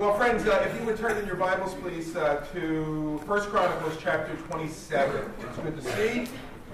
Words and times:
Well, 0.00 0.14
friends, 0.14 0.46
uh, 0.46 0.66
if 0.66 0.80
you 0.80 0.86
would 0.86 0.96
turn 0.96 1.18
in 1.18 1.26
your 1.26 1.36
Bibles, 1.36 1.74
please, 1.74 2.16
uh, 2.16 2.42
to 2.54 3.20
1 3.26 3.40
Chronicles 3.50 3.98
chapter 4.00 4.34
27. 4.34 5.30
It's 5.40 5.58
good 5.58 5.76
to 5.76 5.82
see 5.94 6.26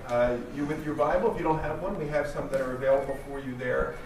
uh, 0.07 0.37
you 0.55 0.65
with 0.65 0.87
your 0.87 0.95
Bible. 0.95 1.33
If 1.33 1.39
you 1.39 1.43
don't 1.43 1.59
have 1.59 1.83
one, 1.83 1.99
we 1.99 2.07
have 2.07 2.29
some 2.29 2.49
that 2.51 2.61
are 2.61 2.77
available 2.77 3.19
for 3.27 3.41
you 3.41 3.57
there. 3.57 3.97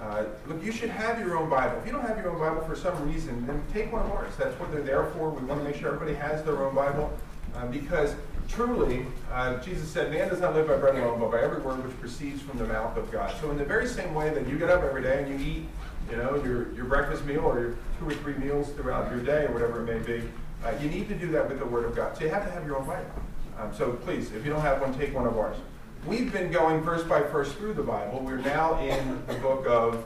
Uh, 0.00 0.26
look, 0.46 0.62
you 0.62 0.70
should 0.70 0.88
have 0.88 1.18
your 1.18 1.36
own 1.36 1.50
Bible. 1.50 1.78
If 1.78 1.86
you 1.86 1.90
don't 1.90 2.06
have 2.06 2.16
your 2.18 2.30
own 2.30 2.38
Bible 2.38 2.64
for 2.64 2.76
some 2.76 2.94
reason, 3.12 3.44
then 3.44 3.60
take 3.72 3.92
one 3.92 4.02
of 4.02 4.12
ours. 4.12 4.32
That's 4.38 4.54
what 4.60 4.70
they're 4.70 4.82
there 4.82 5.06
for. 5.06 5.30
We 5.30 5.44
want 5.46 5.62
to 5.62 5.68
make 5.68 5.74
sure 5.74 5.92
everybody 5.92 6.14
has 6.14 6.44
their 6.44 6.64
own 6.64 6.72
Bible 6.72 7.12
uh, 7.56 7.66
because 7.66 8.14
truly, 8.46 9.04
uh, 9.32 9.56
Jesus 9.56 9.88
said, 9.88 10.12
man 10.12 10.28
does 10.28 10.40
not 10.40 10.54
live 10.54 10.68
by 10.68 10.76
bread 10.76 10.94
alone, 10.94 11.18
but 11.18 11.32
by 11.32 11.40
every 11.40 11.60
word 11.60 11.84
which 11.84 11.98
proceeds 11.98 12.40
from 12.40 12.56
the 12.58 12.66
mouth 12.66 12.96
of 12.96 13.10
God. 13.10 13.34
So 13.40 13.50
in 13.50 13.58
the 13.58 13.64
very 13.64 13.88
same 13.88 14.14
way 14.14 14.30
that 14.32 14.46
you 14.46 14.56
get 14.56 14.70
up 14.70 14.84
every 14.84 15.02
day 15.02 15.24
and 15.24 15.40
you 15.40 15.44
eat 15.44 15.66
you 16.10 16.16
know, 16.16 16.42
your, 16.42 16.72
your 16.74 16.86
breakfast 16.86 17.24
meal 17.24 17.40
or 17.40 17.60
your 17.60 17.76
two 17.98 18.08
or 18.08 18.14
three 18.14 18.34
meals 18.34 18.70
throughout 18.70 19.10
your 19.10 19.20
day 19.20 19.46
or 19.46 19.52
whatever 19.52 19.86
it 19.86 19.94
may 19.94 20.04
be. 20.04 20.26
Uh, 20.64 20.72
you 20.80 20.90
need 20.90 21.08
to 21.08 21.14
do 21.14 21.30
that 21.30 21.48
with 21.48 21.58
the 21.58 21.64
Word 21.64 21.84
of 21.84 21.94
God. 21.94 22.16
So 22.16 22.24
you 22.24 22.30
have 22.30 22.44
to 22.44 22.50
have 22.50 22.66
your 22.66 22.76
own 22.76 22.86
Bible. 22.86 23.10
Um, 23.58 23.72
so 23.74 23.92
please, 23.92 24.32
if 24.32 24.44
you 24.44 24.52
don't 24.52 24.60
have 24.60 24.80
one, 24.80 24.96
take 24.98 25.14
one 25.14 25.26
of 25.26 25.38
ours. 25.38 25.56
We've 26.06 26.32
been 26.32 26.50
going 26.50 26.80
verse 26.80 27.04
by 27.04 27.22
verse 27.22 27.52
through 27.52 27.74
the 27.74 27.82
Bible. 27.82 28.20
We're 28.20 28.38
now 28.38 28.78
in 28.80 29.24
the 29.26 29.34
book 29.34 29.66
of 29.66 30.04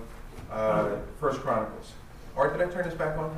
uh, 0.50 0.96
First 1.20 1.40
Chronicles. 1.40 1.92
Art, 2.36 2.56
did 2.56 2.68
I 2.68 2.70
turn 2.70 2.84
this 2.84 2.94
back 2.94 3.16
on? 3.16 3.36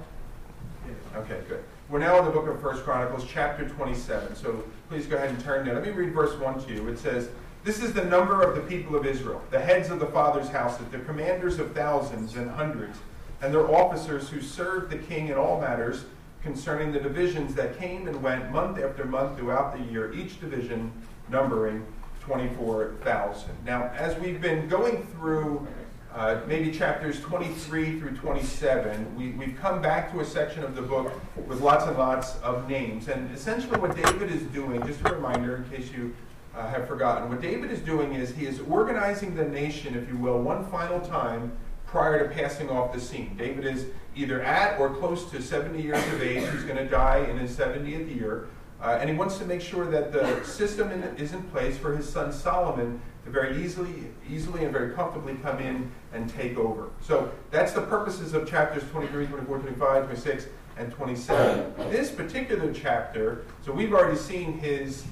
Okay, 1.17 1.41
good. 1.49 1.63
We're 1.89 1.99
now 1.99 2.19
in 2.19 2.25
the 2.25 2.31
book 2.31 2.49
of 2.49 2.61
First 2.61 2.83
Chronicles, 2.83 3.27
chapter 3.29 3.69
27. 3.69 4.35
So 4.35 4.65
please 4.89 5.07
go 5.07 5.17
ahead 5.17 5.31
and 5.31 5.41
turn 5.41 5.65
there. 5.65 5.75
Let 5.75 5.85
me 5.85 5.91
read 5.91 6.13
verse 6.13 6.39
1 6.41 6.65
to 6.65 6.73
you. 6.73 6.89
It 6.89 6.99
says, 6.99 7.29
this 7.67 7.83
is 7.83 7.93
the 7.93 8.05
number 8.05 8.43
of 8.43 8.55
the 8.55 8.63
people 8.63 8.95
of 8.95 9.05
Israel, 9.05 9.43
the 9.51 9.59
heads 9.59 9.91
of 9.91 9.99
the 9.99 10.07
fathers' 10.07 10.49
houses, 10.49 10.87
the 10.93 11.01
commanders 11.01 11.59
of 11.59 11.73
thousands 11.73 12.37
and 12.37 12.49
hundreds, 12.49 12.97
and 13.43 13.53
their 13.53 13.69
officers 13.69 14.29
who 14.29 14.41
served 14.41 14.89
the 14.89 14.99
king 14.99 15.29
in 15.29 15.35
all 15.35 15.61
matters 15.61 16.05
concerning 16.43 16.93
the 16.93 17.01
divisions 17.01 17.57
that 17.57 17.77
came 17.77 18.07
and 18.07 18.23
went 18.23 18.53
month 18.53 18.79
after 18.79 19.05
month 19.05 19.37
throughout 19.37 19.77
the 19.77 19.83
year, 19.93 20.13
each 20.13 20.41
division 20.41 20.93
numbering 21.29 21.85
24,000. 22.21 23.51
Now, 23.65 23.91
as 23.97 24.17
we've 24.21 24.41
been 24.41 24.69
going 24.69 25.05
through 25.09 25.67
uh, 26.15 26.39
maybe 26.47 26.71
chapters 26.71 27.21
23 27.21 27.99
through 27.99 28.17
27, 28.17 29.17
we, 29.17 29.31
we've 29.31 29.59
come 29.61 29.83
back 29.83 30.13
to 30.13 30.21
a 30.21 30.25
section 30.25 30.63
of 30.63 30.77
the 30.77 30.83
book 30.83 31.13
with 31.49 31.61
lots 31.61 31.85
and 31.85 31.99
lots 31.99 32.39
of 32.45 32.69
names. 32.69 33.09
And 33.09 33.29
essentially, 33.35 33.77
what 33.81 33.97
David 33.97 34.31
is 34.31 34.43
doing, 34.45 34.87
just 34.87 35.01
a 35.01 35.13
reminder 35.13 35.57
in 35.57 35.77
case 35.77 35.91
you 35.91 36.15
uh, 36.57 36.69
have 36.69 36.89
forgotten. 36.89 37.29
What 37.29 37.41
David 37.41 37.71
is 37.71 37.81
doing 37.81 38.15
is 38.15 38.35
he 38.35 38.47
is 38.47 38.61
organizing 38.61 39.35
the 39.35 39.45
nation, 39.45 39.95
if 39.95 40.09
you 40.09 40.17
will, 40.17 40.41
one 40.41 40.65
final 40.71 41.01
time 41.01 41.53
prior 41.87 42.27
to 42.27 42.35
passing 42.35 42.71
off 42.71 42.93
the 42.93 43.01
scene. 43.01 43.37
David 43.37 43.65
is 43.65 43.87
either 44.17 44.43
at 44.43 44.81
or 44.81 44.95
close 44.95 45.31
to 45.31 45.43
70 45.43 45.81
years 45.81 46.05
of 46.13 46.23
age. 46.23 46.49
He's 46.51 46.65
going 46.65 46.79
to 46.79 46.89
die 46.89 47.19
in 47.19 47.39
his 47.39 47.57
70th 47.57 48.15
year. 48.15 48.49
Uh, 48.81 48.99
and 49.01 49.09
he 49.09 49.17
wants 49.17 49.39
to 49.39 49.45
make 49.47 49.61
sure 49.61 49.91
that 49.91 50.13
the 50.13 50.43
system 50.45 50.91
in, 50.91 51.03
is 51.17 51.33
in 51.33 51.43
place 51.45 51.79
for 51.79 51.97
his 51.97 52.09
son 52.09 52.33
Solomon 52.33 53.01
to 53.25 53.31
very 53.31 53.63
easily, 53.63 54.05
easily 54.29 54.65
and 54.65 54.73
very 54.73 54.95
comfortably 54.95 55.35
come 55.43 55.59
in 55.59 55.91
and 56.13 56.29
take 56.29 56.59
over. 56.59 56.91
So 57.01 57.33
that's 57.51 57.73
the 57.73 57.83
purposes 57.83 58.35
of 58.35 58.49
chapters 58.49 58.83
23, 58.91 59.27
24, 59.27 59.59
25, 59.59 60.05
26, 60.05 60.47
and 60.77 60.93
27. 60.93 61.91
This 61.91 62.11
particular 62.11 62.73
chapter, 62.73 63.45
so 63.65 63.73
we've 63.73 63.95
already 63.95 64.19
seen 64.19 64.59
his 64.59 65.05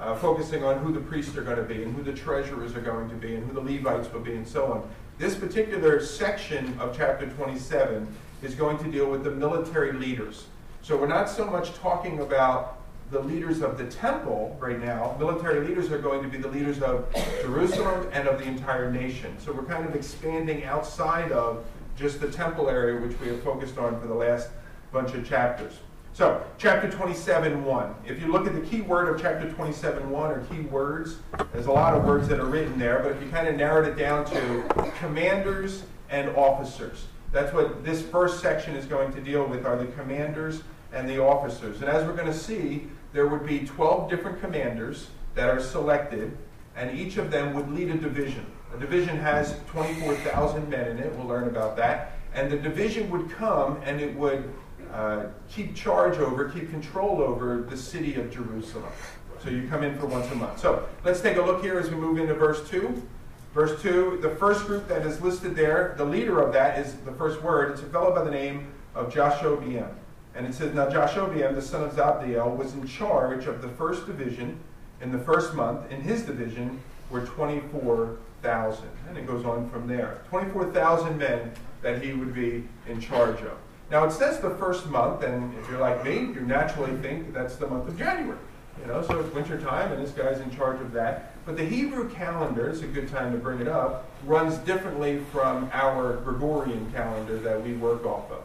uh, 0.00 0.14
focusing 0.16 0.64
on 0.64 0.78
who 0.78 0.92
the 0.92 1.00
priests 1.00 1.36
are 1.36 1.42
going 1.42 1.58
to 1.58 1.62
be 1.62 1.82
and 1.82 1.94
who 1.94 2.02
the 2.02 2.12
treasurers 2.12 2.74
are 2.74 2.80
going 2.80 3.08
to 3.08 3.14
be 3.14 3.34
and 3.34 3.46
who 3.46 3.52
the 3.52 3.60
Levites 3.60 4.12
will 4.12 4.20
be 4.20 4.34
and 4.34 4.46
so 4.46 4.72
on. 4.72 4.88
This 5.18 5.34
particular 5.34 6.02
section 6.02 6.78
of 6.80 6.96
chapter 6.96 7.28
27 7.28 8.08
is 8.42 8.54
going 8.54 8.78
to 8.78 8.90
deal 8.90 9.10
with 9.10 9.22
the 9.22 9.30
military 9.30 9.92
leaders. 9.92 10.46
So 10.82 10.96
we're 10.96 11.06
not 11.06 11.28
so 11.28 11.44
much 11.44 11.74
talking 11.74 12.20
about 12.20 12.78
the 13.10 13.20
leaders 13.20 13.60
of 13.60 13.76
the 13.76 13.84
temple 13.84 14.56
right 14.58 14.82
now. 14.82 15.14
Military 15.18 15.66
leaders 15.66 15.90
are 15.90 15.98
going 15.98 16.22
to 16.22 16.28
be 16.28 16.38
the 16.38 16.48
leaders 16.48 16.80
of 16.80 17.12
Jerusalem 17.42 18.08
and 18.12 18.26
of 18.26 18.38
the 18.38 18.44
entire 18.44 18.90
nation. 18.90 19.36
So 19.38 19.52
we're 19.52 19.64
kind 19.64 19.86
of 19.86 19.94
expanding 19.94 20.64
outside 20.64 21.32
of 21.32 21.64
just 21.96 22.20
the 22.20 22.30
temple 22.30 22.70
area, 22.70 22.98
which 22.98 23.18
we 23.20 23.28
have 23.28 23.42
focused 23.42 23.76
on 23.76 24.00
for 24.00 24.06
the 24.06 24.14
last 24.14 24.48
bunch 24.92 25.12
of 25.12 25.28
chapters. 25.28 25.74
So, 26.12 26.44
chapter 26.58 26.90
27, 26.90 27.64
1. 27.64 27.94
If 28.04 28.20
you 28.20 28.32
look 28.32 28.46
at 28.46 28.54
the 28.54 28.60
key 28.60 28.80
word 28.80 29.14
of 29.14 29.22
chapter 29.22 29.48
27, 29.50 30.10
1, 30.10 30.30
or 30.30 30.40
key 30.46 30.60
words, 30.62 31.18
there's 31.52 31.66
a 31.66 31.72
lot 31.72 31.94
of 31.94 32.04
words 32.04 32.26
that 32.28 32.40
are 32.40 32.46
written 32.46 32.78
there, 32.78 32.98
but 32.98 33.12
if 33.12 33.22
you 33.22 33.28
kind 33.28 33.46
of 33.46 33.54
narrowed 33.54 33.86
it 33.86 33.96
down 33.96 34.24
to 34.26 34.92
commanders 34.98 35.84
and 36.10 36.28
officers, 36.30 37.06
that's 37.32 37.54
what 37.54 37.84
this 37.84 38.02
first 38.02 38.40
section 38.40 38.74
is 38.74 38.86
going 38.86 39.12
to 39.12 39.20
deal 39.20 39.46
with, 39.46 39.64
are 39.64 39.76
the 39.76 39.86
commanders 39.92 40.62
and 40.92 41.08
the 41.08 41.22
officers. 41.22 41.80
And 41.80 41.88
as 41.88 42.04
we're 42.04 42.16
going 42.16 42.26
to 42.26 42.36
see, 42.36 42.88
there 43.12 43.28
would 43.28 43.46
be 43.46 43.60
12 43.60 44.10
different 44.10 44.40
commanders 44.40 45.08
that 45.36 45.48
are 45.48 45.60
selected, 45.60 46.36
and 46.74 46.98
each 46.98 47.18
of 47.18 47.30
them 47.30 47.54
would 47.54 47.70
lead 47.70 47.88
a 47.88 47.96
division. 47.96 48.44
A 48.74 48.78
division 48.78 49.16
has 49.16 49.54
24,000 49.68 50.68
men 50.68 50.88
in 50.88 50.98
it. 50.98 51.14
We'll 51.14 51.26
learn 51.26 51.46
about 51.46 51.76
that. 51.76 52.12
And 52.34 52.50
the 52.50 52.56
division 52.56 53.10
would 53.10 53.30
come 53.30 53.80
and 53.84 54.00
it 54.00 54.14
would 54.14 54.52
uh, 54.92 55.26
keep 55.48 55.74
charge 55.74 56.18
over, 56.18 56.48
keep 56.48 56.70
control 56.70 57.22
over 57.22 57.62
the 57.62 57.76
city 57.76 58.14
of 58.16 58.30
Jerusalem. 58.30 58.92
So 59.42 59.50
you 59.50 59.68
come 59.68 59.82
in 59.82 59.98
for 59.98 60.06
once 60.06 60.30
a 60.30 60.34
month. 60.34 60.58
So 60.58 60.86
let's 61.04 61.20
take 61.20 61.36
a 61.36 61.42
look 61.42 61.62
here 61.62 61.78
as 61.78 61.88
we 61.90 61.96
move 61.96 62.18
into 62.18 62.34
verse 62.34 62.68
2. 62.68 63.02
Verse 63.54 63.80
2, 63.82 64.18
the 64.22 64.30
first 64.36 64.66
group 64.66 64.86
that 64.88 65.04
is 65.04 65.20
listed 65.20 65.56
there, 65.56 65.94
the 65.96 66.04
leader 66.04 66.40
of 66.40 66.52
that 66.52 66.78
is 66.78 66.94
the 66.98 67.12
first 67.12 67.42
word. 67.42 67.72
It's 67.72 67.82
a 67.82 67.86
fellow 67.86 68.14
by 68.14 68.22
the 68.22 68.30
name 68.30 68.72
of 68.94 69.12
Jashobeam. 69.12 69.88
And 70.34 70.46
it 70.46 70.54
says, 70.54 70.74
Now 70.74 70.88
Jashobeam, 70.88 71.54
the 71.54 71.62
son 71.62 71.82
of 71.82 71.92
Zabdiel, 71.92 72.56
was 72.56 72.74
in 72.74 72.86
charge 72.86 73.46
of 73.46 73.62
the 73.62 73.68
first 73.68 74.06
division 74.06 74.58
in 75.00 75.10
the 75.10 75.18
first 75.18 75.54
month. 75.54 75.90
In 75.90 76.00
his 76.00 76.22
division 76.22 76.80
were 77.10 77.22
24,000. 77.22 78.84
And 79.08 79.18
it 79.18 79.26
goes 79.26 79.44
on 79.44 79.68
from 79.70 79.88
there. 79.88 80.18
24,000 80.28 81.18
men 81.18 81.52
that 81.82 82.02
he 82.02 82.12
would 82.12 82.34
be 82.34 82.64
in 82.86 83.00
charge 83.00 83.40
of. 83.42 83.58
Now 83.90 84.04
it 84.04 84.12
says 84.12 84.38
the 84.38 84.50
first 84.50 84.86
month, 84.86 85.24
and 85.24 85.52
if 85.58 85.68
you're 85.68 85.80
like 85.80 86.04
me, 86.04 86.18
you 86.18 86.42
naturally 86.46 86.96
think 86.98 87.26
that 87.26 87.34
that's 87.34 87.56
the 87.56 87.66
month 87.66 87.88
of 87.88 87.98
January. 87.98 88.38
You 88.80 88.86
know, 88.86 89.02
so 89.02 89.18
it's 89.18 89.34
winter 89.34 89.60
time, 89.60 89.92
and 89.92 90.02
this 90.02 90.12
guy's 90.12 90.40
in 90.40 90.50
charge 90.52 90.80
of 90.80 90.92
that. 90.92 91.34
But 91.44 91.56
the 91.56 91.64
Hebrew 91.64 92.08
calendar, 92.08 92.68
it's 92.68 92.82
a 92.82 92.86
good 92.86 93.08
time 93.08 93.32
to 93.32 93.38
bring 93.38 93.60
it 93.60 93.66
up, 93.66 94.08
runs 94.24 94.58
differently 94.58 95.18
from 95.32 95.68
our 95.72 96.18
Gregorian 96.18 96.90
calendar 96.92 97.38
that 97.40 97.62
we 97.62 97.72
work 97.74 98.06
off 98.06 98.30
of. 98.30 98.42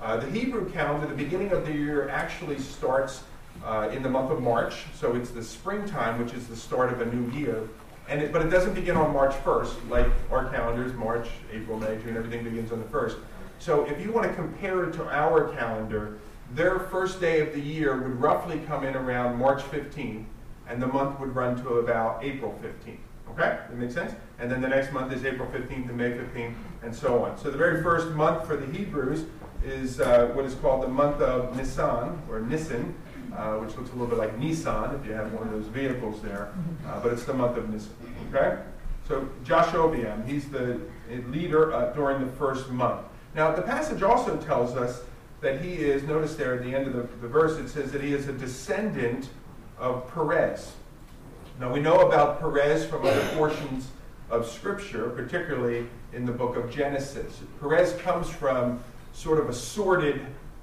Uh, 0.00 0.16
the 0.16 0.30
Hebrew 0.30 0.68
calendar, 0.70 1.06
the 1.06 1.14
beginning 1.14 1.52
of 1.52 1.64
the 1.64 1.72
year 1.72 2.08
actually 2.08 2.58
starts 2.58 3.22
uh, 3.64 3.88
in 3.92 4.02
the 4.02 4.10
month 4.10 4.30
of 4.30 4.42
March, 4.42 4.84
so 4.94 5.14
it's 5.14 5.30
the 5.30 5.42
springtime, 5.42 6.22
which 6.22 6.34
is 6.34 6.48
the 6.48 6.56
start 6.56 6.92
of 6.92 7.00
a 7.00 7.06
new 7.06 7.30
year. 7.38 7.68
And 8.08 8.22
it, 8.22 8.32
but 8.32 8.42
it 8.42 8.48
doesn't 8.48 8.74
begin 8.74 8.96
on 8.96 9.12
March 9.12 9.34
1st, 9.44 9.90
like 9.90 10.08
our 10.30 10.48
calendars, 10.50 10.92
March, 10.94 11.28
April, 11.52 11.78
May, 11.78 11.98
June, 12.02 12.16
everything 12.16 12.42
begins 12.42 12.72
on 12.72 12.80
the 12.80 12.86
1st. 12.86 13.18
So 13.58 13.84
if 13.86 14.00
you 14.00 14.12
want 14.12 14.28
to 14.28 14.34
compare 14.34 14.84
it 14.84 14.92
to 14.94 15.04
our 15.08 15.48
calendar, 15.54 16.18
their 16.54 16.78
first 16.78 17.20
day 17.20 17.40
of 17.40 17.52
the 17.52 17.60
year 17.60 17.96
would 17.96 18.20
roughly 18.20 18.60
come 18.66 18.84
in 18.84 18.94
around 18.94 19.36
March 19.36 19.62
15th, 19.62 20.24
and 20.68 20.80
the 20.80 20.86
month 20.86 21.18
would 21.20 21.34
run 21.34 21.56
to 21.62 21.78
about 21.78 22.22
April 22.22 22.58
15th. 22.62 22.98
Okay? 23.30 23.58
That 23.68 23.74
makes 23.74 23.94
sense? 23.94 24.14
And 24.38 24.50
then 24.50 24.60
the 24.60 24.68
next 24.68 24.92
month 24.92 25.12
is 25.12 25.24
April 25.24 25.48
15th 25.50 25.88
and 25.88 25.96
May 25.96 26.10
15th, 26.12 26.54
and 26.82 26.94
so 26.94 27.24
on. 27.24 27.36
So 27.36 27.50
the 27.50 27.58
very 27.58 27.82
first 27.82 28.08
month 28.10 28.46
for 28.46 28.56
the 28.56 28.66
Hebrews 28.76 29.26
is 29.64 30.00
uh, 30.00 30.30
what 30.34 30.44
is 30.44 30.54
called 30.54 30.82
the 30.82 30.88
month 30.88 31.20
of 31.20 31.56
Nisan, 31.56 32.22
or 32.30 32.40
Nisan, 32.40 32.94
uh, 33.36 33.56
which 33.56 33.76
looks 33.76 33.90
a 33.90 33.92
little 33.92 34.06
bit 34.06 34.18
like 34.18 34.38
Nissan 34.38 34.98
if 34.98 35.06
you 35.06 35.12
have 35.12 35.32
one 35.32 35.46
of 35.48 35.52
those 35.52 35.66
vehicles 35.66 36.22
there, 36.22 36.52
uh, 36.86 37.00
but 37.00 37.12
it's 37.12 37.24
the 37.24 37.34
month 37.34 37.56
of 37.56 37.68
Nisan. 37.68 37.92
Okay? 38.32 38.62
So 39.06 39.28
Jashobeam, 39.44 40.26
he's 40.26 40.48
the 40.48 40.80
leader 41.28 41.72
uh, 41.72 41.92
during 41.92 42.24
the 42.24 42.32
first 42.32 42.70
month. 42.70 43.07
Now, 43.34 43.54
the 43.54 43.62
passage 43.62 44.02
also 44.02 44.36
tells 44.36 44.76
us 44.76 45.02
that 45.40 45.60
he 45.60 45.74
is, 45.74 46.02
notice 46.02 46.34
there 46.34 46.54
at 46.54 46.62
the 46.62 46.74
end 46.74 46.86
of 46.86 46.92
the, 46.94 47.02
the 47.20 47.28
verse, 47.28 47.58
it 47.58 47.68
says 47.68 47.92
that 47.92 48.02
he 48.02 48.12
is 48.12 48.28
a 48.28 48.32
descendant 48.32 49.28
of 49.78 50.12
Perez. 50.12 50.72
Now, 51.60 51.72
we 51.72 51.80
know 51.80 52.00
about 52.06 52.40
Perez 52.40 52.84
from 52.84 53.04
other 53.04 53.24
portions 53.36 53.88
of 54.30 54.48
Scripture, 54.48 55.10
particularly 55.10 55.86
in 56.12 56.24
the 56.24 56.32
book 56.32 56.56
of 56.56 56.70
Genesis. 56.70 57.40
Perez 57.60 57.94
comes 58.02 58.28
from 58.28 58.82
sort 59.12 59.38
of 59.38 59.48
a 59.48 59.52
sordid 59.52 60.20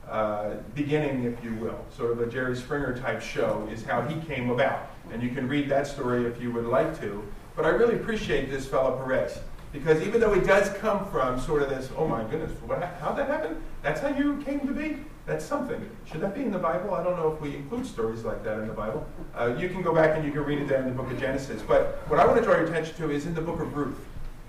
uh, 0.09 0.55
beginning, 0.73 1.23
if 1.23 1.43
you 1.43 1.53
will. 1.55 1.83
Sort 1.95 2.11
of 2.11 2.21
a 2.21 2.27
Jerry 2.27 2.55
Springer 2.55 2.97
type 2.97 3.21
show 3.21 3.67
is 3.71 3.83
how 3.83 4.01
he 4.01 4.19
came 4.21 4.49
about. 4.49 4.89
And 5.11 5.21
you 5.21 5.29
can 5.29 5.47
read 5.47 5.69
that 5.69 5.87
story 5.87 6.25
if 6.25 6.41
you 6.41 6.51
would 6.51 6.65
like 6.65 6.99
to. 6.99 7.23
But 7.55 7.65
I 7.65 7.69
really 7.69 7.95
appreciate 7.95 8.49
this 8.49 8.65
fellow 8.65 8.97
Perez. 8.97 9.39
Because 9.75 10.01
even 10.07 10.21
though 10.21 10.33
he 10.33 10.39
does 10.39 10.69
come 10.77 11.05
from 11.11 11.37
sort 11.37 11.61
of 11.61 11.69
this, 11.69 11.89
oh 11.97 12.07
my 12.07 12.23
goodness, 12.23 12.51
what, 12.65 12.81
how'd 13.01 13.17
that 13.17 13.27
happen? 13.27 13.61
That's 13.83 13.99
how 13.99 14.07
you 14.07 14.41
came 14.43 14.61
to 14.61 14.73
be? 14.73 14.97
That's 15.25 15.43
something. 15.43 15.89
Should 16.05 16.21
that 16.21 16.33
be 16.33 16.43
in 16.43 16.51
the 16.51 16.57
Bible? 16.57 16.93
I 16.93 17.03
don't 17.03 17.17
know 17.17 17.33
if 17.33 17.41
we 17.41 17.57
include 17.57 17.85
stories 17.85 18.23
like 18.23 18.41
that 18.45 18.57
in 18.59 18.67
the 18.67 18.73
Bible. 18.73 19.05
Uh, 19.35 19.53
you 19.59 19.67
can 19.67 19.81
go 19.81 19.93
back 19.93 20.15
and 20.15 20.25
you 20.25 20.31
can 20.31 20.45
read 20.45 20.59
it 20.59 20.69
there 20.69 20.79
in 20.79 20.85
the 20.85 20.93
book 20.93 21.11
of 21.11 21.19
Genesis. 21.19 21.61
But 21.61 22.07
what 22.07 22.21
I 22.21 22.25
want 22.25 22.37
to 22.37 22.43
draw 22.43 22.55
your 22.55 22.65
attention 22.65 22.95
to 22.95 23.11
is 23.11 23.25
in 23.25 23.33
the 23.33 23.41
book 23.41 23.59
of 23.59 23.75
Ruth. 23.75 23.99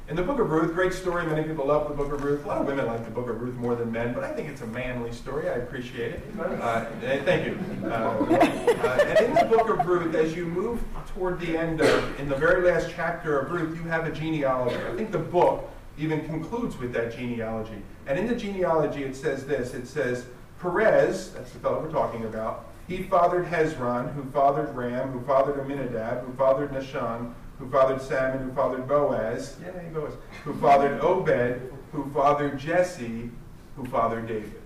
In 0.09 0.15
the 0.15 0.23
book 0.23 0.39
of 0.39 0.51
Ruth, 0.51 0.73
great 0.73 0.93
story. 0.93 1.27
Many 1.27 1.43
people 1.43 1.67
love 1.67 1.89
the 1.89 1.95
book 1.95 2.13
of 2.13 2.23
Ruth. 2.23 2.45
A 2.45 2.49
lot 2.49 2.61
of 2.61 2.67
women 2.69 2.87
like 2.87 3.05
the 3.05 3.11
book 3.11 3.29
of 3.29 3.41
Ruth 3.41 3.57
more 3.57 3.75
than 3.75 3.91
men, 3.91 4.15
but 4.15 4.23
I 4.23 4.33
think 4.33 4.49
it's 4.49 4.61
a 4.61 4.67
manly 4.69 5.11
story. 5.11 5.49
I 5.49 5.55
appreciate 5.55 6.13
it. 6.13 6.23
Uh, 6.39 6.85
thank 7.01 7.45
you. 7.45 7.59
Uh, 7.83 7.89
uh, 7.89 9.05
and 9.05 9.27
in 9.27 9.35
the 9.35 9.45
book 9.51 9.69
of 9.69 9.85
Ruth, 9.85 10.15
as 10.15 10.33
you 10.37 10.47
move 10.47 10.81
toward 11.09 11.41
the 11.41 11.59
end 11.59 11.81
of, 11.81 12.21
in 12.21 12.29
the 12.29 12.37
very 12.37 12.71
last 12.71 12.93
chapter 12.95 13.41
of 13.41 13.51
Ruth, 13.51 13.77
you 13.77 13.83
have 13.83 14.07
a 14.07 14.13
genealogy. 14.13 14.77
I 14.77 14.95
think 14.95 15.11
the 15.11 15.19
book 15.19 15.69
even 15.99 16.25
concludes 16.25 16.79
with 16.79 16.93
that 16.93 17.17
genealogy. 17.17 17.83
And 18.07 18.17
in 18.17 18.29
the 18.29 18.37
genealogy, 18.37 19.03
it 19.03 19.17
says 19.17 19.45
this 19.45 19.75
it 19.75 19.89
says, 19.89 20.27
Perez, 20.61 21.33
that's 21.33 21.51
the 21.51 21.59
fellow 21.59 21.81
we're 21.81 21.91
talking 21.91 22.27
about, 22.27 22.67
he 22.87 23.03
fathered 23.03 23.47
Hezron, 23.47 24.15
who 24.15 24.23
fathered 24.31 24.73
Ram, 24.77 25.11
who 25.11 25.21
fathered 25.27 25.59
Amminadab, 25.59 26.25
who 26.25 26.33
fathered 26.35 26.71
Nahshon, 26.71 27.35
who 27.59 27.69
fathered 27.71 28.03
Salmon, 28.03 28.43
who 28.43 28.53
fathered 28.55 28.87
Boaz, 28.87 29.57
yeah, 29.63 29.71
Boaz, 29.93 30.13
who 30.45 30.55
fathered 30.55 31.01
Obed, 31.01 31.73
who 31.93 32.11
fathered 32.13 32.59
Jesse, 32.59 33.31
who 33.77 33.85
fathered 33.87 34.27
David. 34.27 34.61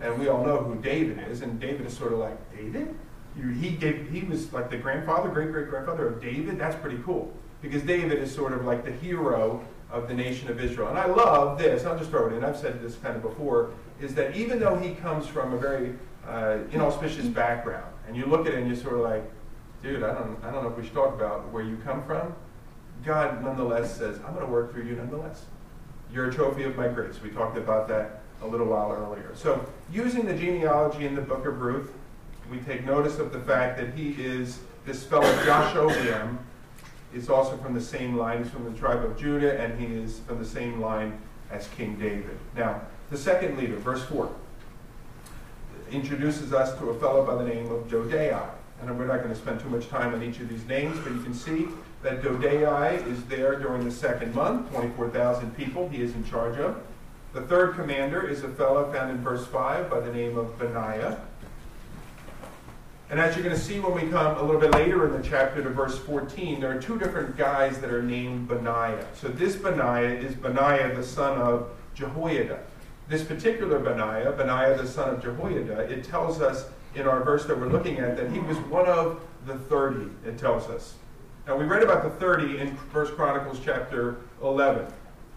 And 0.00 0.18
we 0.18 0.28
all 0.28 0.44
know 0.44 0.58
who 0.58 0.74
David 0.82 1.18
is, 1.30 1.42
and 1.42 1.60
David 1.60 1.86
is 1.86 1.96
sort 1.96 2.12
of 2.12 2.18
like, 2.18 2.56
David? 2.56 2.94
he, 3.60 3.70
gave, 3.70 4.10
he 4.10 4.22
was 4.22 4.52
like 4.52 4.70
the 4.70 4.76
grandfather, 4.76 5.28
great 5.28 5.50
great 5.50 5.68
grandfather 5.68 6.06
of 6.06 6.20
David. 6.20 6.58
That's 6.58 6.76
pretty 6.76 6.98
cool. 7.04 7.32
Because 7.62 7.82
David 7.82 8.18
is 8.18 8.32
sort 8.32 8.52
of 8.52 8.64
like 8.64 8.84
the 8.84 8.92
hero 8.92 9.64
of 9.90 10.08
the 10.08 10.14
nation 10.14 10.48
of 10.48 10.60
Israel. 10.60 10.88
And 10.88 10.98
I 10.98 11.06
love 11.06 11.58
this, 11.58 11.84
I'll 11.84 11.98
just 11.98 12.10
throw 12.10 12.26
it 12.26 12.32
in, 12.32 12.44
I've 12.44 12.56
said 12.56 12.82
this 12.82 12.96
kind 12.96 13.16
of 13.16 13.22
before, 13.22 13.70
is 14.00 14.14
that 14.14 14.36
even 14.36 14.58
though 14.58 14.76
he 14.76 14.94
comes 14.94 15.26
from 15.26 15.52
a 15.52 15.56
very 15.56 15.94
uh, 16.26 16.58
inauspicious 16.72 17.26
background, 17.26 17.92
and 18.06 18.16
you 18.16 18.26
look 18.26 18.46
at 18.46 18.54
it 18.54 18.58
and 18.58 18.66
you're 18.66 18.76
sort 18.76 18.94
of 18.94 19.00
like, 19.00 19.24
dude, 19.84 20.02
I 20.02 20.14
don't, 20.14 20.42
I 20.42 20.50
don't 20.50 20.64
know 20.64 20.70
if 20.70 20.76
we 20.76 20.82
should 20.82 20.94
talk 20.94 21.14
about 21.14 21.52
where 21.52 21.62
you 21.62 21.76
come 21.84 22.02
from. 22.04 22.34
God 23.04 23.44
nonetheless 23.44 23.96
says, 23.96 24.18
I'm 24.26 24.32
going 24.32 24.46
to 24.46 24.50
work 24.50 24.72
through 24.72 24.84
you 24.84 24.96
nonetheless. 24.96 25.44
You're 26.10 26.30
a 26.30 26.32
trophy 26.32 26.64
of 26.64 26.74
my 26.74 26.88
grace. 26.88 27.20
We 27.22 27.28
talked 27.28 27.58
about 27.58 27.86
that 27.88 28.22
a 28.42 28.46
little 28.46 28.66
while 28.66 28.92
earlier. 28.92 29.30
So, 29.34 29.64
using 29.92 30.26
the 30.26 30.34
genealogy 30.34 31.06
in 31.06 31.14
the 31.14 31.20
book 31.20 31.44
of 31.44 31.60
Ruth, 31.60 31.92
we 32.50 32.58
take 32.58 32.84
notice 32.84 33.18
of 33.18 33.30
the 33.32 33.40
fact 33.40 33.78
that 33.78 33.94
he 33.94 34.12
is 34.12 34.60
this 34.86 35.04
fellow 35.04 35.30
Jashobeam 35.44 36.38
is 37.14 37.28
also 37.28 37.56
from 37.58 37.74
the 37.74 37.80
same 37.80 38.16
line. 38.16 38.42
He's 38.42 38.52
from 38.52 38.64
the 38.64 38.78
tribe 38.78 39.04
of 39.04 39.18
Judah, 39.18 39.60
and 39.60 39.78
he 39.78 39.86
is 39.86 40.20
from 40.20 40.38
the 40.38 40.44
same 40.44 40.80
line 40.80 41.18
as 41.50 41.68
King 41.68 41.96
David. 41.98 42.38
Now, 42.56 42.80
the 43.10 43.18
second 43.18 43.58
leader, 43.58 43.76
verse 43.76 44.04
4, 44.04 44.30
introduces 45.90 46.52
us 46.52 46.76
to 46.78 46.90
a 46.90 46.98
fellow 46.98 47.24
by 47.24 47.42
the 47.42 47.48
name 47.48 47.70
of 47.70 47.86
Dodai. 47.88 48.50
And 48.80 48.98
we're 48.98 49.06
not 49.06 49.18
going 49.18 49.30
to 49.30 49.34
spend 49.34 49.60
too 49.60 49.68
much 49.68 49.88
time 49.88 50.14
on 50.14 50.22
each 50.22 50.40
of 50.40 50.48
these 50.48 50.64
names, 50.66 50.98
but 51.00 51.12
you 51.12 51.20
can 51.20 51.34
see 51.34 51.68
that 52.02 52.22
Dodai 52.22 53.06
is 53.06 53.24
there 53.24 53.58
during 53.58 53.84
the 53.84 53.90
second 53.90 54.34
month, 54.34 54.70
24,000 54.72 55.56
people 55.56 55.88
he 55.88 56.02
is 56.02 56.14
in 56.14 56.24
charge 56.24 56.58
of. 56.58 56.82
The 57.32 57.42
third 57.42 57.74
commander 57.74 58.28
is 58.28 58.44
a 58.44 58.48
fellow 58.48 58.92
found 58.92 59.10
in 59.10 59.18
verse 59.18 59.46
5 59.46 59.90
by 59.90 60.00
the 60.00 60.12
name 60.12 60.36
of 60.36 60.58
Benaiah. 60.58 61.18
And 63.10 63.20
as 63.20 63.34
you're 63.34 63.44
going 63.44 63.56
to 63.56 63.60
see 63.60 63.80
when 63.80 63.94
we 63.94 64.10
come 64.10 64.36
a 64.38 64.42
little 64.42 64.60
bit 64.60 64.72
later 64.72 65.06
in 65.06 65.20
the 65.20 65.26
chapter 65.26 65.62
to 65.62 65.68
verse 65.68 65.98
14, 65.98 66.60
there 66.60 66.76
are 66.76 66.80
two 66.80 66.98
different 66.98 67.36
guys 67.36 67.78
that 67.80 67.90
are 67.90 68.02
named 68.02 68.48
Benaiah. 68.48 69.06
So 69.14 69.28
this 69.28 69.56
Benaiah 69.56 70.20
is 70.20 70.34
Benaiah 70.34 70.94
the 70.94 71.02
son 71.02 71.38
of 71.38 71.68
Jehoiada. 71.94 72.60
This 73.08 73.22
particular 73.22 73.78
Benaiah, 73.78 74.32
Benaiah 74.32 74.76
the 74.76 74.88
son 74.88 75.14
of 75.14 75.22
Jehoiada, 75.22 75.80
it 75.90 76.04
tells 76.04 76.40
us 76.40 76.66
in 76.94 77.06
our 77.06 77.22
verse 77.22 77.44
that 77.46 77.58
we're 77.58 77.68
looking 77.68 77.98
at 77.98 78.16
that 78.16 78.30
he 78.30 78.38
was 78.38 78.56
one 78.58 78.86
of 78.86 79.20
the 79.46 79.56
30, 79.56 80.10
it 80.26 80.38
tells 80.38 80.68
us. 80.68 80.94
Now, 81.46 81.56
we 81.56 81.64
read 81.64 81.82
about 81.82 82.02
the 82.02 82.10
30 82.10 82.58
in 82.58 82.68
1 82.68 83.06
Chronicles 83.08 83.60
chapter 83.62 84.16
11. 84.42 84.86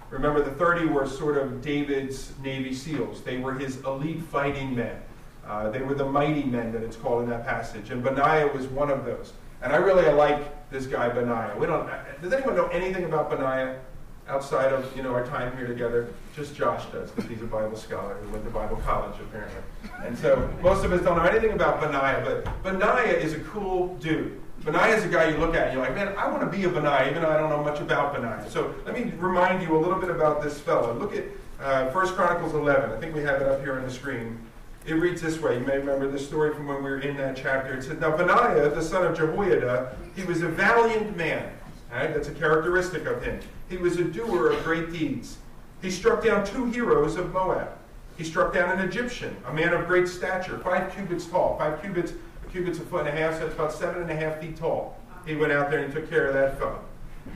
Remember, 0.09 0.41
the 0.41 0.51
30 0.51 0.85
were 0.85 1.05
sort 1.05 1.37
of 1.37 1.61
David's 1.61 2.31
Navy 2.41 2.73
SEALs. 2.73 3.21
They 3.21 3.37
were 3.37 3.53
his 3.53 3.83
elite 3.83 4.21
fighting 4.21 4.73
men. 4.73 5.01
Uh, 5.45 5.69
they 5.69 5.81
were 5.81 5.95
the 5.95 6.05
mighty 6.05 6.43
men 6.43 6.71
that 6.71 6.81
it's 6.81 6.95
called 6.95 7.23
in 7.23 7.29
that 7.29 7.45
passage. 7.45 7.89
And 7.89 8.03
Benaiah 8.03 8.47
was 8.47 8.67
one 8.67 8.89
of 8.89 9.03
those. 9.03 9.33
And 9.61 9.73
I 9.73 9.77
really 9.77 10.09
like 10.13 10.69
this 10.69 10.85
guy, 10.85 11.09
Benaiah. 11.09 11.57
We 11.57 11.65
don't, 11.65 11.89
does 12.21 12.31
anyone 12.31 12.55
know 12.55 12.67
anything 12.67 13.03
about 13.03 13.29
Benaiah? 13.29 13.79
Outside 14.27 14.73
of 14.73 14.95
you 14.95 15.03
know 15.03 15.13
our 15.13 15.25
time 15.25 15.55
here 15.57 15.67
together. 15.67 16.07
Just 16.35 16.55
Josh 16.55 16.85
does 16.91 17.11
because 17.11 17.29
he's 17.29 17.41
a 17.41 17.45
Bible 17.45 17.77
scholar 17.77 18.15
who 18.15 18.29
went 18.29 18.43
to 18.45 18.51
Bible 18.51 18.77
college 18.77 19.19
apparently. 19.19 19.61
And 20.03 20.17
so 20.17 20.49
most 20.61 20.85
of 20.85 20.91
us 20.91 21.01
don't 21.01 21.17
know 21.17 21.23
anything 21.23 21.51
about 21.51 21.81
Benaiah, 21.81 22.23
but 22.23 22.63
Benaiah 22.63 23.17
is 23.17 23.33
a 23.33 23.39
cool 23.39 23.95
dude. 23.95 24.39
Benaiah 24.63 24.97
is 24.97 25.03
a 25.03 25.07
guy 25.07 25.29
you 25.29 25.37
look 25.37 25.55
at 25.55 25.67
and 25.67 25.73
you're 25.73 25.83
like, 25.83 25.95
man, 25.95 26.09
I 26.17 26.29
want 26.29 26.41
to 26.41 26.57
be 26.57 26.65
a 26.65 26.69
Benaiah, 26.69 27.09
even 27.09 27.21
though 27.21 27.29
I 27.29 27.37
don't 27.37 27.49
know 27.49 27.63
much 27.63 27.79
about 27.79 28.13
Benaiah. 28.13 28.49
So 28.49 28.73
let 28.85 28.93
me 28.93 29.11
remind 29.17 29.61
you 29.61 29.75
a 29.77 29.79
little 29.79 29.99
bit 29.99 30.09
about 30.09 30.41
this 30.41 30.59
fellow. 30.59 30.93
Look 30.93 31.15
at 31.15 31.25
uh, 31.61 31.91
1 31.91 32.07
Chronicles 32.09 32.53
11. 32.53 32.91
I 32.91 32.99
think 32.99 33.15
we 33.15 33.21
have 33.21 33.41
it 33.41 33.47
up 33.47 33.61
here 33.61 33.77
on 33.77 33.83
the 33.83 33.91
screen. 33.91 34.37
It 34.85 34.93
reads 34.93 35.21
this 35.21 35.39
way. 35.39 35.59
You 35.59 35.65
may 35.65 35.77
remember 35.77 36.09
this 36.09 36.25
story 36.25 36.53
from 36.53 36.67
when 36.67 36.77
we 36.77 36.89
were 36.89 36.99
in 36.99 37.17
that 37.17 37.35
chapter. 37.35 37.73
It 37.73 37.83
says, 37.83 37.99
Now 37.99 38.15
Benaiah, 38.15 38.69
the 38.69 38.81
son 38.81 39.05
of 39.05 39.17
Jehoiada, 39.17 39.95
he 40.15 40.23
was 40.23 40.41
a 40.41 40.47
valiant 40.47 41.15
man. 41.15 41.51
Right? 41.91 42.13
That's 42.13 42.27
a 42.27 42.33
characteristic 42.33 43.05
of 43.05 43.23
him. 43.23 43.39
He 43.69 43.77
was 43.77 43.97
a 43.97 44.03
doer 44.03 44.51
of 44.51 44.63
great 44.63 44.91
deeds. 44.91 45.37
He 45.81 45.91
struck 45.91 46.23
down 46.23 46.45
two 46.45 46.65
heroes 46.65 47.15
of 47.15 47.31
Moab. 47.31 47.69
He 48.17 48.23
struck 48.23 48.53
down 48.53 48.77
an 48.77 48.87
Egyptian, 48.87 49.35
a 49.45 49.53
man 49.53 49.73
of 49.73 49.87
great 49.87 50.07
stature, 50.07 50.57
five 50.59 50.93
cubits 50.93 51.25
tall. 51.25 51.57
Five 51.57 51.81
cubits, 51.81 52.13
a 52.43 52.51
cubit's 52.51 52.79
a 52.79 52.81
foot 52.81 53.05
and 53.05 53.09
a 53.09 53.11
half, 53.11 53.37
so 53.37 53.45
it's 53.45 53.55
about 53.55 53.71
seven 53.71 54.01
and 54.01 54.11
a 54.11 54.15
half 54.15 54.41
feet 54.41 54.57
tall. 54.57 54.97
He 55.25 55.35
went 55.35 55.51
out 55.51 55.69
there 55.69 55.83
and 55.83 55.93
took 55.93 56.09
care 56.09 56.27
of 56.27 56.33
that 56.33 56.57
fellow. 56.57 56.79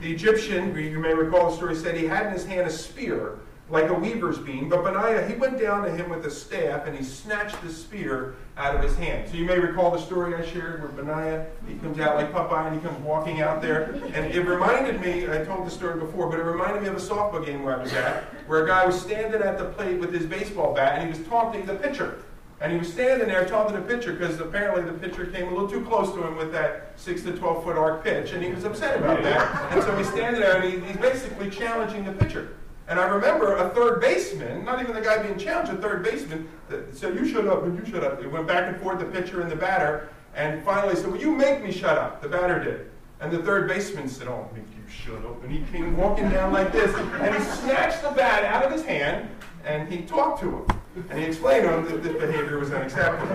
The 0.00 0.12
Egyptian, 0.12 0.76
you 0.76 0.98
may 0.98 1.14
recall 1.14 1.50
the 1.50 1.56
story, 1.56 1.76
said 1.76 1.96
he 1.96 2.06
had 2.06 2.26
in 2.26 2.32
his 2.32 2.44
hand 2.44 2.66
a 2.66 2.70
spear 2.70 3.38
like 3.72 3.88
a 3.88 3.94
weaver's 3.94 4.38
beam. 4.38 4.68
But 4.68 4.84
Benaiah, 4.84 5.26
he 5.26 5.34
went 5.34 5.58
down 5.58 5.82
to 5.84 5.90
him 5.90 6.10
with 6.10 6.26
a 6.26 6.30
staff 6.30 6.86
and 6.86 6.94
he 6.94 7.02
snatched 7.02 7.60
the 7.62 7.72
spear 7.72 8.36
out 8.58 8.76
of 8.76 8.82
his 8.82 8.94
hand. 8.96 9.30
So 9.30 9.36
you 9.36 9.46
may 9.46 9.58
recall 9.58 9.90
the 9.90 9.98
story 9.98 10.34
I 10.34 10.44
shared 10.44 10.82
where 10.82 10.92
Benaiah, 10.92 11.46
he 11.66 11.76
comes 11.76 11.98
out 11.98 12.16
like 12.16 12.30
Popeye 12.32 12.66
and 12.66 12.76
he 12.76 12.86
comes 12.86 13.02
walking 13.02 13.40
out 13.40 13.62
there. 13.62 13.94
And 14.14 14.30
it 14.30 14.42
reminded 14.46 15.00
me, 15.00 15.26
I 15.26 15.42
told 15.42 15.66
the 15.66 15.70
story 15.70 15.98
before, 15.98 16.28
but 16.28 16.38
it 16.38 16.42
reminded 16.42 16.82
me 16.82 16.88
of 16.88 16.96
a 16.96 17.00
softball 17.00 17.44
game 17.44 17.62
where 17.62 17.78
I 17.78 17.82
was 17.82 17.94
at, 17.94 18.24
where 18.46 18.62
a 18.62 18.68
guy 18.68 18.84
was 18.84 19.00
standing 19.00 19.40
at 19.40 19.56
the 19.56 19.64
plate 19.64 19.98
with 19.98 20.12
his 20.12 20.26
baseball 20.26 20.74
bat 20.74 20.98
and 20.98 21.10
he 21.10 21.18
was 21.18 21.26
taunting 21.26 21.64
the 21.64 21.74
pitcher. 21.74 22.22
And 22.60 22.72
he 22.72 22.78
was 22.78 22.92
standing 22.92 23.26
there 23.26 23.46
taunting 23.46 23.74
the 23.74 23.82
pitcher 23.82 24.12
because 24.12 24.38
apparently 24.38 24.84
the 24.84 24.96
pitcher 24.96 25.26
came 25.26 25.48
a 25.48 25.50
little 25.50 25.68
too 25.68 25.84
close 25.86 26.14
to 26.14 26.22
him 26.22 26.36
with 26.36 26.52
that 26.52 26.92
6 26.96 27.22
to 27.22 27.32
12 27.32 27.64
foot 27.64 27.76
arc 27.76 28.04
pitch, 28.04 28.32
and 28.32 28.44
he 28.44 28.52
was 28.52 28.64
upset 28.64 28.98
about 28.98 29.22
that. 29.22 29.72
And 29.72 29.82
so 29.82 29.96
he's 29.96 30.08
standing 30.10 30.42
there 30.42 30.60
and 30.60 30.72
he, 30.72 30.86
he's 30.86 30.98
basically 30.98 31.48
challenging 31.48 32.04
the 32.04 32.12
pitcher. 32.12 32.50
And 32.92 33.00
I 33.00 33.06
remember 33.06 33.56
a 33.56 33.70
third 33.70 34.02
baseman, 34.02 34.66
not 34.66 34.82
even 34.82 34.94
the 34.94 35.00
guy 35.00 35.22
being 35.22 35.38
challenged, 35.38 35.72
a 35.72 35.76
third 35.76 36.02
baseman, 36.04 36.46
said, 36.90 37.14
You 37.14 37.26
shut 37.26 37.46
up, 37.46 37.62
and 37.62 37.74
you 37.78 37.90
shut 37.90 38.04
up. 38.04 38.20
It 38.22 38.30
went 38.30 38.46
back 38.46 38.68
and 38.68 38.78
forth, 38.82 38.98
the 38.98 39.06
pitcher 39.06 39.40
and 39.40 39.50
the 39.50 39.56
batter, 39.56 40.10
and 40.34 40.62
finally 40.62 40.94
said, 40.94 41.06
Well, 41.06 41.18
you 41.18 41.32
make 41.32 41.64
me 41.64 41.72
shut 41.72 41.96
up. 41.96 42.20
The 42.20 42.28
batter 42.28 42.62
did. 42.62 42.90
And 43.20 43.32
the 43.32 43.42
third 43.42 43.66
baseman 43.66 44.10
said, 44.10 44.28
Oh, 44.28 44.46
make 44.54 44.66
you 44.76 44.86
shut 44.86 45.24
up. 45.24 45.42
And 45.42 45.50
he 45.50 45.62
came 45.72 45.96
walking 45.96 46.28
down 46.28 46.52
like 46.52 46.70
this, 46.70 46.94
and 46.94 47.34
he 47.34 47.40
snatched 47.40 48.02
the 48.02 48.10
bat 48.10 48.44
out 48.44 48.62
of 48.62 48.70
his 48.70 48.84
hand, 48.84 49.30
and 49.64 49.90
he 49.90 50.02
talked 50.02 50.42
to 50.42 50.50
him. 50.50 50.66
And 51.08 51.18
he 51.18 51.24
explained 51.24 51.64
to 51.64 51.72
him 51.72 51.86
that 51.86 52.02
this 52.02 52.20
behavior 52.20 52.58
was 52.58 52.72
unacceptable. 52.72 53.34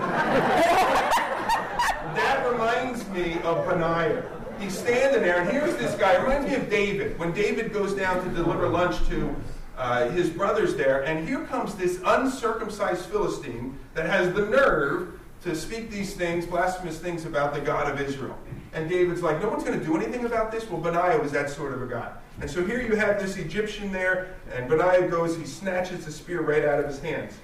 that 2.14 2.48
reminds 2.48 3.08
me 3.08 3.40
of 3.42 3.66
Benaiah 3.66 4.37
he's 4.60 4.76
standing 4.76 5.22
there, 5.22 5.40
and 5.40 5.50
here's 5.50 5.76
this 5.76 5.94
guy. 5.94 6.16
Reminds 6.16 6.50
me 6.50 6.56
of 6.56 6.68
David. 6.70 7.18
When 7.18 7.32
David 7.32 7.72
goes 7.72 7.94
down 7.94 8.22
to 8.24 8.30
deliver 8.30 8.68
lunch 8.68 9.06
to 9.08 9.34
uh, 9.76 10.08
his 10.10 10.28
brothers 10.28 10.74
there, 10.74 11.04
and 11.04 11.26
here 11.26 11.44
comes 11.44 11.74
this 11.74 12.00
uncircumcised 12.04 13.06
Philistine 13.06 13.78
that 13.94 14.06
has 14.06 14.32
the 14.34 14.46
nerve 14.46 15.18
to 15.42 15.54
speak 15.54 15.90
these 15.90 16.14
things, 16.14 16.46
blasphemous 16.46 16.98
things 16.98 17.24
about 17.24 17.54
the 17.54 17.60
God 17.60 17.90
of 17.90 18.00
Israel. 18.00 18.36
And 18.72 18.88
David's 18.88 19.22
like, 19.22 19.40
no 19.40 19.48
one's 19.48 19.64
going 19.64 19.78
to 19.78 19.84
do 19.84 19.96
anything 19.96 20.24
about 20.24 20.50
this? 20.50 20.68
Well, 20.68 20.80
Benaiah 20.80 21.18
was 21.18 21.32
that 21.32 21.48
sort 21.48 21.72
of 21.72 21.82
a 21.82 21.86
guy. 21.86 22.12
And 22.40 22.50
so 22.50 22.64
here 22.64 22.82
you 22.82 22.96
have 22.96 23.20
this 23.20 23.36
Egyptian 23.36 23.92
there, 23.92 24.34
and 24.52 24.68
Benaiah 24.68 25.08
goes, 25.08 25.36
he 25.36 25.44
snatches 25.44 26.04
the 26.04 26.12
spear 26.12 26.42
right 26.42 26.64
out 26.64 26.80
of 26.80 26.86
his 26.86 27.00
hands. 27.00 27.34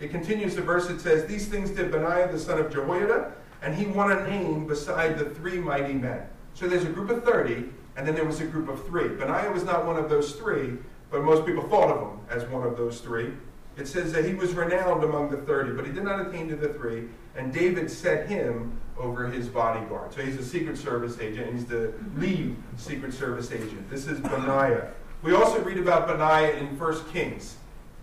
It 0.00 0.10
continues 0.10 0.56
the 0.56 0.62
verse, 0.62 0.90
it 0.90 1.00
says, 1.00 1.26
These 1.26 1.46
things 1.46 1.70
did 1.70 1.92
Benaiah 1.92 2.30
the 2.32 2.38
son 2.38 2.58
of 2.58 2.72
Jehoiada, 2.72 3.32
and 3.62 3.74
he 3.74 3.86
won 3.86 4.10
a 4.10 4.28
name 4.28 4.66
beside 4.66 5.18
the 5.18 5.26
three 5.26 5.58
mighty 5.58 5.94
men. 5.94 6.26
So 6.54 6.68
there's 6.68 6.84
a 6.84 6.90
group 6.90 7.10
of 7.10 7.24
30, 7.24 7.64
and 7.96 8.06
then 8.06 8.14
there 8.14 8.24
was 8.24 8.40
a 8.40 8.46
group 8.46 8.68
of 8.68 8.84
three. 8.86 9.08
Benaiah 9.08 9.50
was 9.50 9.64
not 9.64 9.86
one 9.86 9.96
of 9.96 10.08
those 10.08 10.32
three, 10.32 10.78
but 11.10 11.22
most 11.22 11.46
people 11.46 11.62
thought 11.68 11.90
of 11.90 12.10
him 12.10 12.20
as 12.30 12.44
one 12.50 12.66
of 12.66 12.76
those 12.76 13.00
three. 13.00 13.32
It 13.76 13.88
says 13.88 14.12
that 14.12 14.24
he 14.24 14.34
was 14.34 14.52
renowned 14.52 15.02
among 15.02 15.30
the 15.30 15.38
30, 15.38 15.72
but 15.72 15.86
he 15.86 15.92
did 15.92 16.04
not 16.04 16.26
attain 16.26 16.48
to 16.48 16.56
the 16.56 16.68
three, 16.74 17.08
and 17.36 17.52
David 17.52 17.90
set 17.90 18.28
him 18.28 18.78
over 18.98 19.26
his 19.26 19.48
bodyguard. 19.48 20.12
So 20.12 20.20
he's 20.20 20.36
a 20.36 20.44
Secret 20.44 20.76
Service 20.76 21.18
agent, 21.18 21.48
and 21.48 21.58
he's 21.58 21.66
the 21.66 21.88
mm-hmm. 21.88 22.20
lead 22.20 22.56
Secret 22.76 23.14
Service 23.14 23.50
agent. 23.50 23.88
This 23.88 24.06
is 24.06 24.20
Benaiah. 24.20 24.92
We 25.22 25.34
also 25.34 25.62
read 25.62 25.78
about 25.78 26.06
Benaiah 26.06 26.56
in 26.58 26.78
1 26.78 27.04
Kings. 27.12 27.56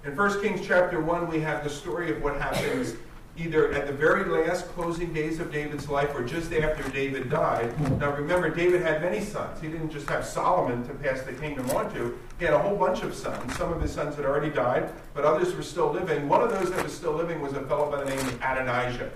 In 0.05 0.15
1 0.15 0.41
Kings 0.41 0.65
chapter 0.65 0.99
1, 1.01 1.27
we 1.27 1.39
have 1.41 1.63
the 1.63 1.69
story 1.69 2.11
of 2.11 2.23
what 2.23 2.41
happens 2.41 2.95
either 3.39 3.71
at 3.71 3.87
the 3.87 3.93
very 3.93 4.25
last 4.25 4.67
closing 4.69 5.13
days 5.13 5.39
of 5.39 5.51
David's 5.51 5.87
life 5.87 6.13
or 6.13 6.23
just 6.23 6.51
after 6.51 6.87
David 6.89 7.29
died. 7.29 7.79
Now 7.99 8.13
remember, 8.13 8.49
David 8.49 8.81
had 8.81 9.01
many 9.01 9.21
sons. 9.21 9.61
He 9.61 9.67
didn't 9.67 9.91
just 9.91 10.09
have 10.09 10.25
Solomon 10.25 10.85
to 10.87 10.93
pass 10.95 11.21
the 11.21 11.33
kingdom 11.33 11.69
on 11.71 11.93
to. 11.93 12.17
He 12.37 12.45
had 12.45 12.53
a 12.53 12.59
whole 12.59 12.75
bunch 12.75 13.01
of 13.01 13.15
sons. 13.15 13.55
Some 13.55 13.71
of 13.71 13.81
his 13.81 13.91
sons 13.91 14.15
had 14.15 14.25
already 14.25 14.49
died, 14.49 14.89
but 15.13 15.23
others 15.23 15.55
were 15.55 15.63
still 15.63 15.91
living. 15.91 16.27
One 16.27 16.41
of 16.41 16.49
those 16.49 16.69
that 16.71 16.83
was 16.83 16.93
still 16.93 17.13
living 17.13 17.41
was 17.41 17.53
a 17.53 17.61
fellow 17.61 17.89
by 17.89 18.03
the 18.03 18.09
name 18.09 18.19
of 18.19 18.35
Adonijah. 18.35 19.11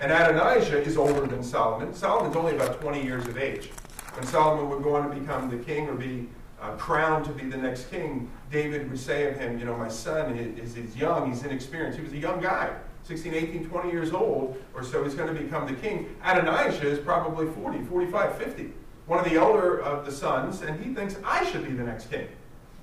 And 0.00 0.12
Adonijah 0.12 0.82
is 0.82 0.96
older 0.96 1.26
than 1.26 1.42
Solomon. 1.42 1.94
Solomon's 1.94 2.36
only 2.36 2.54
about 2.54 2.80
20 2.80 3.02
years 3.02 3.26
of 3.26 3.38
age. 3.38 3.70
When 4.14 4.26
Solomon 4.26 4.68
would 4.68 4.82
go 4.82 4.96
on 4.96 5.08
to 5.08 5.18
become 5.18 5.48
the 5.48 5.56
king 5.64 5.88
or 5.88 5.94
be 5.94 6.28
uh, 6.60 6.72
crowned 6.76 7.24
to 7.24 7.32
be 7.32 7.46
the 7.46 7.56
next 7.56 7.90
king, 7.90 8.30
David 8.50 8.90
would 8.90 8.98
say 8.98 9.30
of 9.30 9.38
him, 9.38 9.58
you 9.58 9.64
know, 9.64 9.76
my 9.76 9.88
son 9.88 10.36
is, 10.36 10.76
is 10.76 10.94
young, 10.94 11.30
he's 11.30 11.42
inexperienced. 11.42 11.98
He 11.98 12.04
was 12.04 12.12
a 12.12 12.18
young 12.18 12.40
guy. 12.40 12.74
16, 13.04 13.34
18, 13.34 13.68
20 13.68 13.90
years 13.90 14.12
old 14.12 14.62
or 14.74 14.84
so, 14.84 15.02
he's 15.02 15.14
going 15.14 15.34
to 15.34 15.40
become 15.40 15.66
the 15.66 15.74
king. 15.74 16.14
Adonijah 16.24 16.86
is 16.86 16.98
probably 16.98 17.46
40, 17.46 17.84
45, 17.84 18.38
50. 18.38 18.72
One 19.06 19.18
of 19.18 19.24
the 19.24 19.34
elder 19.34 19.80
of 19.80 20.06
the 20.06 20.12
sons, 20.12 20.62
and 20.62 20.82
he 20.82 20.94
thinks, 20.94 21.16
I 21.24 21.44
should 21.50 21.64
be 21.64 21.72
the 21.72 21.82
next 21.82 22.10
king. 22.10 22.28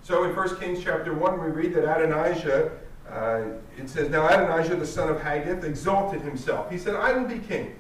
So 0.04 0.24
in 0.24 0.36
1 0.36 0.60
Kings 0.60 0.84
chapter 0.84 1.14
1, 1.14 1.40
we 1.42 1.48
read 1.48 1.74
that 1.76 1.84
Adonijah, 1.84 2.72
uh, 3.10 3.44
it 3.78 3.90
says, 3.90 4.10
Now 4.10 4.28
Adonijah, 4.28 4.76
the 4.76 4.86
son 4.86 5.10
of 5.10 5.22
Haggith, 5.22 5.64
exalted 5.64 6.22
himself. 6.22 6.70
He 6.70 6.78
said, 6.78 6.96
I 6.96 7.14
will 7.14 7.28
be 7.28 7.40
king, 7.40 7.76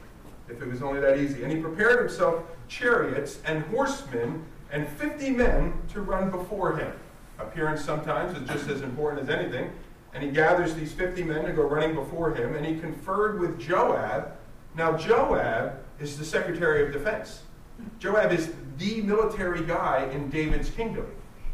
if 0.47 0.61
it 0.61 0.67
was 0.67 0.81
only 0.81 1.01
that 1.01 1.17
easy. 1.17 1.43
And 1.43 1.51
he 1.51 1.59
prepared 1.59 1.99
himself 1.99 2.43
chariots 2.67 3.39
and 3.45 3.63
horsemen 3.65 4.45
and 4.71 4.87
50 4.87 5.31
men 5.31 5.73
to 5.93 6.01
run 6.01 6.29
before 6.29 6.77
him. 6.77 6.93
Appearance 7.39 7.83
sometimes 7.83 8.37
is 8.37 8.47
just 8.47 8.69
as 8.69 8.81
important 8.81 9.23
as 9.23 9.29
anything. 9.29 9.71
And 10.13 10.23
he 10.23 10.31
gathers 10.31 10.73
these 10.73 10.91
50 10.91 11.23
men 11.23 11.45
to 11.45 11.53
go 11.53 11.63
running 11.63 11.95
before 11.95 12.33
him, 12.33 12.55
and 12.55 12.65
he 12.65 12.79
conferred 12.79 13.39
with 13.39 13.59
Joab. 13.59 14.31
Now, 14.75 14.97
Joab 14.97 15.79
is 15.99 16.17
the 16.17 16.25
Secretary 16.25 16.85
of 16.85 16.91
Defense. 16.91 17.43
Joab 17.99 18.31
is 18.31 18.51
the 18.77 19.01
military 19.01 19.63
guy 19.63 20.09
in 20.11 20.29
David's 20.29 20.69
kingdom. 20.69 21.05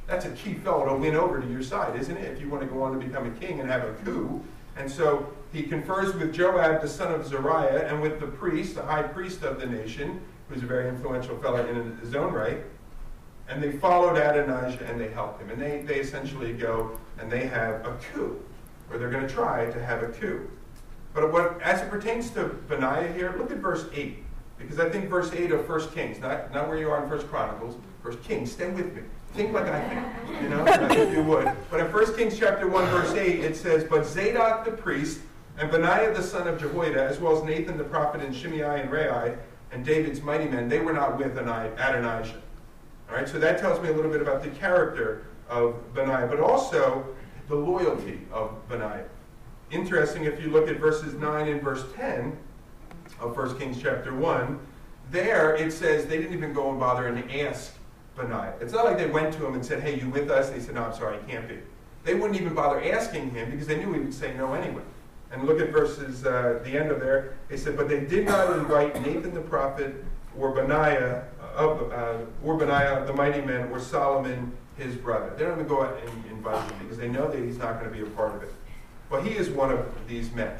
That's 0.07 0.25
a 0.25 0.31
key 0.31 0.53
fellow 0.53 0.85
to 0.87 0.95
win 0.95 1.15
over 1.15 1.41
to 1.41 1.47
your 1.47 1.63
side, 1.63 1.99
isn't 1.99 2.15
it? 2.15 2.31
If 2.31 2.39
you 2.39 2.49
want 2.49 2.61
to 2.61 2.67
go 2.67 2.83
on 2.83 2.97
to 2.97 3.05
become 3.05 3.25
a 3.25 3.31
king 3.31 3.59
and 3.59 3.69
have 3.69 3.83
a 3.83 3.93
coup. 4.05 4.43
And 4.77 4.89
so 4.89 5.33
he 5.51 5.63
confers 5.63 6.13
with 6.13 6.33
Joab, 6.33 6.81
the 6.81 6.87
son 6.87 7.13
of 7.13 7.25
Zeruiah, 7.25 7.87
and 7.87 8.01
with 8.01 8.19
the 8.19 8.27
priest, 8.27 8.75
the 8.75 8.83
high 8.83 9.03
priest 9.03 9.43
of 9.43 9.59
the 9.59 9.65
nation, 9.65 10.21
who's 10.49 10.61
a 10.61 10.65
very 10.65 10.87
influential 10.87 11.37
fellow 11.37 11.65
in 11.67 11.97
his 11.97 12.13
own 12.13 12.33
right. 12.33 12.59
And 13.47 13.61
they 13.61 13.71
followed 13.71 14.17
Adonijah 14.17 14.85
and 14.87 14.99
they 14.99 15.09
helped 15.09 15.41
him. 15.41 15.49
And 15.49 15.61
they, 15.61 15.81
they 15.81 15.99
essentially 15.99 16.53
go 16.53 16.99
and 17.19 17.31
they 17.31 17.45
have 17.47 17.85
a 17.85 17.97
coup, 18.13 18.39
or 18.89 18.97
they're 18.97 19.09
going 19.09 19.27
to 19.27 19.33
try 19.33 19.69
to 19.71 19.83
have 19.83 20.03
a 20.03 20.07
coup. 20.07 20.49
But 21.13 21.31
what, 21.31 21.61
as 21.61 21.81
it 21.81 21.89
pertains 21.89 22.29
to 22.31 22.49
Benaiah 22.67 23.11
here, 23.13 23.35
look 23.37 23.51
at 23.51 23.57
verse 23.57 23.85
8. 23.93 24.23
Because 24.57 24.79
I 24.79 24.89
think 24.89 25.09
verse 25.09 25.31
8 25.33 25.51
of 25.51 25.67
1 25.67 25.89
Kings, 25.91 26.19
not, 26.19 26.53
not 26.53 26.67
where 26.67 26.77
you 26.77 26.89
are 26.89 27.03
in 27.03 27.09
1 27.09 27.27
Chronicles, 27.27 27.77
1 28.03 28.17
Kings, 28.23 28.51
stay 28.51 28.69
with 28.69 28.93
me. 28.93 29.01
Think 29.33 29.53
like 29.53 29.65
I 29.65 29.81
think, 29.89 30.41
you 30.41 30.49
know, 30.49 30.65
if 30.65 31.13
you 31.13 31.23
would. 31.23 31.51
But 31.69 31.81
in 31.81 31.91
1 31.91 32.15
Kings 32.15 32.37
chapter 32.39 32.67
1, 32.67 32.85
verse 32.85 33.13
8, 33.13 33.43
it 33.43 33.55
says, 33.55 33.83
But 33.83 34.05
Zadok 34.05 34.65
the 34.65 34.71
priest, 34.71 35.19
and 35.57 35.71
Benaiah 35.71 36.13
the 36.13 36.23
son 36.23 36.47
of 36.47 36.59
Jehoiada, 36.59 37.03
as 37.03 37.19
well 37.19 37.37
as 37.37 37.43
Nathan 37.43 37.77
the 37.77 37.83
prophet, 37.83 38.21
and 38.21 38.35
Shimei 38.35 38.81
and 38.81 38.91
Rei, 38.91 39.35
and 39.71 39.85
David's 39.85 40.21
mighty 40.21 40.45
men, 40.45 40.69
they 40.69 40.79
were 40.79 40.93
not 40.93 41.17
with 41.17 41.37
Adonijah. 41.37 42.41
All 43.09 43.15
right, 43.15 43.27
so 43.27 43.37
that 43.39 43.59
tells 43.59 43.81
me 43.81 43.89
a 43.89 43.93
little 43.93 44.11
bit 44.11 44.21
about 44.21 44.41
the 44.41 44.49
character 44.49 45.25
of 45.49 45.93
Benaiah, 45.93 46.27
but 46.27 46.39
also 46.39 47.05
the 47.47 47.55
loyalty 47.55 48.21
of 48.31 48.51
Benaiah. 48.67 49.05
Interesting, 49.71 50.25
if 50.25 50.41
you 50.41 50.49
look 50.49 50.67
at 50.67 50.77
verses 50.77 51.13
9 51.15 51.47
and 51.47 51.61
verse 51.61 51.83
10 51.95 52.37
of 53.19 53.35
1 53.35 53.57
Kings 53.57 53.81
chapter 53.81 54.13
1, 54.13 54.59
there 55.11 55.55
it 55.55 55.71
says 55.71 56.05
they 56.05 56.17
didn't 56.17 56.33
even 56.33 56.53
go 56.53 56.69
and 56.71 56.79
bother 56.79 57.07
and 57.07 57.31
ask 57.31 57.73
Benaiah. 58.15 58.53
It's 58.59 58.73
not 58.73 58.85
like 58.85 58.97
they 58.97 59.07
went 59.07 59.33
to 59.35 59.45
him 59.45 59.53
and 59.53 59.65
said, 59.65 59.81
hey, 59.81 59.99
you 59.99 60.09
with 60.09 60.31
us? 60.31 60.47
And 60.47 60.57
he 60.57 60.61
said, 60.61 60.75
no, 60.75 60.85
I'm 60.85 60.93
sorry, 60.93 61.17
I 61.17 61.31
can't 61.31 61.47
be. 61.47 61.57
They 62.03 62.13
wouldn't 62.13 62.39
even 62.39 62.53
bother 62.53 62.81
asking 62.93 63.31
him 63.31 63.51
because 63.51 63.67
they 63.67 63.77
knew 63.77 63.93
he 63.93 63.99
would 63.99 64.13
say 64.13 64.35
no 64.35 64.53
anyway. 64.53 64.83
And 65.31 65.43
look 65.43 65.59
at 65.59 65.69
verses, 65.71 66.25
uh, 66.25 66.59
the 66.63 66.77
end 66.77 66.91
of 66.91 66.99
there. 66.99 67.35
They 67.49 67.57
said, 67.57 67.75
but 67.75 67.89
they 67.89 68.01
did 68.01 68.25
not 68.25 68.55
invite 68.57 69.01
Nathan 69.01 69.33
the 69.33 69.41
prophet 69.41 70.03
or 70.37 70.51
Benaiah 70.51 71.23
of 71.55 71.91
uh, 71.91 72.17
or 72.43 72.57
Benaiah, 72.57 73.05
the 73.05 73.13
mighty 73.13 73.41
man 73.41 73.69
or 73.69 73.79
Solomon, 73.79 74.55
his 74.77 74.95
brother. 74.95 75.33
They 75.37 75.43
don't 75.43 75.53
even 75.53 75.67
go 75.67 75.83
out 75.83 75.97
and 76.05 76.25
invite 76.25 76.69
him 76.69 76.79
because 76.79 76.97
they 76.97 77.07
know 77.07 77.29
that 77.29 77.39
he's 77.39 77.57
not 77.57 77.79
going 77.79 77.91
to 77.91 77.97
be 77.97 78.03
a 78.03 78.09
part 78.11 78.35
of 78.35 78.43
it. 78.43 78.53
But 79.09 79.23
he 79.25 79.31
is 79.31 79.49
one 79.49 79.71
of 79.71 79.85
these 80.07 80.31
men. 80.31 80.57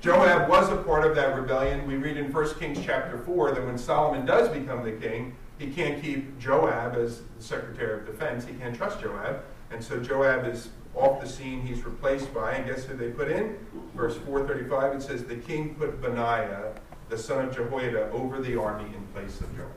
Joab 0.00 0.48
was 0.48 0.70
a 0.70 0.76
part 0.76 1.04
of 1.04 1.16
that 1.16 1.34
rebellion. 1.34 1.86
We 1.86 1.96
read 1.96 2.16
in 2.16 2.32
1 2.32 2.54
Kings 2.54 2.78
chapter 2.84 3.18
4 3.18 3.52
that 3.52 3.64
when 3.64 3.78
Solomon 3.78 4.24
does 4.24 4.48
become 4.48 4.84
the 4.84 4.92
king, 4.92 5.34
he 5.58 5.68
can't 5.68 6.02
keep 6.02 6.38
Joab 6.38 6.96
as 6.96 7.22
the 7.36 7.42
Secretary 7.42 8.00
of 8.00 8.06
Defense. 8.06 8.44
He 8.44 8.54
can't 8.54 8.76
trust 8.76 9.00
Joab. 9.00 9.42
And 9.70 9.82
so 9.82 9.98
Joab 9.98 10.46
is 10.46 10.68
off 10.94 11.20
the 11.20 11.28
scene. 11.28 11.62
He's 11.62 11.84
replaced 11.84 12.32
by, 12.32 12.52
and 12.52 12.66
guess 12.66 12.84
who 12.84 12.96
they 12.96 13.10
put 13.10 13.30
in? 13.30 13.58
Verse 13.94 14.16
435, 14.18 14.96
it 14.96 15.02
says, 15.02 15.24
The 15.24 15.36
king 15.36 15.74
put 15.74 16.00
Benaiah, 16.00 16.72
the 17.08 17.18
son 17.18 17.46
of 17.46 17.56
Jehoiada, 17.56 18.10
over 18.12 18.40
the 18.40 18.58
army 18.60 18.94
in 18.94 19.02
place 19.08 19.40
of 19.40 19.54
Joab. 19.56 19.70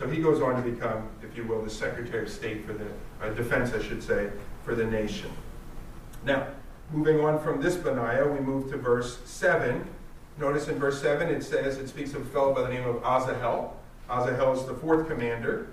So 0.00 0.08
he 0.08 0.22
goes 0.22 0.40
on 0.40 0.56
to 0.56 0.62
become, 0.62 1.10
if 1.22 1.36
you 1.36 1.44
will, 1.44 1.60
the 1.60 1.68
Secretary 1.68 2.22
of 2.22 2.30
State 2.30 2.64
for 2.64 2.72
the 2.72 2.86
uh, 3.22 3.28
Defense, 3.34 3.74
I 3.74 3.82
should 3.82 4.02
say, 4.02 4.30
for 4.64 4.74
the 4.74 4.86
nation. 4.86 5.30
Now, 6.24 6.46
moving 6.90 7.20
on 7.20 7.38
from 7.38 7.60
this 7.60 7.76
Benaiah, 7.76 8.26
we 8.26 8.40
move 8.40 8.70
to 8.70 8.78
verse 8.78 9.18
7. 9.26 9.86
Notice 10.38 10.68
in 10.68 10.78
verse 10.78 11.02
7 11.02 11.28
it 11.28 11.44
says, 11.44 11.76
it 11.76 11.86
speaks 11.86 12.14
of 12.14 12.22
a 12.22 12.24
fellow 12.24 12.54
by 12.54 12.62
the 12.62 12.70
name 12.70 12.88
of 12.88 12.96
Asahel. 13.04 13.74
Asahel 14.08 14.54
is 14.54 14.64
the 14.64 14.72
fourth 14.72 15.06
commander. 15.06 15.68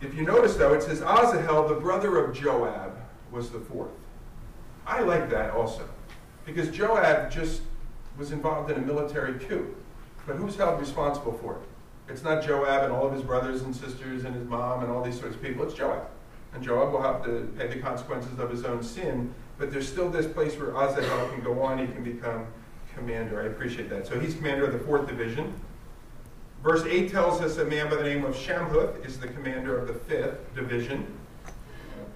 If 0.00 0.14
you 0.14 0.22
notice, 0.22 0.54
though, 0.54 0.74
it 0.74 0.82
says 0.84 1.02
Asahel, 1.02 1.66
the 1.66 1.74
brother 1.74 2.24
of 2.24 2.36
Joab, 2.36 2.96
was 3.32 3.50
the 3.50 3.58
fourth. 3.58 3.90
I 4.86 5.00
like 5.00 5.28
that 5.30 5.50
also, 5.50 5.88
because 6.46 6.68
Joab 6.68 7.32
just 7.32 7.62
was 8.16 8.30
involved 8.30 8.70
in 8.70 8.76
a 8.76 8.86
military 8.86 9.40
coup. 9.40 9.74
But 10.24 10.36
who's 10.36 10.54
held 10.54 10.78
responsible 10.78 11.32
for 11.32 11.54
it? 11.56 11.62
It's 12.08 12.22
not 12.22 12.42
Joab 12.44 12.84
and 12.84 12.92
all 12.92 13.06
of 13.06 13.12
his 13.12 13.22
brothers 13.22 13.62
and 13.62 13.74
sisters 13.74 14.24
and 14.24 14.34
his 14.34 14.44
mom 14.44 14.82
and 14.82 14.92
all 14.92 15.02
these 15.02 15.18
sorts 15.18 15.36
of 15.36 15.42
people. 15.42 15.64
It's 15.64 15.74
Joab. 15.74 16.06
And 16.52 16.62
Joab 16.62 16.92
will 16.92 17.02
have 17.02 17.24
to 17.24 17.50
pay 17.58 17.66
the 17.66 17.80
consequences 17.80 18.38
of 18.38 18.50
his 18.50 18.64
own 18.64 18.82
sin. 18.82 19.34
But 19.58 19.72
there's 19.72 19.88
still 19.88 20.10
this 20.10 20.26
place 20.26 20.56
where 20.56 20.76
Asahel 20.76 21.28
can 21.30 21.42
go 21.42 21.62
on. 21.62 21.78
He 21.78 21.86
can 21.86 22.04
become 22.04 22.46
commander. 22.94 23.40
I 23.40 23.46
appreciate 23.46 23.88
that. 23.90 24.06
So 24.06 24.20
he's 24.20 24.34
commander 24.34 24.64
of 24.64 24.72
the 24.72 24.78
4th 24.78 25.08
Division. 25.08 25.52
Verse 26.62 26.84
8 26.84 27.10
tells 27.10 27.40
us 27.40 27.58
a 27.58 27.64
man 27.64 27.90
by 27.90 27.96
the 27.96 28.04
name 28.04 28.24
of 28.24 28.34
Shamhuth 28.34 29.04
is 29.04 29.18
the 29.18 29.28
commander 29.28 29.76
of 29.76 29.88
the 29.88 29.94
5th 29.94 30.38
Division. 30.54 31.06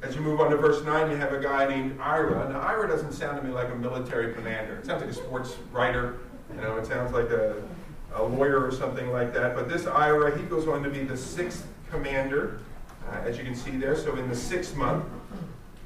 As 0.03 0.15
you 0.15 0.21
move 0.21 0.41
on 0.41 0.51
to 0.51 0.57
verse 0.57 0.85
9, 0.85 1.11
you 1.11 1.17
have 1.17 1.33
a 1.33 1.41
guy 1.41 1.69
named 1.69 2.01
Ira. 2.01 2.49
Now, 2.49 2.61
Ira 2.61 2.87
doesn't 2.87 3.13
sound 3.13 3.41
to 3.41 3.47
me 3.47 3.53
like 3.53 3.69
a 3.71 3.75
military 3.75 4.33
commander. 4.33 4.77
It 4.77 4.87
sounds 4.87 5.03
like 5.03 5.11
a 5.11 5.15
sports 5.15 5.57
writer. 5.73 6.19
You 6.55 6.61
know, 6.61 6.77
it 6.77 6.87
sounds 6.87 7.13
like 7.13 7.31
a 7.31 7.57
a 8.15 8.23
lawyer 8.23 8.65
or 8.65 8.73
something 8.73 9.11
like 9.13 9.33
that. 9.35 9.55
But 9.55 9.69
this 9.69 9.87
Ira, 9.87 10.37
he 10.37 10.45
goes 10.45 10.67
on 10.67 10.83
to 10.83 10.91
be 10.91 11.03
the 11.05 11.17
sixth 11.17 11.67
commander, 11.91 12.61
uh, 13.09 13.21
as 13.25 13.39
you 13.39 13.45
can 13.45 13.55
see 13.55 13.73
there. 13.73 13.97
So 13.97 14.17
in 14.17 14.29
the 14.29 14.37
sixth 14.37 14.75
month, 14.77 15.05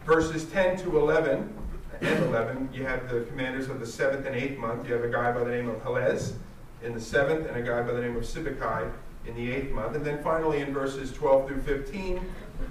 verses 0.07 0.45
10 0.47 0.79
to 0.79 0.99
11 0.99 1.53
and 2.01 2.25
11, 2.25 2.71
you 2.73 2.85
have 2.85 3.09
the 3.09 3.21
commanders 3.23 3.69
of 3.69 3.81
the 3.81 3.87
seventh 3.87 4.27
and 4.27 4.35
eighth 4.35 4.59
month. 4.59 4.87
You 4.87 4.95
have 4.95 5.05
a 5.05 5.11
guy 5.11 5.33
by 5.33 5.45
the 5.45 5.51
name 5.51 5.69
of 5.69 5.77
Helez 5.83 6.35
in 6.83 6.95
the 6.95 7.01
seventh 7.01 7.47
and 7.49 7.57
a 7.57 7.63
guy 7.63 7.83
by 7.83 7.93
the 7.93 8.01
name 8.01 8.17
of 8.17 8.25
Sibbecai 8.25 8.91
in 9.27 9.35
the 9.37 9.53
eighth 9.53 9.71
month. 9.73 9.95
And 9.95 10.05
then 10.05 10.23
finally 10.23 10.61
in 10.61 10.73
verses 10.73 11.13
12 11.13 11.49
through 11.49 11.63
15, 11.63 12.21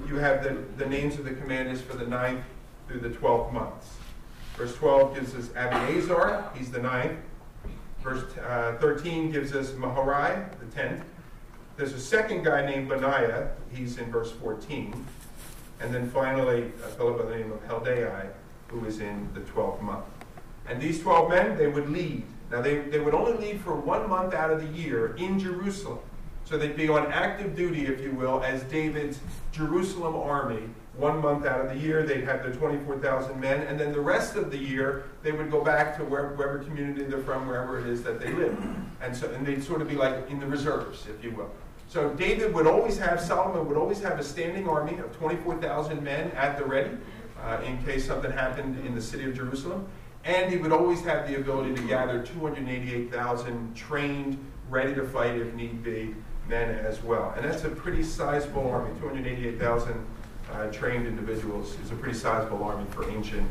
you 0.07 0.15
have 0.15 0.43
the, 0.43 0.57
the 0.77 0.85
names 0.85 1.17
of 1.17 1.25
the 1.25 1.33
commanders 1.33 1.81
for 1.81 1.95
the 1.95 2.05
ninth 2.05 2.43
through 2.87 2.99
the 2.99 3.09
12th 3.09 3.53
months. 3.53 3.95
Verse 4.57 4.75
12 4.75 5.15
gives 5.15 5.35
us 5.35 5.47
Abiezer, 5.49 6.55
he's 6.55 6.71
the 6.71 6.81
ninth. 6.81 7.17
Verse 8.03 8.23
uh, 8.37 8.77
13 8.79 9.31
gives 9.31 9.53
us 9.53 9.71
Maharai, 9.71 10.49
the 10.59 10.65
10th. 10.65 11.03
There's 11.77 11.93
a 11.93 11.99
second 11.99 12.43
guy 12.43 12.65
named 12.65 12.89
Benaiah. 12.89 13.51
He's 13.71 13.97
in 13.97 14.11
verse 14.11 14.31
14. 14.31 15.05
And 15.79 15.93
then 15.93 16.09
finally, 16.09 16.71
a 16.83 16.87
fellow 16.89 17.17
by 17.17 17.25
the 17.25 17.37
name 17.37 17.51
of 17.51 17.63
Heldai, 17.67 18.29
who 18.67 18.85
is 18.85 18.99
in 18.99 19.29
the 19.33 19.41
12th 19.41 19.81
month. 19.81 20.05
And 20.67 20.81
these 20.81 21.01
12 21.01 21.29
men, 21.29 21.57
they 21.57 21.67
would 21.67 21.89
lead. 21.89 22.23
Now, 22.51 22.61
they, 22.61 22.79
they 22.79 22.99
would 22.99 23.13
only 23.13 23.33
lead 23.33 23.61
for 23.61 23.75
one 23.75 24.09
month 24.09 24.33
out 24.33 24.51
of 24.51 24.61
the 24.61 24.77
year 24.77 25.15
in 25.15 25.39
Jerusalem. 25.39 25.99
So 26.45 26.57
they'd 26.57 26.75
be 26.75 26.89
on 26.89 27.11
active 27.11 27.55
duty, 27.55 27.85
if 27.85 28.01
you 28.01 28.11
will, 28.11 28.43
as 28.43 28.63
David's 28.63 29.19
Jerusalem 29.51 30.15
army 30.15 30.63
one 30.97 31.21
month 31.21 31.45
out 31.45 31.61
of 31.61 31.69
the 31.69 31.77
year, 31.77 32.03
they'd 32.03 32.25
have 32.25 32.43
their 32.43 32.53
24,000 32.53 33.39
men, 33.39 33.61
and 33.67 33.79
then 33.79 33.93
the 33.93 33.99
rest 33.99 34.35
of 34.35 34.51
the 34.51 34.57
year, 34.57 35.05
they 35.23 35.31
would 35.31 35.49
go 35.49 35.63
back 35.63 35.97
to 35.97 36.03
wherever, 36.03 36.35
wherever 36.35 36.59
community 36.59 37.03
they're 37.03 37.19
from, 37.19 37.47
wherever 37.47 37.79
it 37.79 37.87
is 37.87 38.03
that 38.03 38.19
they 38.19 38.33
live. 38.33 38.57
And 39.01 39.15
so, 39.15 39.31
and 39.31 39.45
they'd 39.45 39.63
sort 39.63 39.81
of 39.81 39.87
be 39.87 39.95
like 39.95 40.29
in 40.29 40.39
the 40.39 40.45
reserves, 40.45 41.07
if 41.07 41.23
you 41.23 41.31
will. 41.31 41.49
So 41.87 42.09
David 42.13 42.53
would 42.53 42.67
always 42.67 42.97
have, 42.97 43.19
Solomon 43.19 43.67
would 43.67 43.77
always 43.77 44.01
have 44.01 44.19
a 44.19 44.23
standing 44.23 44.67
army 44.67 44.97
of 44.97 45.15
24,000 45.17 46.03
men 46.03 46.31
at 46.31 46.57
the 46.57 46.65
ready, 46.65 46.97
uh, 47.41 47.61
in 47.65 47.81
case 47.83 48.05
something 48.05 48.31
happened 48.31 48.85
in 48.85 48.93
the 48.93 49.01
city 49.01 49.25
of 49.25 49.35
Jerusalem. 49.35 49.87
And 50.23 50.51
he 50.51 50.57
would 50.57 50.71
always 50.71 51.01
have 51.01 51.27
the 51.27 51.35
ability 51.35 51.73
to 51.75 51.81
gather 51.87 52.21
288,000 52.21 53.75
trained, 53.75 54.37
ready 54.69 54.93
to 54.93 55.05
fight 55.07 55.35
if 55.35 55.53
need 55.53 55.83
be, 55.83 56.15
men 56.47 56.69
as 56.69 57.01
well. 57.01 57.33
And 57.35 57.45
that's 57.45 57.63
a 57.63 57.69
pretty 57.69 58.03
sizable 58.03 58.69
army. 58.69 58.97
288,000 58.99 60.05
uh, 60.53 60.71
trained 60.71 61.07
individuals 61.07 61.77
is 61.83 61.91
a 61.91 61.95
pretty 61.95 62.17
sizable 62.17 62.63
army 62.63 62.85
for 62.91 63.09
ancient 63.09 63.47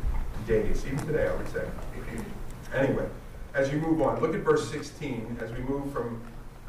days, 0.47 0.85
even 0.87 0.99
today, 1.07 1.29
I 1.29 1.35
would 1.35 1.49
say. 1.49 1.67
Anyway, 2.75 3.09
as 3.55 3.73
you 3.73 3.79
move 3.79 4.01
on, 4.03 4.21
look 4.21 4.35
at 4.35 4.41
verse 4.41 4.71
16 4.71 5.39
as 5.41 5.51
we 5.53 5.59
move 5.61 5.93
from 5.93 6.21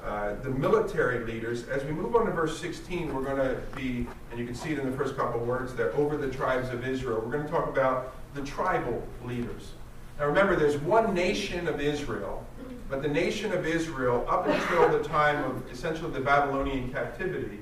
uh, 0.03 0.33
the 0.41 0.49
military 0.49 1.23
leaders. 1.25 1.67
As 1.67 1.83
we 1.83 1.91
move 1.91 2.15
on 2.15 2.25
to 2.25 2.31
verse 2.31 2.59
16, 2.59 3.13
we're 3.13 3.23
going 3.23 3.37
to 3.37 3.61
be, 3.75 4.07
and 4.31 4.39
you 4.39 4.45
can 4.45 4.55
see 4.55 4.71
it 4.71 4.79
in 4.79 4.89
the 4.89 4.97
first 4.97 5.15
couple 5.15 5.41
of 5.41 5.47
words 5.47 5.75
there, 5.75 5.93
over 5.93 6.17
the 6.17 6.29
tribes 6.29 6.69
of 6.69 6.87
Israel. 6.87 7.21
We're 7.23 7.31
going 7.31 7.45
to 7.45 7.51
talk 7.51 7.67
about 7.67 8.15
the 8.33 8.41
tribal 8.41 9.07
leaders. 9.25 9.73
Now 10.17 10.25
remember, 10.25 10.55
there's 10.55 10.77
one 10.77 11.13
nation 11.13 11.67
of 11.67 11.79
Israel, 11.79 12.45
but 12.89 13.01
the 13.01 13.07
nation 13.07 13.53
of 13.53 13.65
Israel, 13.65 14.25
up 14.27 14.47
until 14.47 14.89
the 14.89 15.07
time 15.07 15.43
of 15.43 15.71
essentially 15.71 16.11
the 16.11 16.19
Babylonian 16.19 16.91
captivity, 16.91 17.59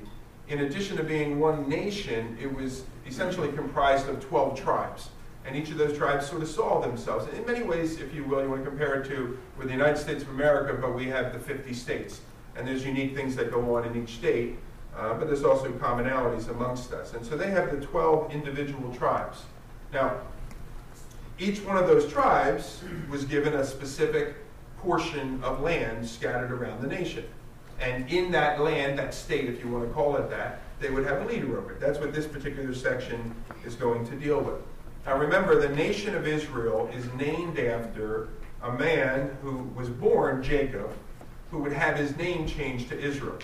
in 0.50 0.60
addition 0.62 0.96
to 0.96 1.04
being 1.04 1.38
one 1.38 1.68
nation, 1.68 2.36
it 2.40 2.52
was 2.52 2.82
essentially 3.06 3.50
comprised 3.52 4.08
of 4.08 4.20
12 4.20 4.60
tribes. 4.60 5.10
And 5.46 5.56
each 5.56 5.70
of 5.70 5.78
those 5.78 5.96
tribes 5.96 6.26
sort 6.28 6.42
of 6.42 6.48
saw 6.48 6.80
themselves. 6.80 7.26
In 7.32 7.46
many 7.46 7.62
ways, 7.62 8.00
if 8.00 8.12
you 8.12 8.24
will, 8.24 8.42
you 8.42 8.50
want 8.50 8.64
to 8.64 8.68
compare 8.68 9.00
it 9.00 9.08
to 9.08 9.38
with 9.56 9.68
the 9.68 9.72
United 9.72 9.96
States 9.96 10.22
of 10.22 10.28
America, 10.30 10.76
but 10.78 10.94
we 10.94 11.06
have 11.06 11.32
the 11.32 11.38
50 11.38 11.72
states. 11.72 12.20
And 12.56 12.66
there's 12.66 12.84
unique 12.84 13.14
things 13.14 13.36
that 13.36 13.50
go 13.52 13.76
on 13.76 13.84
in 13.84 14.02
each 14.02 14.16
state, 14.16 14.58
uh, 14.96 15.14
but 15.14 15.28
there's 15.28 15.44
also 15.44 15.70
commonalities 15.70 16.48
amongst 16.48 16.92
us. 16.92 17.14
And 17.14 17.24
so 17.24 17.36
they 17.36 17.50
have 17.50 17.70
the 17.70 17.86
12 17.86 18.32
individual 18.32 18.92
tribes. 18.92 19.44
Now, 19.92 20.18
each 21.38 21.62
one 21.64 21.78
of 21.78 21.86
those 21.86 22.12
tribes 22.12 22.82
was 23.08 23.24
given 23.24 23.54
a 23.54 23.64
specific 23.64 24.34
portion 24.78 25.42
of 25.44 25.60
land 25.60 26.06
scattered 26.06 26.50
around 26.50 26.82
the 26.82 26.88
nation. 26.88 27.24
And 27.80 28.10
in 28.10 28.30
that 28.32 28.60
land, 28.60 28.98
that 28.98 29.14
state, 29.14 29.48
if 29.48 29.64
you 29.64 29.70
want 29.70 29.88
to 29.88 29.94
call 29.94 30.16
it 30.16 30.28
that, 30.30 30.60
they 30.80 30.90
would 30.90 31.06
have 31.06 31.22
a 31.22 31.24
leader 31.26 31.58
over 31.58 31.72
it. 31.72 31.80
That's 31.80 31.98
what 31.98 32.12
this 32.12 32.26
particular 32.26 32.74
section 32.74 33.34
is 33.64 33.74
going 33.74 34.06
to 34.08 34.16
deal 34.16 34.40
with. 34.40 34.56
Now 35.06 35.18
remember, 35.18 35.60
the 35.60 35.74
nation 35.74 36.14
of 36.14 36.26
Israel 36.26 36.90
is 36.94 37.04
named 37.14 37.58
after 37.58 38.28
a 38.62 38.72
man 38.72 39.36
who 39.42 39.64
was 39.74 39.88
born 39.88 40.42
Jacob, 40.42 40.90
who 41.50 41.58
would 41.58 41.72
have 41.72 41.96
his 41.96 42.16
name 42.16 42.46
changed 42.46 42.90
to 42.90 42.98
Israel. 42.98 43.38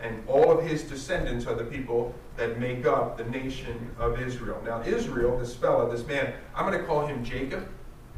And 0.00 0.22
all 0.28 0.50
of 0.50 0.64
his 0.64 0.82
descendants 0.82 1.46
are 1.46 1.54
the 1.54 1.64
people 1.64 2.14
that 2.36 2.58
make 2.60 2.86
up 2.86 3.16
the 3.16 3.24
nation 3.24 3.90
of 3.98 4.20
Israel. 4.20 4.60
Now, 4.64 4.82
Israel, 4.82 5.38
this 5.38 5.54
fellow, 5.54 5.90
this 5.90 6.06
man, 6.06 6.34
I'm 6.54 6.66
going 6.66 6.78
to 6.78 6.86
call 6.86 7.06
him 7.06 7.24
Jacob, 7.24 7.68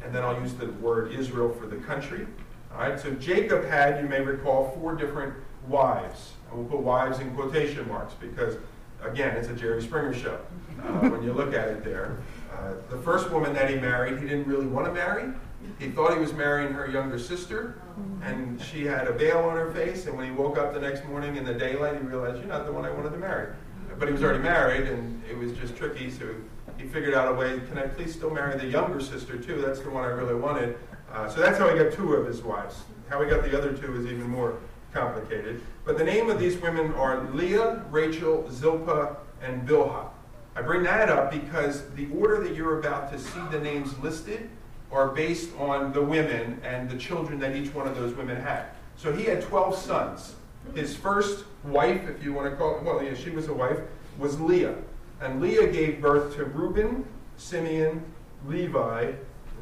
and 0.03 0.13
then 0.13 0.23
I'll 0.23 0.39
use 0.39 0.53
the 0.53 0.67
word 0.73 1.11
Israel 1.11 1.51
for 1.53 1.65
the 1.65 1.77
country. 1.77 2.27
All 2.71 2.79
right, 2.79 2.99
so 2.99 3.11
Jacob 3.11 3.65
had, 3.65 4.01
you 4.01 4.07
may 4.07 4.21
recall, 4.21 4.71
four 4.79 4.95
different 4.95 5.33
wives. 5.71 6.33
And 6.49 6.59
we'll 6.59 6.67
put 6.67 6.79
wives 6.79 7.19
in 7.19 7.33
quotation 7.33 7.87
marks 7.87 8.13
because, 8.13 8.57
again, 9.03 9.35
it's 9.37 9.47
a 9.47 9.53
Jerry 9.53 9.81
Springer 9.81 10.13
show 10.13 10.37
uh, 10.83 11.09
when 11.09 11.23
you 11.23 11.33
look 11.33 11.53
at 11.53 11.69
it 11.69 11.83
there. 11.83 12.17
Uh, 12.53 12.73
the 12.89 12.97
first 12.97 13.31
woman 13.31 13.53
that 13.53 13.69
he 13.69 13.77
married, 13.77 14.19
he 14.19 14.27
didn't 14.27 14.47
really 14.47 14.67
want 14.67 14.85
to 14.85 14.93
marry. 14.93 15.31
He 15.79 15.89
thought 15.89 16.13
he 16.13 16.19
was 16.19 16.33
marrying 16.33 16.73
her 16.73 16.89
younger 16.89 17.19
sister, 17.19 17.79
and 18.23 18.59
she 18.61 18.85
had 18.85 19.07
a 19.07 19.13
veil 19.13 19.39
on 19.39 19.55
her 19.55 19.71
face. 19.71 20.07
And 20.07 20.17
when 20.17 20.25
he 20.25 20.31
woke 20.31 20.57
up 20.57 20.73
the 20.73 20.79
next 20.79 21.05
morning 21.05 21.35
in 21.35 21.45
the 21.45 21.53
daylight, 21.53 22.01
he 22.01 22.01
realized, 22.01 22.39
You're 22.39 22.47
not 22.47 22.65
the 22.65 22.71
one 22.71 22.83
I 22.83 22.89
wanted 22.89 23.11
to 23.11 23.17
marry. 23.17 23.53
But 23.97 24.07
he 24.07 24.13
was 24.13 24.23
already 24.23 24.43
married, 24.43 24.87
and 24.87 25.23
it 25.29 25.37
was 25.37 25.53
just 25.53 25.75
tricky, 25.75 26.09
so 26.09 26.33
he 26.77 26.87
figured 26.87 27.13
out 27.13 27.31
a 27.31 27.35
way 27.35 27.61
can 27.69 27.77
I 27.77 27.87
please 27.87 28.13
still 28.13 28.31
marry 28.31 28.57
the 28.57 28.65
younger 28.65 28.99
sister, 28.99 29.37
too? 29.37 29.61
That's 29.61 29.79
the 29.79 29.91
one 29.91 30.03
I 30.03 30.07
really 30.07 30.35
wanted. 30.35 30.77
Uh, 31.13 31.29
so 31.29 31.41
that's 31.41 31.57
how 31.57 31.69
he 31.69 31.77
got 31.77 31.93
two 31.93 32.13
of 32.13 32.25
his 32.25 32.41
wives. 32.41 32.83
How 33.09 33.21
he 33.21 33.29
got 33.29 33.43
the 33.43 33.55
other 33.55 33.73
two 33.73 33.95
is 33.97 34.05
even 34.05 34.29
more 34.29 34.57
complicated. 34.93 35.61
But 35.85 35.97
the 35.97 36.03
name 36.03 36.29
of 36.29 36.39
these 36.39 36.57
women 36.57 36.93
are 36.93 37.23
Leah, 37.31 37.85
Rachel, 37.89 38.49
Zilpah, 38.49 39.17
and 39.41 39.67
Bilhah. 39.67 40.07
I 40.55 40.61
bring 40.61 40.83
that 40.83 41.09
up 41.09 41.31
because 41.31 41.89
the 41.91 42.07
order 42.11 42.43
that 42.43 42.55
you're 42.55 42.79
about 42.79 43.11
to 43.11 43.19
see 43.19 43.39
the 43.51 43.59
names 43.59 43.97
listed 43.99 44.49
are 44.91 45.07
based 45.07 45.49
on 45.57 45.93
the 45.93 46.01
women 46.01 46.59
and 46.63 46.89
the 46.89 46.97
children 46.97 47.39
that 47.39 47.55
each 47.55 47.73
one 47.73 47.87
of 47.87 47.95
those 47.95 48.13
women 48.13 48.39
had. 48.41 48.65
So 48.97 49.13
he 49.13 49.23
had 49.23 49.41
12 49.41 49.75
sons. 49.75 50.35
His 50.75 50.95
first 50.95 51.45
wife, 51.63 52.07
if 52.09 52.23
you 52.23 52.33
want 52.33 52.51
to 52.51 52.57
call 52.57 52.77
it, 52.77 52.83
well, 52.83 53.01
yeah, 53.01 53.13
she 53.13 53.29
was 53.29 53.47
a 53.47 53.53
wife, 53.53 53.79
was 54.17 54.39
Leah. 54.39 54.75
And 55.21 55.41
Leah 55.41 55.71
gave 55.71 56.01
birth 56.01 56.35
to 56.35 56.45
Reuben, 56.45 57.05
Simeon, 57.37 58.03
Levi, 58.45 59.13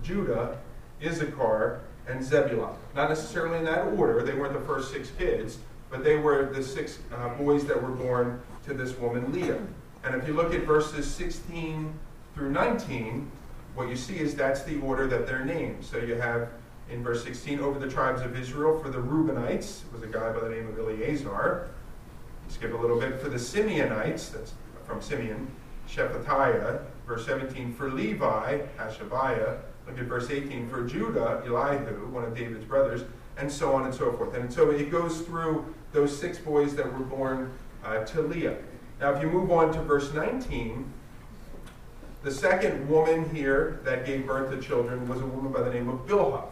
Judah, 0.01 0.57
Issachar, 1.03 1.81
and 2.09 2.23
Zebulon. 2.23 2.75
Not 2.95 3.09
necessarily 3.09 3.59
in 3.59 3.65
that 3.65 3.85
order, 3.97 4.23
they 4.23 4.33
weren't 4.33 4.53
the 4.53 4.65
first 4.65 4.91
six 4.91 5.11
kids, 5.17 5.59
but 5.89 6.03
they 6.03 6.17
were 6.17 6.51
the 6.53 6.63
six 6.63 6.99
uh, 7.15 7.29
boys 7.35 7.65
that 7.65 7.81
were 7.81 7.89
born 7.89 8.41
to 8.65 8.73
this 8.73 8.97
woman, 8.97 9.31
Leah. 9.31 9.59
And 10.03 10.15
if 10.15 10.27
you 10.27 10.33
look 10.33 10.53
at 10.53 10.63
verses 10.63 11.09
16 11.09 11.93
through 12.35 12.51
19, 12.51 13.29
what 13.75 13.89
you 13.89 13.95
see 13.95 14.17
is 14.17 14.35
that's 14.35 14.63
the 14.63 14.79
order 14.81 15.07
that 15.07 15.27
they're 15.27 15.45
named. 15.45 15.83
So 15.83 15.97
you 15.97 16.15
have 16.15 16.49
in 16.89 17.03
verse 17.03 17.23
16, 17.23 17.59
over 17.59 17.79
the 17.79 17.89
tribes 17.89 18.21
of 18.21 18.37
Israel, 18.37 18.79
for 18.81 18.89
the 18.89 18.97
Reubenites, 18.97 19.83
it 19.83 19.93
was 19.93 20.01
a 20.01 20.07
guy 20.07 20.31
by 20.31 20.39
the 20.39 20.49
name 20.49 20.67
of 20.67 20.79
Eleazar. 20.79 21.69
Skip 22.47 22.73
a 22.73 22.77
little 22.77 22.99
bit. 22.99 23.21
For 23.21 23.29
the 23.29 23.37
Simeonites, 23.37 24.31
that's 24.31 24.53
from 24.85 25.01
Simeon, 25.01 25.47
Shephatiah. 25.87 26.81
Verse 27.05 27.25
17, 27.25 27.73
for 27.73 27.91
Levi, 27.91 28.61
Hashabiah. 28.77 29.59
Look 29.89 29.99
at 29.99 30.05
verse 30.05 30.29
18, 30.29 30.69
for 30.69 30.85
Judah, 30.85 31.41
Elihu, 31.45 32.07
one 32.11 32.23
of 32.23 32.35
David's 32.35 32.63
brothers, 32.63 33.01
and 33.37 33.51
so 33.51 33.73
on 33.73 33.85
and 33.85 33.93
so 33.93 34.13
forth. 34.13 34.35
And 34.35 34.51
so 34.51 34.69
it 34.69 34.91
goes 34.91 35.21
through 35.21 35.73
those 35.93 36.15
six 36.15 36.37
boys 36.37 36.75
that 36.75 36.85
were 36.85 37.05
born 37.05 37.51
uh, 37.83 38.03
to 38.05 38.21
Leah. 38.21 38.57
Now, 38.99 39.13
if 39.13 39.21
you 39.21 39.29
move 39.29 39.51
on 39.51 39.73
to 39.73 39.81
verse 39.81 40.13
19, 40.13 40.85
the 42.21 42.31
second 42.31 42.87
woman 42.87 43.33
here 43.33 43.79
that 43.83 44.05
gave 44.05 44.27
birth 44.27 44.51
to 44.51 44.61
children 44.61 45.07
was 45.07 45.21
a 45.21 45.25
woman 45.25 45.51
by 45.51 45.63
the 45.63 45.73
name 45.73 45.89
of 45.89 46.05
Bilhah. 46.05 46.45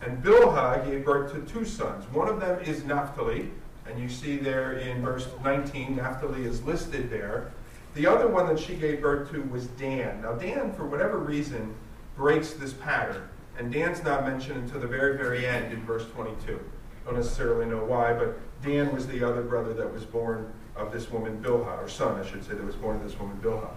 And 0.00 0.22
Bilhah 0.22 0.86
gave 0.86 1.04
birth 1.04 1.32
to 1.34 1.40
two 1.52 1.66
sons. 1.66 2.04
One 2.14 2.28
of 2.28 2.40
them 2.40 2.60
is 2.62 2.84
Naphtali, 2.84 3.50
and 3.86 4.00
you 4.00 4.08
see 4.08 4.36
there 4.36 4.74
in 4.74 5.02
verse 5.02 5.28
19, 5.44 5.96
Naphtali 5.96 6.44
is 6.44 6.62
listed 6.62 7.10
there. 7.10 7.52
The 7.94 8.06
other 8.06 8.28
one 8.28 8.46
that 8.46 8.58
she 8.58 8.76
gave 8.76 9.02
birth 9.02 9.30
to 9.32 9.42
was 9.42 9.66
Dan. 9.66 10.22
Now, 10.22 10.34
Dan, 10.34 10.72
for 10.72 10.86
whatever 10.86 11.18
reason, 11.18 11.74
breaks 12.18 12.52
this 12.52 12.74
pattern. 12.74 13.26
And 13.56 13.72
Dan's 13.72 14.02
not 14.02 14.26
mentioned 14.26 14.64
until 14.64 14.80
the 14.80 14.86
very, 14.86 15.16
very 15.16 15.46
end 15.46 15.72
in 15.72 15.82
verse 15.86 16.04
22. 16.10 16.60
Don't 17.06 17.16
necessarily 17.16 17.64
know 17.64 17.84
why, 17.84 18.12
but 18.12 18.38
Dan 18.62 18.92
was 18.92 19.06
the 19.06 19.26
other 19.26 19.42
brother 19.42 19.72
that 19.72 19.90
was 19.90 20.04
born 20.04 20.52
of 20.76 20.92
this 20.92 21.10
woman 21.10 21.42
Bilhah, 21.42 21.82
or 21.82 21.88
son, 21.88 22.20
I 22.20 22.26
should 22.28 22.44
say, 22.44 22.54
that 22.54 22.64
was 22.64 22.74
born 22.74 22.96
of 22.96 23.02
this 23.02 23.18
woman 23.18 23.38
Bilhah. 23.42 23.70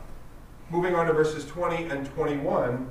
Moving 0.70 0.96
on 0.96 1.08
to 1.08 1.14
verses 1.14 1.46
20 1.46 1.86
and 1.86 2.06
21, 2.08 2.90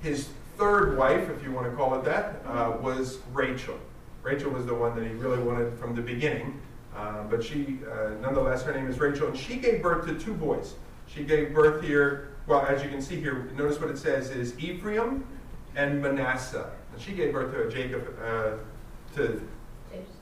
his 0.00 0.28
third 0.56 0.96
wife, 0.96 1.28
if 1.30 1.42
you 1.42 1.50
want 1.52 1.70
to 1.70 1.76
call 1.76 1.94
it 1.94 2.04
that, 2.04 2.42
uh, 2.46 2.76
was 2.80 3.18
Rachel. 3.32 3.78
Rachel 4.22 4.50
was 4.50 4.66
the 4.66 4.74
one 4.74 4.94
that 4.96 5.06
he 5.06 5.14
really 5.14 5.42
wanted 5.42 5.78
from 5.78 5.94
the 5.94 6.02
beginning, 6.02 6.60
uh, 6.96 7.24
but 7.24 7.42
she, 7.42 7.78
uh, 7.90 8.10
nonetheless, 8.20 8.62
her 8.62 8.72
name 8.72 8.88
is 8.88 8.98
Rachel, 8.98 9.28
and 9.28 9.36
she 9.36 9.56
gave 9.56 9.82
birth 9.82 10.06
to 10.06 10.18
two 10.18 10.34
boys. 10.34 10.74
She 11.06 11.24
gave 11.24 11.54
birth 11.54 11.82
here, 11.82 12.34
well, 12.48 12.66
as 12.66 12.82
you 12.82 12.88
can 12.88 13.00
see 13.00 13.20
here, 13.20 13.50
notice 13.56 13.80
what 13.80 13.90
it 13.90 13.98
says 13.98 14.30
is 14.30 14.58
Ephraim 14.58 15.24
and 15.76 16.02
Manasseh. 16.02 16.70
And 16.92 17.00
she 17.00 17.12
gave 17.12 17.32
birth 17.32 17.54
to 17.54 17.70
Jacob, 17.70 18.18
uh, 18.24 18.52
to 19.14 19.40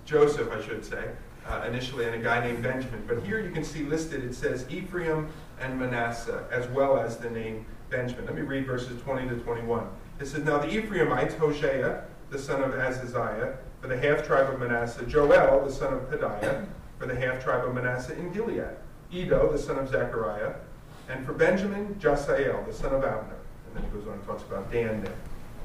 Joseph, 0.04 0.50
I 0.52 0.60
should 0.60 0.84
say 0.84 1.10
uh, 1.48 1.64
initially 1.66 2.04
and 2.04 2.14
a 2.14 2.18
guy 2.18 2.46
named 2.46 2.62
Benjamin. 2.62 3.04
But 3.06 3.22
here 3.24 3.40
you 3.40 3.50
can 3.50 3.64
see 3.64 3.84
listed 3.84 4.24
it 4.24 4.34
says 4.34 4.66
Ephraim 4.68 5.28
and 5.60 5.78
Manasseh, 5.78 6.44
as 6.50 6.66
well 6.68 6.98
as 6.98 7.16
the 7.16 7.30
name 7.30 7.66
Benjamin. 7.90 8.26
Let 8.26 8.34
me 8.34 8.42
read 8.42 8.66
verses 8.66 9.00
20 9.02 9.28
to 9.28 9.36
21. 9.36 9.86
It 10.20 10.26
says, 10.26 10.44
Now 10.44 10.58
the 10.58 10.68
Ephraimites, 10.68 11.34
Hoshea, 11.34 12.02
the 12.30 12.38
son 12.38 12.62
of 12.62 12.72
Azaziah, 12.72 13.56
for 13.80 13.88
the 13.88 13.96
half 13.96 14.26
tribe 14.26 14.52
of 14.52 14.58
Manasseh, 14.58 15.04
Joel, 15.06 15.64
the 15.64 15.72
son 15.72 15.94
of 15.94 16.10
Pedaiah, 16.10 16.66
for 16.98 17.06
the 17.06 17.14
half 17.14 17.42
tribe 17.42 17.64
of 17.64 17.74
Manasseh 17.74 18.16
in 18.18 18.32
Gilead, 18.32 18.76
Iddo, 19.12 19.52
the 19.52 19.58
son 19.58 19.78
of 19.78 19.88
Zechariah, 19.88 20.54
and 21.08 21.24
for 21.24 21.32
Benjamin, 21.32 21.94
Jaasiel, 22.00 22.66
the 22.66 22.72
son 22.72 22.94
of 22.94 23.04
Abner. 23.04 23.36
And 23.66 23.76
then 23.76 23.84
he 23.84 23.88
goes 23.90 24.06
on 24.06 24.14
and 24.14 24.26
talks 24.26 24.42
about 24.42 24.70
Dan 24.72 25.02
there. 25.02 25.14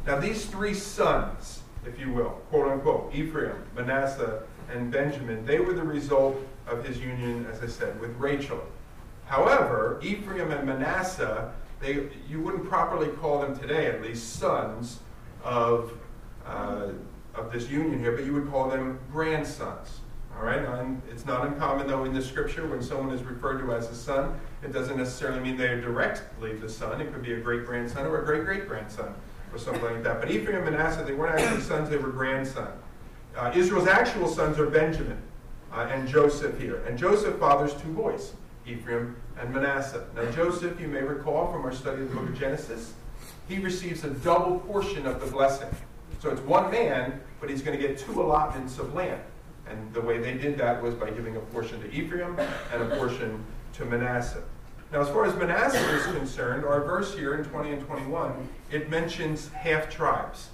Now 0.05 0.19
these 0.19 0.45
three 0.45 0.73
sons, 0.73 1.61
if 1.85 1.99
you 1.99 2.11
will, 2.11 2.41
quote 2.49 2.67
unquote, 2.67 3.13
Ephraim, 3.13 3.63
Manasseh, 3.75 4.43
and 4.71 4.91
Benjamin, 4.91 5.45
they 5.45 5.59
were 5.59 5.73
the 5.73 5.83
result 5.83 6.37
of 6.67 6.85
his 6.85 6.99
union, 6.99 7.45
as 7.51 7.61
I 7.61 7.67
said, 7.67 7.99
with 7.99 8.15
Rachel. 8.17 8.61
However, 9.25 9.99
Ephraim 10.03 10.51
and 10.51 10.65
Manasseh, 10.65 11.53
they, 11.79 12.09
you 12.29 12.41
wouldn't 12.41 12.67
properly 12.69 13.07
call 13.07 13.41
them 13.41 13.57
today, 13.57 13.87
at 13.87 14.01
least, 14.01 14.35
sons 14.35 14.99
of, 15.43 15.97
uh, 16.45 16.89
of 17.33 17.51
this 17.51 17.69
union 17.69 17.99
here, 17.99 18.11
but 18.11 18.25
you 18.25 18.33
would 18.33 18.49
call 18.49 18.69
them 18.69 18.99
grandsons. 19.11 20.01
All 20.37 20.45
right, 20.45 20.59
and 20.59 21.01
it's 21.09 21.25
not 21.25 21.45
uncommon 21.45 21.87
though 21.87 22.05
in 22.05 22.13
the 22.13 22.21
scripture 22.21 22.67
when 22.67 22.81
someone 22.81 23.13
is 23.13 23.23
referred 23.23 23.59
to 23.59 23.73
as 23.73 23.89
a 23.89 23.95
son, 23.95 24.39
it 24.63 24.71
doesn't 24.71 24.97
necessarily 24.97 25.39
mean 25.39 25.57
they 25.57 25.67
are 25.67 25.81
directly 25.81 26.53
the 26.53 26.69
son. 26.69 27.01
It 27.01 27.11
could 27.11 27.23
be 27.23 27.33
a 27.33 27.39
great 27.39 27.65
grandson 27.65 28.05
or 28.05 28.21
a 28.21 28.25
great 28.25 28.45
great 28.45 28.67
grandson 28.67 29.13
or 29.51 29.57
something 29.57 29.83
like 29.83 30.03
that. 30.03 30.19
But 30.19 30.31
Ephraim 30.31 30.63
and 30.63 30.75
Manasseh, 30.75 31.03
they 31.03 31.13
weren't 31.13 31.39
actually 31.39 31.61
sons, 31.61 31.89
they 31.89 31.97
were 31.97 32.09
grandsons. 32.09 32.69
Uh, 33.35 33.51
Israel's 33.55 33.87
actual 33.87 34.27
sons 34.27 34.59
are 34.59 34.67
Benjamin 34.67 35.17
uh, 35.71 35.87
and 35.91 36.07
Joseph 36.07 36.59
here. 36.59 36.83
And 36.85 36.97
Joseph 36.97 37.37
fathers 37.39 37.73
two 37.81 37.89
boys, 37.89 38.33
Ephraim 38.65 39.15
and 39.39 39.53
Manasseh. 39.53 40.05
Now, 40.15 40.29
Joseph, 40.31 40.79
you 40.79 40.87
may 40.87 41.01
recall 41.01 41.51
from 41.51 41.65
our 41.65 41.71
study 41.71 42.01
of 42.01 42.09
the 42.09 42.15
book 42.15 42.29
of 42.29 42.37
Genesis, 42.37 42.93
he 43.47 43.59
receives 43.59 44.03
a 44.03 44.09
double 44.09 44.59
portion 44.59 45.05
of 45.05 45.19
the 45.19 45.27
blessing. 45.27 45.69
So 46.19 46.29
it's 46.29 46.41
one 46.41 46.69
man, 46.69 47.19
but 47.39 47.49
he's 47.49 47.61
going 47.61 47.79
to 47.79 47.87
get 47.87 47.97
two 47.97 48.21
allotments 48.21 48.77
of 48.77 48.93
land. 48.93 49.21
And 49.67 49.93
the 49.93 50.01
way 50.01 50.19
they 50.19 50.33
did 50.33 50.57
that 50.57 50.81
was 50.81 50.93
by 50.93 51.09
giving 51.09 51.37
a 51.37 51.39
portion 51.39 51.81
to 51.81 51.91
Ephraim 51.91 52.37
and 52.73 52.83
a 52.83 52.95
portion 52.95 53.43
to 53.73 53.85
Manasseh. 53.85 54.43
Now, 54.91 55.01
as 55.01 55.09
far 55.09 55.25
as 55.25 55.35
Manasseh 55.35 55.95
is 55.95 56.03
concerned, 56.15 56.65
our 56.65 56.81
verse 56.81 57.15
here 57.15 57.35
in 57.35 57.45
20 57.45 57.71
and 57.71 57.85
21, 57.85 58.49
it 58.71 58.89
mentions 58.89 59.47
half 59.49 59.89
tribes. 59.89 60.49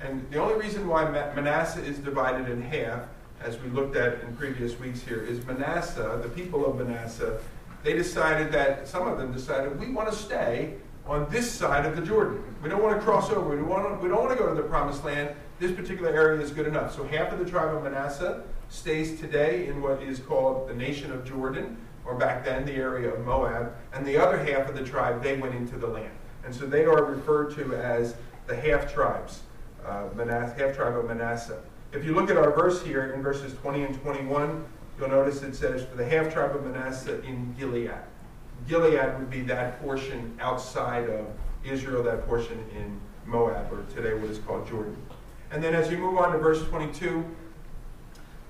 And 0.00 0.28
the 0.30 0.38
only 0.38 0.54
reason 0.54 0.88
why 0.88 1.04
Manasseh 1.10 1.82
is 1.82 1.98
divided 1.98 2.48
in 2.48 2.62
half, 2.62 3.02
as 3.42 3.58
we 3.60 3.68
looked 3.70 3.96
at 3.96 4.20
in 4.22 4.34
previous 4.36 4.78
weeks 4.78 5.02
here, 5.02 5.20
is 5.22 5.44
Manasseh, 5.44 6.18
the 6.22 6.28
people 6.30 6.64
of 6.64 6.76
Manasseh, 6.76 7.38
they 7.82 7.92
decided 7.92 8.50
that, 8.52 8.88
some 8.88 9.06
of 9.06 9.18
them 9.18 9.32
decided, 9.32 9.78
we 9.78 9.90
want 9.90 10.10
to 10.10 10.16
stay 10.16 10.74
on 11.06 11.28
this 11.30 11.50
side 11.50 11.86
of 11.86 11.96
the 11.96 12.02
Jordan. 12.02 12.42
We 12.62 12.68
don't 12.68 12.82
want 12.82 12.96
to 12.96 13.02
cross 13.02 13.30
over. 13.30 13.50
We 13.50 13.56
don't 13.56 13.68
want 13.68 13.88
to, 13.88 14.02
we 14.02 14.08
don't 14.08 14.24
want 14.24 14.36
to 14.36 14.42
go 14.42 14.48
to 14.48 14.54
the 14.54 14.66
promised 14.68 15.04
land. 15.04 15.30
This 15.58 15.72
particular 15.72 16.10
area 16.10 16.40
is 16.40 16.50
good 16.50 16.66
enough. 16.66 16.94
So 16.94 17.04
half 17.04 17.32
of 17.32 17.38
the 17.38 17.44
tribe 17.44 17.74
of 17.74 17.82
Manasseh 17.84 18.42
stays 18.68 19.20
today 19.20 19.68
in 19.68 19.80
what 19.80 20.02
is 20.02 20.18
called 20.18 20.68
the 20.68 20.74
nation 20.74 21.12
of 21.12 21.24
Jordan, 21.24 21.76
or 22.06 22.14
back 22.14 22.44
then 22.44 22.64
the 22.64 22.74
area 22.74 23.12
of 23.12 23.24
Moab, 23.24 23.74
and 23.92 24.06
the 24.06 24.16
other 24.16 24.38
half 24.38 24.68
of 24.68 24.76
the 24.76 24.84
tribe, 24.84 25.22
they 25.22 25.36
went 25.36 25.54
into 25.54 25.76
the 25.76 25.86
land. 25.86 26.10
And 26.44 26.54
so 26.54 26.66
they 26.66 26.84
are 26.84 27.04
referred 27.04 27.54
to 27.56 27.74
as 27.74 28.14
the 28.46 28.56
half 28.56 28.92
tribes, 28.92 29.40
uh, 29.84 30.08
half 30.16 30.76
tribe 30.76 30.96
of 30.96 31.06
Manasseh. 31.06 31.60
If 31.92 32.04
you 32.04 32.14
look 32.14 32.30
at 32.30 32.36
our 32.36 32.52
verse 32.52 32.82
here 32.82 33.12
in 33.12 33.22
verses 33.22 33.54
20 33.54 33.82
and 33.82 34.00
21, 34.02 34.64
you'll 34.98 35.08
notice 35.08 35.42
it 35.42 35.54
says, 35.54 35.84
for 35.84 35.96
the 35.96 36.06
half 36.06 36.32
tribe 36.32 36.54
of 36.54 36.64
Manasseh 36.64 37.22
in 37.22 37.54
Gilead. 37.58 37.90
Gilead 38.68 39.18
would 39.18 39.30
be 39.30 39.42
that 39.42 39.80
portion 39.82 40.36
outside 40.40 41.08
of 41.10 41.26
Israel, 41.64 42.02
that 42.04 42.26
portion 42.26 42.64
in 42.74 43.00
Moab, 43.24 43.72
or 43.72 43.84
today 43.94 44.14
what 44.14 44.30
is 44.30 44.38
called 44.38 44.66
Jordan. 44.68 44.96
And 45.50 45.62
then 45.62 45.74
as 45.74 45.90
you 45.90 45.98
move 45.98 46.18
on 46.18 46.32
to 46.32 46.38
verse 46.38 46.62
22, 46.68 47.24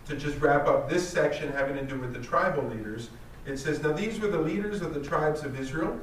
to 0.06 0.16
just 0.16 0.38
wrap 0.40 0.66
up 0.66 0.88
this 0.88 1.06
section 1.08 1.52
having 1.52 1.76
to 1.76 1.84
do 1.84 1.98
with 1.98 2.12
the 2.12 2.20
tribal 2.20 2.62
leaders, 2.64 3.10
it 3.46 3.58
says, 3.58 3.82
Now 3.82 3.92
these 3.92 4.18
were 4.20 4.28
the 4.28 4.40
leaders 4.40 4.82
of 4.82 4.94
the 4.94 5.02
tribes 5.02 5.44
of 5.44 5.58
Israel. 5.58 5.98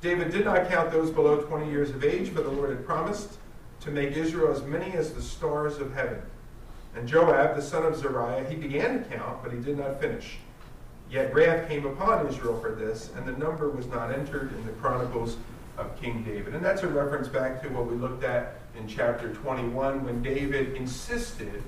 David 0.00 0.30
did 0.30 0.44
not 0.44 0.68
count 0.68 0.92
those 0.92 1.10
below 1.10 1.40
20 1.40 1.70
years 1.70 1.90
of 1.90 2.04
age, 2.04 2.34
but 2.34 2.44
the 2.44 2.50
Lord 2.50 2.70
had 2.70 2.84
promised 2.84 3.38
to 3.80 3.90
make 3.90 4.16
Israel 4.16 4.52
as 4.52 4.62
many 4.62 4.92
as 4.92 5.12
the 5.12 5.22
stars 5.22 5.78
of 5.78 5.94
heaven. 5.94 6.20
And 6.94 7.08
Joab, 7.08 7.56
the 7.56 7.62
son 7.62 7.84
of 7.84 7.96
Zeruiah, 7.96 8.48
he 8.48 8.56
began 8.56 9.02
to 9.02 9.16
count, 9.16 9.42
but 9.42 9.52
he 9.52 9.58
did 9.58 9.78
not 9.78 10.00
finish. 10.00 10.38
Yet 11.10 11.32
wrath 11.34 11.68
came 11.68 11.86
upon 11.86 12.26
Israel 12.26 12.58
for 12.60 12.72
this, 12.72 13.10
and 13.16 13.26
the 13.26 13.32
number 13.32 13.70
was 13.70 13.86
not 13.86 14.12
entered 14.12 14.52
in 14.52 14.66
the 14.66 14.72
chronicles 14.72 15.36
of 15.78 15.98
King 16.00 16.24
David. 16.24 16.54
And 16.54 16.64
that's 16.64 16.82
a 16.82 16.88
reference 16.88 17.28
back 17.28 17.62
to 17.62 17.68
what 17.68 17.86
we 17.86 17.96
looked 17.96 18.24
at 18.24 18.56
in 18.76 18.88
chapter 18.88 19.32
21 19.34 20.04
when 20.04 20.22
David 20.22 20.74
insisted 20.74 21.62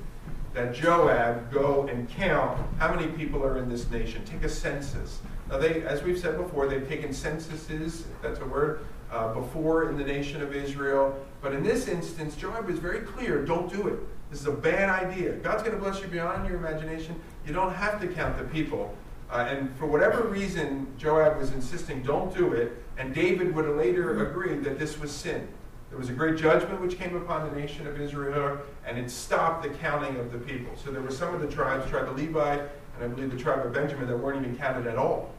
that 0.59 0.75
Joab 0.75 1.53
go 1.53 1.87
and 1.87 2.09
count 2.11 2.59
how 2.81 2.93
many 2.93 3.07
people 3.13 3.45
are 3.45 3.59
in 3.59 3.69
this 3.69 3.89
nation. 3.93 4.25
Take 4.25 4.43
a 4.43 4.49
census. 4.49 5.21
Now, 5.49 5.59
they, 5.59 5.83
as 5.83 6.03
we've 6.03 6.19
said 6.19 6.37
before, 6.37 6.67
they've 6.67 6.89
taken 6.89 7.13
censuses, 7.13 8.07
that's 8.23 8.41
a 8.41 8.45
word, 8.45 8.85
uh, 9.13 9.33
before 9.35 9.89
in 9.89 9.97
the 9.97 10.03
nation 10.03 10.43
of 10.43 10.53
Israel. 10.53 11.17
But 11.41 11.55
in 11.55 11.63
this 11.63 11.87
instance, 11.87 12.35
Joab 12.35 12.69
is 12.69 12.81
very 12.81 13.03
clear 13.03 13.45
don't 13.45 13.73
do 13.73 13.87
it. 13.87 14.01
This 14.31 14.41
is 14.41 14.49
a 14.49 14.53
bad 14.53 14.91
idea. 14.91 15.35
God's 15.35 15.63
going 15.63 15.77
to 15.77 15.83
bless 15.83 16.01
you 16.01 16.09
beyond 16.09 16.49
your 16.49 16.59
imagination. 16.59 17.15
You 17.47 17.53
don't 17.53 17.73
have 17.73 18.01
to 18.01 18.09
count 18.09 18.37
the 18.37 18.45
people. 18.45 18.93
Uh, 19.31 19.47
and 19.49 19.73
for 19.77 19.87
whatever 19.87 20.25
reason, 20.25 20.89
Joab 20.99 21.39
was 21.39 21.53
insisting, 21.53 22.03
don't 22.03 22.37
do 22.37 22.53
it. 22.53 22.73
And 22.97 23.15
David 23.15 23.55
would 23.55 23.69
later 23.77 24.27
agree 24.27 24.57
that 24.57 24.77
this 24.77 24.99
was 24.99 25.13
sin. 25.13 25.47
There 25.91 25.99
was 25.99 26.11
a 26.11 26.13
great 26.13 26.37
judgment 26.37 26.81
which 26.83 26.99
came 26.99 27.17
upon 27.17 27.49
the 27.49 27.59
nation 27.59 27.87
of 27.87 27.99
Israel, 28.01 28.59
and 28.87 28.99
it 28.99 29.11
stopped 29.11 29.63
the 29.63 29.71
counting 29.71 30.17
of 30.17 30.33
the 30.33 30.39
people. 30.39 30.77
So 30.77 30.91
there 30.91 31.01
were 31.01 31.11
some 31.11 31.35
of 31.35 31.41
the 31.41 31.49
tribes, 31.49 31.89
tribe 31.89 32.09
of 32.09 32.17
Levi, 32.17 32.59
and 32.59 33.05
I 33.05 33.09
believe 33.09 33.31
the 33.31 33.39
tribe 33.39 33.65
of 33.65 33.73
Benjamin, 33.73 34.07
that 34.07 34.17
weren't 34.17 34.45
even 34.45 34.57
counted 34.57 34.87
at 34.87 34.99
all. 34.99 35.33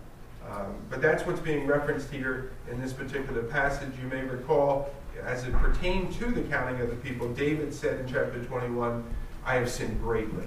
Um, 0.50 0.76
but 0.90 1.02
that's 1.02 1.26
what's 1.28 1.40
being 1.40 1.68
referenced 1.68 2.10
here 2.10 2.52
in 2.72 2.82
this 2.82 2.94
particular 2.94 3.44
passage. 3.44 3.92
You 4.02 4.08
may 4.08 4.24
recall, 4.24 4.90
as 5.24 5.44
it 5.44 5.54
pertained 5.54 6.14
to 6.14 6.32
the 6.32 6.42
counting 6.44 6.82
of 6.82 6.90
the 6.90 6.96
people, 6.96 7.32
David 7.32 7.72
said 7.72 8.00
in 8.00 8.08
chapter 8.08 8.44
21, 8.44 9.04
I 9.46 9.56
have 9.56 9.70
sinned 9.70 10.02
greatly. 10.02 10.46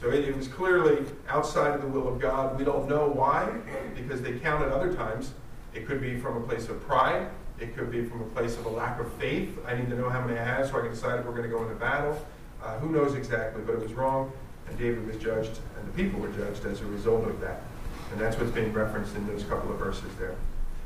So 0.00 0.10
it, 0.10 0.24
it 0.24 0.36
was 0.36 0.46
clearly 0.46 1.04
outside 1.28 1.74
of 1.74 1.80
the 1.80 1.88
will 1.88 2.06
of 2.06 2.20
God. 2.20 2.56
We 2.58 2.64
don't 2.64 2.88
know 2.88 3.08
why, 3.08 3.52
because 3.96 4.22
they 4.22 4.38
counted 4.38 4.72
other 4.72 4.94
times. 4.94 5.32
It 5.74 5.86
could 5.86 6.00
be 6.00 6.18
from 6.18 6.36
a 6.36 6.40
place 6.46 6.68
of 6.68 6.80
pride. 6.86 7.28
It 7.62 7.76
could 7.76 7.92
be 7.92 8.04
from 8.04 8.22
a 8.22 8.24
place 8.26 8.56
of 8.56 8.66
a 8.66 8.68
lack 8.68 8.98
of 8.98 9.10
faith. 9.14 9.56
I 9.68 9.76
need 9.76 9.88
to 9.90 9.94
know 9.94 10.08
how 10.08 10.20
many 10.20 10.36
I 10.36 10.42
have 10.42 10.66
so 10.68 10.78
I 10.78 10.80
can 10.80 10.90
decide 10.90 11.20
if 11.20 11.24
we're 11.24 11.30
going 11.30 11.48
to 11.48 11.48
go 11.48 11.62
into 11.62 11.76
battle. 11.76 12.18
Uh, 12.60 12.76
who 12.80 12.90
knows 12.90 13.14
exactly, 13.14 13.62
but 13.64 13.74
it 13.74 13.80
was 13.80 13.92
wrong, 13.94 14.32
and 14.68 14.76
David 14.76 15.06
was 15.06 15.16
judged, 15.16 15.60
and 15.78 15.86
the 15.86 15.92
people 15.92 16.18
were 16.18 16.30
judged 16.30 16.64
as 16.64 16.80
a 16.80 16.86
result 16.86 17.24
of 17.28 17.40
that. 17.40 17.62
And 18.10 18.20
that's 18.20 18.36
what's 18.36 18.50
being 18.50 18.72
referenced 18.72 19.14
in 19.14 19.28
those 19.28 19.44
couple 19.44 19.70
of 19.70 19.78
verses 19.78 20.12
there. 20.18 20.34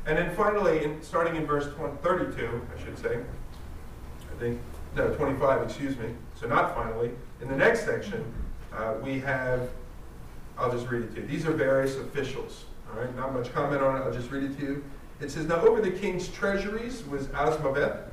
And 0.05 0.15
then 0.15 0.35
finally, 0.35 0.83
in, 0.83 1.01
starting 1.01 1.35
in 1.35 1.47
verse 1.47 1.67
20, 1.73 1.97
32, 2.03 2.61
I 2.75 2.83
should 2.83 2.97
say, 2.99 3.17
I 3.17 4.39
think, 4.39 4.61
no, 4.95 5.09
25, 5.15 5.63
excuse 5.63 5.97
me. 5.97 6.09
So 6.39 6.47
not 6.47 6.75
finally. 6.75 7.09
In 7.41 7.47
the 7.47 7.55
next 7.55 7.85
section, 7.85 8.23
uh, 8.71 8.93
we 9.01 9.19
have, 9.19 9.69
I'll 10.59 10.71
just 10.71 10.87
read 10.89 11.03
it 11.03 11.15
to 11.15 11.21
you. 11.21 11.27
These 11.27 11.47
are 11.47 11.53
various 11.53 11.97
officials. 11.97 12.65
All 12.91 13.01
right, 13.01 13.15
not 13.15 13.33
much 13.33 13.51
comment 13.51 13.81
on 13.81 13.99
it. 13.99 14.05
I'll 14.05 14.13
just 14.13 14.29
read 14.29 14.43
it 14.43 14.59
to 14.59 14.63
you. 14.63 14.83
It 15.19 15.31
says, 15.31 15.47
Now 15.47 15.61
over 15.61 15.81
the 15.81 15.91
king's 15.91 16.27
treasuries 16.27 17.03
was 17.07 17.27
Azmaveth. 17.27 18.03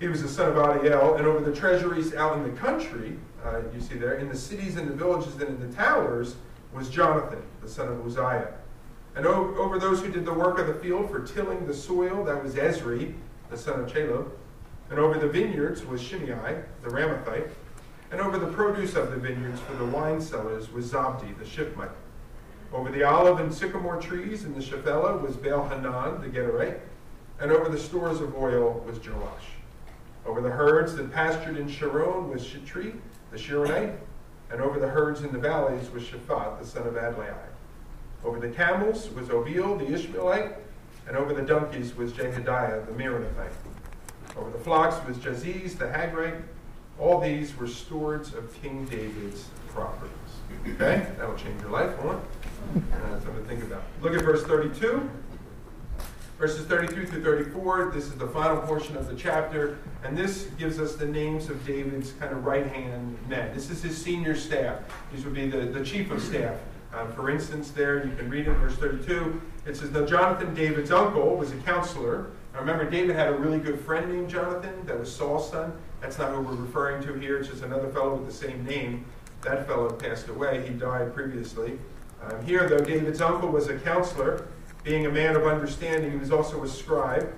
He 0.00 0.08
was 0.08 0.22
the 0.22 0.28
son 0.28 0.50
of 0.50 0.56
Adiel. 0.56 1.16
And 1.18 1.26
over 1.26 1.40
the 1.40 1.54
treasuries 1.54 2.14
out 2.14 2.36
in 2.36 2.42
the 2.42 2.60
country, 2.60 3.18
uh, 3.44 3.60
you 3.74 3.80
see 3.80 3.94
there, 3.94 4.14
in 4.14 4.28
the 4.28 4.36
cities 4.36 4.76
and 4.76 4.88
the 4.88 4.94
villages 4.94 5.34
and 5.34 5.48
in 5.48 5.60
the 5.60 5.74
towers, 5.76 6.36
was 6.72 6.88
Jonathan, 6.88 7.42
the 7.62 7.68
son 7.68 7.88
of 7.88 8.04
Uzziah. 8.04 8.52
And 9.16 9.26
over 9.26 9.78
those 9.78 10.00
who 10.00 10.12
did 10.12 10.24
the 10.24 10.32
work 10.32 10.58
of 10.58 10.66
the 10.66 10.74
field 10.74 11.10
for 11.10 11.20
tilling 11.20 11.66
the 11.66 11.74
soil, 11.74 12.24
that 12.24 12.42
was 12.42 12.54
Ezri, 12.54 13.14
the 13.50 13.56
son 13.56 13.80
of 13.80 13.92
Chelub. 13.92 14.30
And 14.90 14.98
over 14.98 15.18
the 15.18 15.28
vineyards 15.28 15.84
was 15.84 16.00
Shimei, 16.00 16.62
the 16.82 16.88
Ramathite. 16.88 17.50
And 18.10 18.20
over 18.20 18.38
the 18.38 18.46
produce 18.46 18.94
of 18.94 19.10
the 19.10 19.16
vineyards 19.16 19.60
for 19.60 19.74
the 19.74 19.84
wine 19.84 20.20
cellars 20.20 20.70
was 20.70 20.92
Zabdi, 20.92 21.36
the 21.38 21.44
Shiphmite. 21.44 21.90
Over 22.72 22.90
the 22.90 23.02
olive 23.02 23.40
and 23.40 23.52
sycamore 23.52 24.00
trees 24.00 24.44
in 24.44 24.54
the 24.54 24.60
Shephelah 24.60 25.22
was 25.22 25.36
Baal 25.36 25.68
Hanan, 25.68 26.20
the 26.20 26.28
Gederite, 26.28 26.78
and 27.40 27.50
over 27.50 27.68
the 27.70 27.78
stores 27.78 28.20
of 28.20 28.36
oil 28.36 28.84
was 28.86 28.98
Joash. 28.98 29.46
Over 30.26 30.42
the 30.42 30.50
herds 30.50 30.94
that 30.96 31.10
pastured 31.12 31.56
in 31.56 31.68
Sharon 31.68 32.28
was 32.28 32.44
Shitri, 32.44 32.94
the 33.30 33.38
Sharonite, 33.38 33.96
and 34.50 34.60
over 34.60 34.78
the 34.78 34.88
herds 34.88 35.22
in 35.22 35.32
the 35.32 35.38
valleys 35.38 35.90
was 35.90 36.02
Shaphat, 36.02 36.60
the 36.60 36.66
son 36.66 36.86
of 36.86 36.94
Adlai. 36.94 37.32
Over 38.24 38.38
the 38.38 38.50
camels 38.50 39.08
was 39.10 39.28
Obil, 39.28 39.78
the 39.78 39.92
Ishmaelite, 39.92 40.52
and 41.06 41.16
over 41.16 41.32
the 41.32 41.42
donkeys 41.42 41.96
was 41.96 42.12
Jehadiah, 42.12 42.84
the 42.84 42.92
Meronothite. 42.92 43.52
Over 44.36 44.50
the 44.50 44.58
flocks 44.58 44.96
was 45.06 45.16
Jaziz, 45.16 45.78
the 45.78 45.86
Hagrite. 45.86 46.42
All 46.98 47.20
these 47.20 47.56
were 47.56 47.66
stewards 47.66 48.34
of 48.34 48.52
King 48.60 48.84
David's 48.86 49.48
properties. 49.68 50.12
Okay? 50.74 51.06
That 51.16 51.28
will 51.28 51.36
change 51.36 51.60
your 51.62 51.70
life, 51.70 51.96
won't 52.02 52.18
it? 52.18 52.37
Uh, 52.74 53.20
something 53.20 53.34
to 53.34 53.48
think 53.48 53.62
about. 53.62 53.82
Look 54.02 54.14
at 54.14 54.22
verse 54.22 54.44
32. 54.44 55.08
Verses 56.38 56.66
32 56.66 57.06
through 57.06 57.24
34, 57.24 57.90
this 57.92 58.04
is 58.04 58.14
the 58.14 58.28
final 58.28 58.58
portion 58.58 58.96
of 58.96 59.08
the 59.08 59.16
chapter, 59.16 59.76
and 60.04 60.16
this 60.16 60.44
gives 60.56 60.78
us 60.78 60.94
the 60.94 61.04
names 61.04 61.50
of 61.50 61.66
David's 61.66 62.12
kind 62.12 62.30
of 62.30 62.44
right 62.44 62.64
hand 62.64 63.18
men. 63.28 63.52
This 63.52 63.70
is 63.70 63.82
his 63.82 64.00
senior 64.00 64.36
staff. 64.36 64.78
These 65.12 65.24
would 65.24 65.34
be 65.34 65.48
the, 65.48 65.62
the 65.62 65.84
chief 65.84 66.12
of 66.12 66.22
staff. 66.22 66.54
Um, 66.94 67.12
for 67.12 67.28
instance, 67.28 67.72
there, 67.72 68.06
you 68.06 68.14
can 68.14 68.30
read 68.30 68.46
in 68.46 68.54
verse 68.54 68.76
32, 68.76 69.42
it 69.66 69.76
says, 69.76 69.90
Now 69.90 70.06
Jonathan, 70.06 70.54
David's 70.54 70.92
uncle, 70.92 71.36
was 71.36 71.50
a 71.50 71.56
counselor. 71.56 72.30
Now 72.54 72.60
remember, 72.60 72.88
David 72.88 73.16
had 73.16 73.26
a 73.26 73.34
really 73.34 73.58
good 73.58 73.80
friend 73.80 74.08
named 74.08 74.30
Jonathan, 74.30 74.86
that 74.86 74.96
was 74.96 75.12
Saul's 75.12 75.50
son. 75.50 75.72
That's 76.00 76.18
not 76.18 76.32
who 76.32 76.42
we're 76.42 76.54
referring 76.54 77.02
to 77.02 77.14
here, 77.14 77.38
it's 77.38 77.48
just 77.48 77.64
another 77.64 77.88
fellow 77.88 78.14
with 78.14 78.26
the 78.26 78.32
same 78.32 78.64
name. 78.64 79.06
That 79.42 79.66
fellow 79.66 79.90
passed 79.90 80.28
away, 80.28 80.64
he 80.68 80.72
died 80.72 81.12
previously. 81.14 81.80
Um, 82.22 82.44
here, 82.44 82.68
though, 82.68 82.84
David's 82.84 83.20
uncle 83.20 83.48
was 83.48 83.68
a 83.68 83.78
counselor, 83.78 84.46
being 84.84 85.06
a 85.06 85.10
man 85.10 85.36
of 85.36 85.46
understanding, 85.46 86.10
he 86.10 86.16
was 86.16 86.32
also 86.32 86.62
a 86.62 86.68
scribe. 86.68 87.32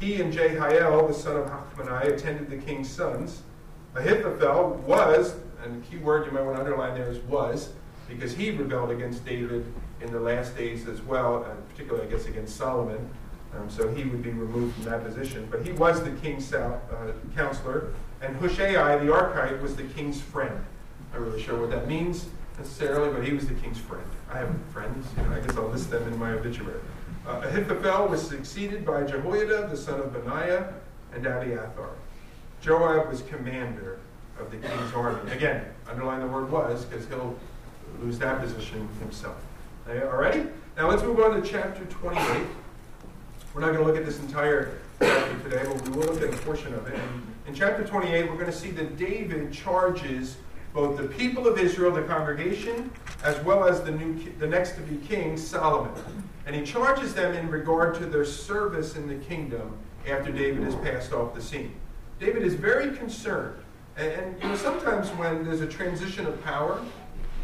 He 0.00 0.20
and 0.20 0.32
Jehiel, 0.32 1.06
the 1.06 1.14
son 1.14 1.36
of 1.36 1.46
Hachmoni, 1.46 2.12
attended 2.12 2.50
the 2.50 2.56
king's 2.56 2.88
sons. 2.88 3.42
Ahithophel 3.94 4.82
was, 4.86 5.36
and 5.62 5.82
the 5.82 5.86
key 5.86 5.96
word 5.98 6.26
you 6.26 6.32
might 6.32 6.42
want 6.42 6.56
to 6.56 6.60
underline 6.60 6.94
there 6.94 7.10
is 7.10 7.18
was, 7.20 7.70
because 8.08 8.34
he 8.34 8.50
rebelled 8.50 8.90
against 8.90 9.24
David 9.24 9.64
in 10.00 10.12
the 10.12 10.20
last 10.20 10.56
days 10.56 10.88
as 10.88 11.02
well, 11.02 11.44
and 11.44 11.68
particularly, 11.70 12.06
I 12.06 12.10
guess, 12.10 12.26
against 12.26 12.56
Solomon. 12.56 13.08
Um, 13.56 13.68
so 13.70 13.92
he 13.94 14.04
would 14.04 14.22
be 14.22 14.30
removed 14.30 14.74
from 14.74 14.84
that 14.84 15.04
position. 15.04 15.48
But 15.50 15.64
he 15.64 15.72
was 15.72 16.02
the 16.02 16.10
king's 16.12 16.52
uh, 16.52 16.78
counselor, 17.34 17.94
and 18.20 18.36
Hushai 18.36 18.72
the 18.72 19.10
Archite 19.10 19.60
was 19.62 19.74
the 19.74 19.84
king's 19.84 20.20
friend. 20.20 20.64
I'm 21.12 21.20
not 21.20 21.28
really 21.28 21.42
sure 21.42 21.58
what 21.58 21.70
that 21.70 21.88
means 21.88 22.26
necessarily, 22.58 23.12
but 23.12 23.24
he 23.24 23.32
was 23.32 23.46
the 23.46 23.54
king's 23.54 23.78
friend. 23.78 24.04
I 24.30 24.38
have 24.38 24.54
friends. 24.72 25.06
You 25.16 25.22
know, 25.24 25.36
I 25.36 25.40
guess 25.40 25.56
I'll 25.56 25.68
list 25.68 25.90
them 25.90 26.06
in 26.12 26.18
my 26.18 26.32
obituary. 26.32 26.80
Uh, 27.26 27.42
Ahithophel 27.44 28.08
was 28.08 28.26
succeeded 28.26 28.84
by 28.84 29.04
Jehoiada, 29.04 29.68
the 29.68 29.76
son 29.76 30.00
of 30.00 30.12
Benaiah, 30.12 30.72
and 31.14 31.26
Abiathar. 31.26 31.90
Joab 32.60 33.08
was 33.08 33.22
commander 33.22 33.98
of 34.38 34.50
the 34.50 34.56
king's 34.56 34.94
army. 34.94 35.30
Again, 35.30 35.64
underline 35.88 36.20
the 36.20 36.26
word 36.26 36.50
was, 36.50 36.84
because 36.84 37.06
he'll 37.08 37.36
lose 38.00 38.18
that 38.18 38.40
position 38.40 38.88
himself. 39.00 39.36
All 39.88 40.18
righty? 40.18 40.44
Now 40.76 40.88
let's 40.88 41.02
move 41.02 41.18
on 41.20 41.40
to 41.40 41.48
chapter 41.48 41.84
28. 41.86 42.46
We're 43.54 43.60
not 43.60 43.72
going 43.72 43.78
to 43.78 43.84
look 43.84 43.96
at 43.96 44.04
this 44.04 44.20
entire 44.20 44.78
chapter 45.00 45.38
today, 45.50 45.64
but 45.64 45.88
we 45.88 45.96
will 45.96 46.12
look 46.12 46.22
at 46.22 46.32
a 46.32 46.36
portion 46.38 46.74
of 46.74 46.86
it. 46.86 46.94
And 46.94 47.26
in 47.46 47.54
chapter 47.54 47.84
28, 47.84 48.28
we're 48.28 48.34
going 48.34 48.46
to 48.46 48.52
see 48.52 48.70
that 48.72 48.96
David 48.96 49.52
charges 49.52 50.36
both 50.78 50.96
the 50.96 51.08
people 51.08 51.48
of 51.48 51.58
Israel, 51.58 51.90
the 51.90 52.02
congregation, 52.02 52.88
as 53.24 53.36
well 53.44 53.66
as 53.66 53.82
the, 53.82 53.90
new, 53.90 54.14
the 54.38 54.46
next 54.46 54.76
to 54.76 54.80
be 54.82 55.04
king, 55.08 55.36
Solomon. 55.36 55.92
And 56.46 56.54
he 56.54 56.62
charges 56.62 57.12
them 57.14 57.34
in 57.34 57.50
regard 57.50 57.96
to 57.96 58.06
their 58.06 58.24
service 58.24 58.94
in 58.94 59.08
the 59.08 59.16
kingdom 59.16 59.76
after 60.08 60.30
David 60.30 60.62
has 60.62 60.76
passed 60.76 61.12
off 61.12 61.34
the 61.34 61.42
scene. 61.42 61.74
David 62.20 62.44
is 62.44 62.54
very 62.54 62.96
concerned. 62.96 63.60
And, 63.96 64.12
and 64.12 64.40
you 64.40 64.48
know, 64.50 64.54
sometimes 64.54 65.08
when 65.10 65.44
there's 65.44 65.62
a 65.62 65.66
transition 65.66 66.26
of 66.26 66.40
power, 66.44 66.80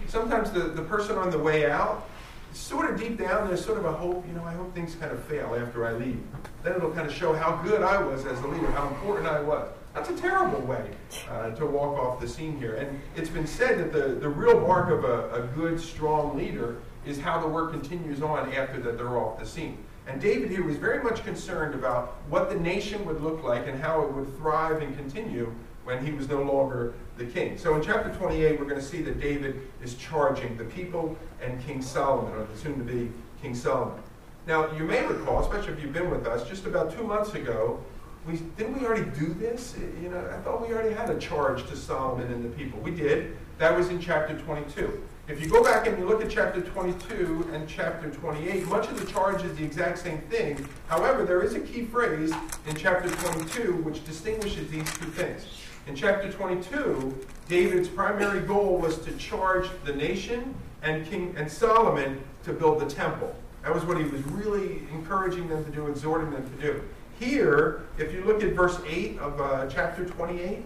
sometimes 0.07 0.53
the, 0.53 0.61
the 0.61 0.83
person 0.83 1.18
on 1.18 1.31
the 1.31 1.38
way 1.38 1.68
out, 1.68 2.09
sort 2.53 2.88
of 2.88 3.01
deep 3.01 3.18
down, 3.18 3.49
there's 3.49 3.64
sort 3.64 3.79
of 3.79 3.85
a 3.85 3.92
hope, 3.92 4.25
you 4.29 4.33
know, 4.35 4.44
I 4.44 4.53
hope 4.53 4.73
things 4.77 4.94
kind 4.94 5.11
of 5.11 5.20
fail 5.25 5.57
after 5.61 5.85
I 5.85 5.92
leave. 5.94 6.23
Then 6.62 6.77
it'll 6.77 6.92
kind 6.92 7.09
of 7.09 7.12
show 7.12 7.35
how 7.35 7.57
good 7.64 7.83
I 7.83 8.01
was 8.01 8.27
as 8.27 8.40
the 8.42 8.47
leader, 8.47 8.70
how 8.70 8.87
important 8.87 9.27
I 9.27 9.40
was. 9.40 9.68
That's 9.94 10.11
a 10.11 10.16
terrible 10.16 10.61
way 10.62 10.90
uh, 11.30 11.50
to 11.50 11.66
walk 11.66 11.96
off 11.96 12.20
the 12.20 12.26
scene 12.26 12.59
here. 12.59 12.74
And 12.74 13.00
it's 13.14 13.30
been 13.30 13.46
said 13.46 13.78
that 13.78 13.92
the, 13.92 14.16
the 14.16 14.28
real 14.28 14.61
mark 14.61 14.90
of 14.90 15.04
a, 15.04 15.30
a 15.30 15.46
good, 15.54 15.80
strong 15.80 16.37
leader 16.37 16.78
is 17.07 17.20
how 17.20 17.40
the 17.40 17.46
work 17.46 17.70
continues 17.70 18.20
on 18.20 18.52
after 18.52 18.80
that 18.80 18.98
they're 18.98 19.16
off 19.16 19.38
the 19.38 19.46
scene. 19.46 19.78
And 20.09 20.20
David 20.20 20.50
here 20.50 20.64
was 20.64 20.76
very 20.76 21.02
much 21.02 21.24
concerned 21.24 21.74
about 21.74 22.16
what 22.28 22.50
the 22.50 22.59
nation 22.59 23.04
would 23.07 23.22
look 23.22 23.44
like 23.44 23.68
and 23.68 23.80
how 23.80 24.02
it 24.02 24.12
would 24.12 24.37
thrive 24.37 24.83
and 24.83 24.96
continue 24.96 25.54
when 25.85 26.04
he 26.04 26.12
was 26.12 26.28
no 26.28 26.42
longer 26.42 26.94
the 27.16 27.26
king. 27.26 27.57
So 27.57 27.76
in 27.76 27.83
chapter 27.83 28.12
28, 28.14 28.59
we're 28.59 28.66
going 28.66 28.80
to 28.80 28.87
see 28.87 29.00
that 29.02 29.20
David 29.20 29.62
is 29.83 29.94
charging 29.94 30.57
the 30.57 30.64
people 30.64 31.16
and 31.40 31.64
King 31.64 31.80
Solomon, 31.80 32.33
or 32.33 32.44
the 32.44 32.57
soon 32.57 32.78
to 32.78 32.85
be 32.85 33.12
King 33.40 33.54
Solomon. 33.54 34.02
Now, 34.46 34.70
you 34.72 34.85
may 34.85 35.07
recall, 35.07 35.40
especially 35.40 35.74
if 35.74 35.83
you've 35.83 35.92
been 35.92 36.11
with 36.11 36.26
us, 36.26 36.46
just 36.48 36.66
about 36.66 36.94
two 36.94 37.04
months 37.04 37.35
ago, 37.35 37.83
we, 38.27 38.39
didn't 38.57 38.79
we 38.79 38.87
already 38.87 39.09
do 39.19 39.35
this? 39.35 39.75
You 40.03 40.09
know, 40.09 40.19
I 40.19 40.39
thought 40.39 40.67
we 40.67 40.75
already 40.75 40.95
had 40.95 41.11
a 41.11 41.19
charge 41.19 41.67
to 41.69 41.77
Solomon 41.77 42.33
and 42.33 42.45
the 42.45 42.49
people. 42.49 42.81
We 42.81 42.91
did. 42.91 43.37
That 43.59 43.77
was 43.77 43.89
in 43.89 44.01
chapter 44.01 44.39
22. 44.39 45.03
If 45.27 45.43
you 45.43 45.49
go 45.49 45.63
back 45.63 45.87
and 45.87 45.99
you 45.99 46.07
look 46.07 46.23
at 46.23 46.31
chapter 46.31 46.61
22 46.61 47.51
and 47.53 47.69
chapter 47.69 48.11
28, 48.11 48.67
much 48.69 48.89
of 48.89 48.99
the 49.01 49.11
charge 49.11 49.43
is 49.43 49.57
the 49.57 49.65
exact 49.65 49.99
same 49.99 50.19
thing. 50.23 50.67
However, 50.87 51.25
there 51.25 51.43
is 51.43 51.55
a 51.55 51.61
key 51.61 51.85
phrase 51.85 52.33
in 52.67 52.77
chapter 52.77 53.09
22 53.09 53.77
which 53.77 54.05
distinguishes 54.05 54.71
these 54.71 54.91
two 54.95 55.07
things. 55.07 55.47
In 55.87 55.95
chapter 55.95 56.31
22, 56.31 57.27
David's 57.49 57.89
primary 57.89 58.41
goal 58.41 58.79
was 58.79 58.99
to 58.99 59.13
charge 59.13 59.69
the 59.85 59.95
nation 59.95 60.55
and 60.83 61.07
King 61.07 61.35
and 61.39 61.51
Solomon 61.51 62.23
to 62.45 62.53
build 62.53 62.81
the 62.81 62.87
temple. 62.87 63.35
That 63.63 63.75
was 63.75 63.85
what 63.85 63.97
he 63.97 64.05
was 64.05 64.23
really 64.27 64.83
encouraging 64.93 65.49
them 65.49 65.65
to 65.65 65.71
do, 65.71 65.87
exhorting 65.87 66.31
them 66.31 66.51
to 66.51 66.63
do. 66.63 66.83
Here, 67.18 67.83
if 67.98 68.12
you 68.12 68.24
look 68.24 68.42
at 68.42 68.55
verse 68.55 68.79
8 68.87 69.18
of 69.18 69.40
uh, 69.40 69.66
chapter 69.68 70.05
28, 70.05 70.59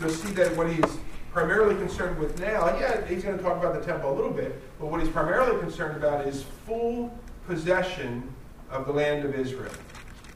you'll 0.00 0.10
see 0.10 0.32
that 0.32 0.56
what 0.56 0.70
he's 0.70 0.98
primarily 1.32 1.74
concerned 1.76 2.18
with 2.18 2.40
now, 2.40 2.76
yeah, 2.78 3.04
he's 3.06 3.22
going 3.22 3.36
to 3.36 3.42
talk 3.42 3.58
about 3.58 3.78
the 3.78 3.84
temple 3.84 4.12
a 4.12 4.16
little 4.16 4.32
bit, 4.32 4.60
but 4.80 4.86
what 4.86 5.00
he's 5.00 5.10
primarily 5.10 5.60
concerned 5.60 5.96
about 5.96 6.26
is 6.26 6.42
full 6.66 7.16
possession 7.46 8.28
of 8.70 8.86
the 8.86 8.92
land 8.92 9.24
of 9.24 9.34
Israel. 9.34 9.72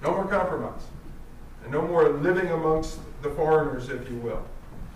No 0.00 0.12
more 0.12 0.26
compromise. 0.26 0.82
And 1.64 1.72
no 1.72 1.82
more 1.82 2.08
living 2.08 2.48
amongst 2.50 2.98
the 3.22 3.30
foreigners, 3.30 3.88
if 3.88 4.08
you 4.08 4.16
will. 4.18 4.44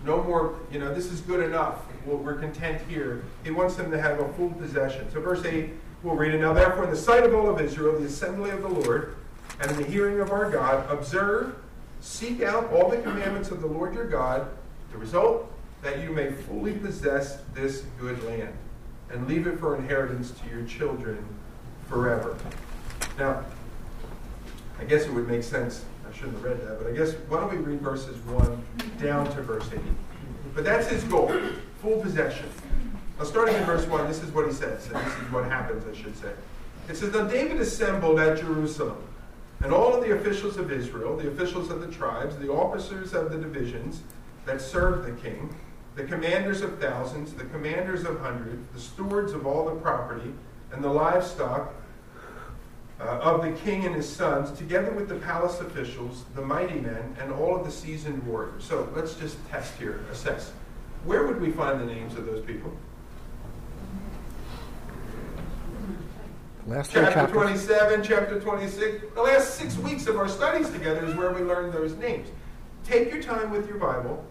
No 0.05 0.23
more, 0.23 0.55
you 0.71 0.79
know, 0.79 0.93
this 0.93 1.07
is 1.07 1.21
good 1.21 1.43
enough. 1.43 1.81
we're 2.05 2.35
content 2.35 2.81
here. 2.87 3.23
He 3.43 3.51
wants 3.51 3.75
them 3.75 3.91
to 3.91 4.01
have 4.01 4.19
a 4.19 4.33
full 4.33 4.51
possession. 4.51 5.11
So, 5.11 5.19
verse 5.19 5.43
8, 5.43 5.71
we'll 6.03 6.15
read 6.15 6.33
it 6.33 6.39
now. 6.39 6.53
Therefore, 6.53 6.85
in 6.85 6.89
the 6.89 6.95
sight 6.95 7.23
of 7.23 7.33
all 7.35 7.49
of 7.49 7.59
Israel, 7.59 7.99
the 7.99 8.05
assembly 8.05 8.51
of 8.51 8.61
the 8.61 8.69
Lord, 8.69 9.16
and 9.59 9.71
in 9.71 9.77
the 9.77 9.85
hearing 9.85 10.19
of 10.19 10.31
our 10.31 10.49
God, 10.49 10.89
observe, 10.91 11.55
seek 12.01 12.41
out 12.41 12.71
all 12.71 12.89
the 12.89 12.97
commandments 12.97 13.49
of 13.49 13.61
the 13.61 13.67
Lord 13.67 13.93
your 13.93 14.07
God. 14.07 14.47
The 14.91 14.97
result, 14.97 15.51
that 15.81 16.01
you 16.01 16.11
may 16.11 16.31
fully 16.31 16.73
possess 16.73 17.39
this 17.53 17.83
good 17.99 18.23
land 18.23 18.53
and 19.09 19.27
leave 19.27 19.47
it 19.47 19.59
for 19.59 19.75
inheritance 19.75 20.31
to 20.31 20.49
your 20.49 20.65
children 20.65 21.23
forever. 21.87 22.37
Now, 23.17 23.43
I 24.79 24.83
guess 24.83 25.05
it 25.05 25.13
would 25.13 25.27
make 25.27 25.43
sense. 25.43 25.85
I 26.07 26.13
shouldn't 26.13 26.33
have 26.33 26.43
read 26.43 26.61
that, 26.61 26.77
but 26.81 26.87
I 26.87 26.95
guess 26.95 27.13
why 27.27 27.39
don't 27.39 27.51
we 27.51 27.57
read 27.57 27.81
verses 27.81 28.17
1 28.25 28.63
down 29.01 29.25
to 29.35 29.41
verse 29.41 29.69
8? 29.73 29.79
But 30.53 30.63
that's 30.63 30.87
his 30.87 31.03
goal 31.05 31.33
full 31.81 31.99
possession. 32.01 32.49
Now, 33.17 33.25
starting 33.25 33.55
in 33.55 33.63
verse 33.63 33.85
1, 33.87 34.07
this 34.07 34.21
is 34.21 34.31
what 34.31 34.45
he 34.47 34.53
says, 34.53 34.85
and 34.87 34.95
this 34.95 35.13
is 35.13 35.31
what 35.31 35.45
happens, 35.45 35.83
I 35.87 35.99
should 35.99 36.15
say. 36.17 36.31
It 36.87 36.95
says, 36.95 37.13
Now 37.13 37.25
David 37.25 37.59
assembled 37.59 38.19
at 38.19 38.39
Jerusalem, 38.39 38.97
and 39.61 39.71
all 39.71 39.93
of 39.93 40.03
the 40.03 40.15
officials 40.15 40.57
of 40.57 40.71
Israel, 40.71 41.17
the 41.17 41.29
officials 41.29 41.69
of 41.71 41.81
the 41.81 41.87
tribes, 41.87 42.35
the 42.37 42.51
officers 42.51 43.13
of 43.13 43.31
the 43.31 43.37
divisions 43.37 44.03
that 44.45 44.61
served 44.61 45.07
the 45.07 45.21
king, 45.21 45.55
the 45.95 46.03
commanders 46.03 46.61
of 46.61 46.79
thousands, 46.79 47.33
the 47.33 47.43
commanders 47.45 48.03
of 48.03 48.19
hundreds, 48.19 48.67
the 48.73 48.79
stewards 48.79 49.33
of 49.33 49.47
all 49.47 49.65
the 49.65 49.75
property, 49.81 50.31
and 50.71 50.83
the 50.83 50.89
livestock 50.89 51.73
uh, 52.99 53.03
of 53.03 53.41
the 53.41 53.51
king 53.63 53.85
and 53.85 53.95
his 53.95 54.07
sons, 54.07 54.51
together 54.57 54.91
with 54.91 55.07
the 55.07 55.15
palace 55.15 55.59
officials, 55.59 56.23
the 56.35 56.41
mighty 56.41 56.79
men, 56.79 57.15
and 57.19 57.31
all 57.31 57.55
of 57.55 57.65
the 57.65 57.71
seasoned 57.71 58.25
warriors. 58.25 58.63
So 58.63 58.91
let's 58.95 59.15
just 59.15 59.37
test 59.49 59.75
here, 59.77 60.01
assess. 60.11 60.51
Where 61.03 61.25
would 61.25 61.39
we 61.39 61.51
find 61.51 61.79
the 61.79 61.85
names 61.85 62.15
of 62.15 62.25
those 62.25 62.43
people? 62.43 62.71
Last 66.67 66.91
chapter 66.91 67.33
27, 67.33 68.03
chapter 68.03 68.41
26. 68.41 69.15
The 69.15 69.21
last 69.21 69.55
six 69.55 69.77
weeks 69.77 70.05
of 70.05 70.17
our 70.17 70.27
studies 70.27 70.69
together 70.69 71.05
is 71.05 71.15
where 71.15 71.31
we 71.31 71.41
learn 71.41 71.71
those 71.71 71.95
names. 71.95 72.27
Take 72.83 73.09
your 73.09 73.23
time 73.23 73.51
with 73.51 73.69
your 73.69 73.77
Bible 73.77 74.23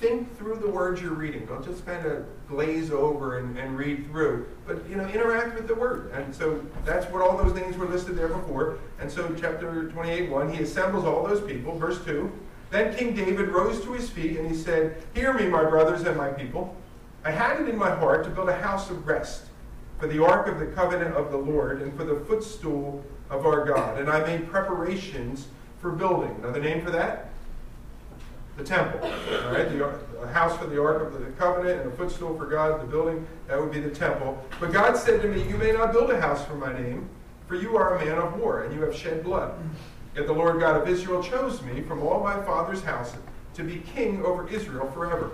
think 0.00 0.36
through 0.36 0.56
the 0.56 0.68
words 0.68 1.00
you're 1.00 1.14
reading. 1.14 1.46
Don't 1.46 1.64
just 1.64 1.86
kind 1.86 2.04
of 2.06 2.26
glaze 2.48 2.90
over 2.90 3.38
and, 3.38 3.56
and 3.56 3.76
read 3.76 4.06
through, 4.10 4.46
but 4.66 4.86
you 4.88 4.96
know, 4.96 5.06
interact 5.08 5.54
with 5.54 5.68
the 5.68 5.74
word. 5.74 6.10
And 6.12 6.34
so 6.34 6.64
that's 6.84 7.06
what 7.06 7.22
all 7.22 7.36
those 7.36 7.54
names 7.54 7.76
were 7.76 7.86
listed 7.86 8.16
there 8.16 8.28
before. 8.28 8.78
And 9.00 9.10
so 9.10 9.34
chapter 9.40 9.88
28, 9.90 10.30
1, 10.30 10.52
he 10.52 10.62
assembles 10.62 11.04
all 11.04 11.26
those 11.26 11.40
people. 11.40 11.78
Verse 11.78 12.04
2. 12.04 12.30
Then 12.70 12.94
King 12.94 13.14
David 13.14 13.48
rose 13.48 13.82
to 13.84 13.92
his 13.92 14.10
feet 14.10 14.36
and 14.36 14.50
he 14.50 14.56
said, 14.56 15.02
Hear 15.14 15.32
me, 15.32 15.46
my 15.46 15.64
brothers 15.64 16.02
and 16.02 16.16
my 16.16 16.28
people. 16.28 16.74
I 17.24 17.30
had 17.30 17.60
it 17.60 17.68
in 17.68 17.76
my 17.76 17.94
heart 17.94 18.24
to 18.24 18.30
build 18.30 18.48
a 18.48 18.56
house 18.56 18.90
of 18.90 19.06
rest 19.06 19.44
for 19.98 20.06
the 20.06 20.24
ark 20.24 20.48
of 20.48 20.58
the 20.58 20.66
covenant 20.66 21.14
of 21.14 21.30
the 21.30 21.36
Lord 21.36 21.82
and 21.82 21.96
for 21.96 22.04
the 22.04 22.16
footstool 22.26 23.04
of 23.30 23.46
our 23.46 23.64
God. 23.64 23.98
And 23.98 24.08
I 24.08 24.20
made 24.24 24.50
preparations 24.50 25.48
for 25.80 25.90
building. 25.90 26.34
Another 26.42 26.60
name 26.60 26.84
for 26.84 26.90
that? 26.90 27.30
the 28.56 28.64
temple. 28.64 29.00
All 29.02 29.52
right, 29.52 29.68
the, 29.68 29.84
a 30.22 30.26
house 30.28 30.56
for 30.56 30.66
the 30.66 30.80
Ark 30.80 31.02
of 31.02 31.12
the 31.12 31.30
Covenant 31.32 31.80
and 31.80 31.92
a 31.92 31.96
footstool 31.96 32.36
for 32.36 32.46
God, 32.46 32.80
the 32.80 32.86
building, 32.86 33.26
that 33.48 33.60
would 33.60 33.72
be 33.72 33.80
the 33.80 33.90
temple. 33.90 34.42
But 34.60 34.72
God 34.72 34.96
said 34.96 35.20
to 35.22 35.28
me, 35.28 35.46
You 35.48 35.56
may 35.56 35.72
not 35.72 35.92
build 35.92 36.10
a 36.10 36.20
house 36.20 36.44
for 36.44 36.54
my 36.54 36.72
name, 36.72 37.08
for 37.46 37.56
you 37.56 37.76
are 37.76 37.96
a 37.96 38.04
man 38.04 38.18
of 38.18 38.38
war, 38.38 38.62
and 38.62 38.74
you 38.74 38.82
have 38.82 38.94
shed 38.94 39.24
blood. 39.24 39.54
Yet 40.16 40.26
the 40.26 40.32
Lord 40.32 40.60
God 40.60 40.80
of 40.80 40.88
Israel 40.88 41.22
chose 41.22 41.62
me 41.62 41.82
from 41.82 42.02
all 42.02 42.22
my 42.22 42.40
father's 42.44 42.82
house 42.82 43.14
to 43.54 43.64
be 43.64 43.78
king 43.94 44.24
over 44.24 44.48
Israel 44.48 44.90
forever. 44.92 45.32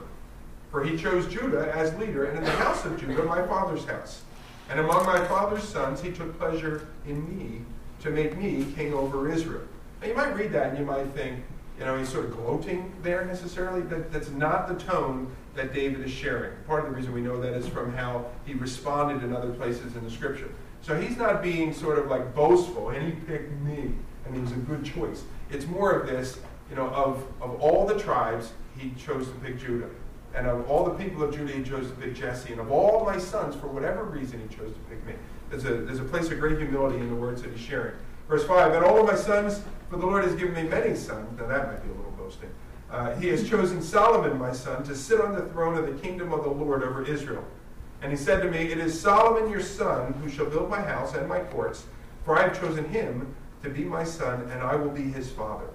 For 0.70 0.84
he 0.84 0.96
chose 0.96 1.26
Judah 1.26 1.70
as 1.74 1.94
leader, 1.98 2.24
and 2.24 2.38
in 2.38 2.44
the 2.44 2.50
house 2.52 2.84
of 2.84 2.98
Judah, 2.98 3.24
my 3.24 3.46
father's 3.46 3.84
house. 3.84 4.22
And 4.70 4.78
among 4.78 5.04
my 5.04 5.22
father's 5.26 5.64
sons, 5.64 6.00
he 6.00 6.12
took 6.12 6.38
pleasure 6.38 6.86
in 7.04 7.26
me 7.28 7.62
to 8.02 8.10
make 8.10 8.38
me 8.38 8.72
king 8.76 8.94
over 8.94 9.30
Israel. 9.30 9.64
Now 10.00 10.06
you 10.06 10.14
might 10.14 10.34
read 10.36 10.52
that 10.52 10.68
and 10.70 10.78
you 10.78 10.84
might 10.84 11.08
think, 11.08 11.42
you 11.76 11.84
know, 11.84 11.98
he's 11.98 12.08
sort 12.08 12.26
of 12.26 12.36
gloating 12.36 12.94
there 13.02 13.24
necessarily. 13.24 13.80
That, 13.82 14.12
that's 14.12 14.30
not 14.30 14.68
the 14.68 14.74
tone 14.74 15.34
that 15.56 15.74
David 15.74 16.04
is 16.04 16.12
sharing. 16.12 16.52
Part 16.68 16.84
of 16.84 16.90
the 16.90 16.96
reason 16.96 17.12
we 17.12 17.20
know 17.20 17.40
that 17.40 17.52
is 17.54 17.66
from 17.66 17.92
how 17.92 18.26
he 18.46 18.54
responded 18.54 19.24
in 19.24 19.34
other 19.34 19.50
places 19.50 19.96
in 19.96 20.04
the 20.04 20.10
scripture. 20.10 20.50
So 20.82 20.98
he's 20.98 21.16
not 21.16 21.42
being 21.42 21.74
sort 21.74 21.98
of 21.98 22.06
like 22.06 22.32
boastful, 22.34 22.90
and 22.90 23.04
he 23.04 23.12
picked 23.12 23.52
me, 23.62 23.92
and 24.24 24.34
he 24.34 24.40
was 24.40 24.52
a 24.52 24.56
good 24.56 24.84
choice. 24.84 25.24
It's 25.50 25.66
more 25.66 25.90
of 25.92 26.06
this, 26.06 26.38
you 26.70 26.76
know, 26.76 26.88
of, 26.90 27.24
of 27.40 27.60
all 27.60 27.86
the 27.86 27.98
tribes, 27.98 28.52
he 28.78 28.92
chose 28.92 29.26
to 29.26 29.34
pick 29.34 29.58
Judah. 29.58 29.90
And 30.34 30.46
of 30.46 30.70
all 30.70 30.84
the 30.84 30.94
people 30.94 31.22
of 31.22 31.34
Judah, 31.34 31.52
he 31.52 31.62
chose 31.62 31.88
to 31.88 31.94
pick 31.96 32.14
Jesse. 32.14 32.52
And 32.52 32.60
of 32.60 32.70
all 32.70 33.04
my 33.04 33.18
sons, 33.18 33.56
for 33.56 33.66
whatever 33.66 34.04
reason, 34.04 34.40
he 34.40 34.54
chose 34.54 34.72
to 34.72 34.78
pick 34.88 35.04
me. 35.06 35.14
There's 35.50 35.64
a, 35.64 35.74
there's 35.82 35.98
a 35.98 36.04
place 36.04 36.30
of 36.30 36.38
great 36.38 36.58
humility 36.58 36.98
in 36.98 37.08
the 37.08 37.16
words 37.16 37.42
that 37.42 37.50
he's 37.50 37.60
sharing. 37.60 37.94
Verse 38.28 38.44
5 38.44 38.74
And 38.74 38.84
all 38.84 39.00
of 39.00 39.06
my 39.06 39.16
sons, 39.16 39.62
for 39.88 39.96
the 39.96 40.06
Lord 40.06 40.24
has 40.24 40.34
given 40.36 40.54
me 40.54 40.62
many 40.62 40.94
sons. 40.94 41.38
Now 41.38 41.46
that 41.46 41.66
might 41.66 41.82
be 41.82 41.90
a 41.90 41.94
little 41.94 42.12
boasting. 42.12 42.50
Uh, 42.90 43.14
he 43.16 43.28
has 43.28 43.48
chosen 43.48 43.82
Solomon, 43.82 44.38
my 44.38 44.52
son, 44.52 44.82
to 44.84 44.96
sit 44.96 45.20
on 45.20 45.34
the 45.34 45.46
throne 45.46 45.76
of 45.76 45.86
the 45.86 46.00
kingdom 46.00 46.32
of 46.32 46.44
the 46.44 46.50
Lord 46.50 46.82
over 46.82 47.04
Israel. 47.04 47.44
And 48.02 48.10
he 48.10 48.16
said 48.16 48.40
to 48.42 48.50
me, 48.50 48.58
It 48.58 48.78
is 48.78 48.98
Solomon 48.98 49.50
your 49.50 49.60
son 49.60 50.12
who 50.14 50.28
shall 50.28 50.46
build 50.46 50.70
my 50.70 50.80
house 50.80 51.14
and 51.14 51.28
my 51.28 51.40
courts, 51.40 51.84
for 52.24 52.36
I 52.36 52.42
have 52.42 52.60
chosen 52.60 52.88
him 52.88 53.34
to 53.62 53.68
be 53.68 53.84
my 53.84 54.04
son, 54.04 54.48
and 54.50 54.62
I 54.62 54.74
will 54.74 54.90
be 54.90 55.02
his 55.02 55.30
father. 55.30 55.66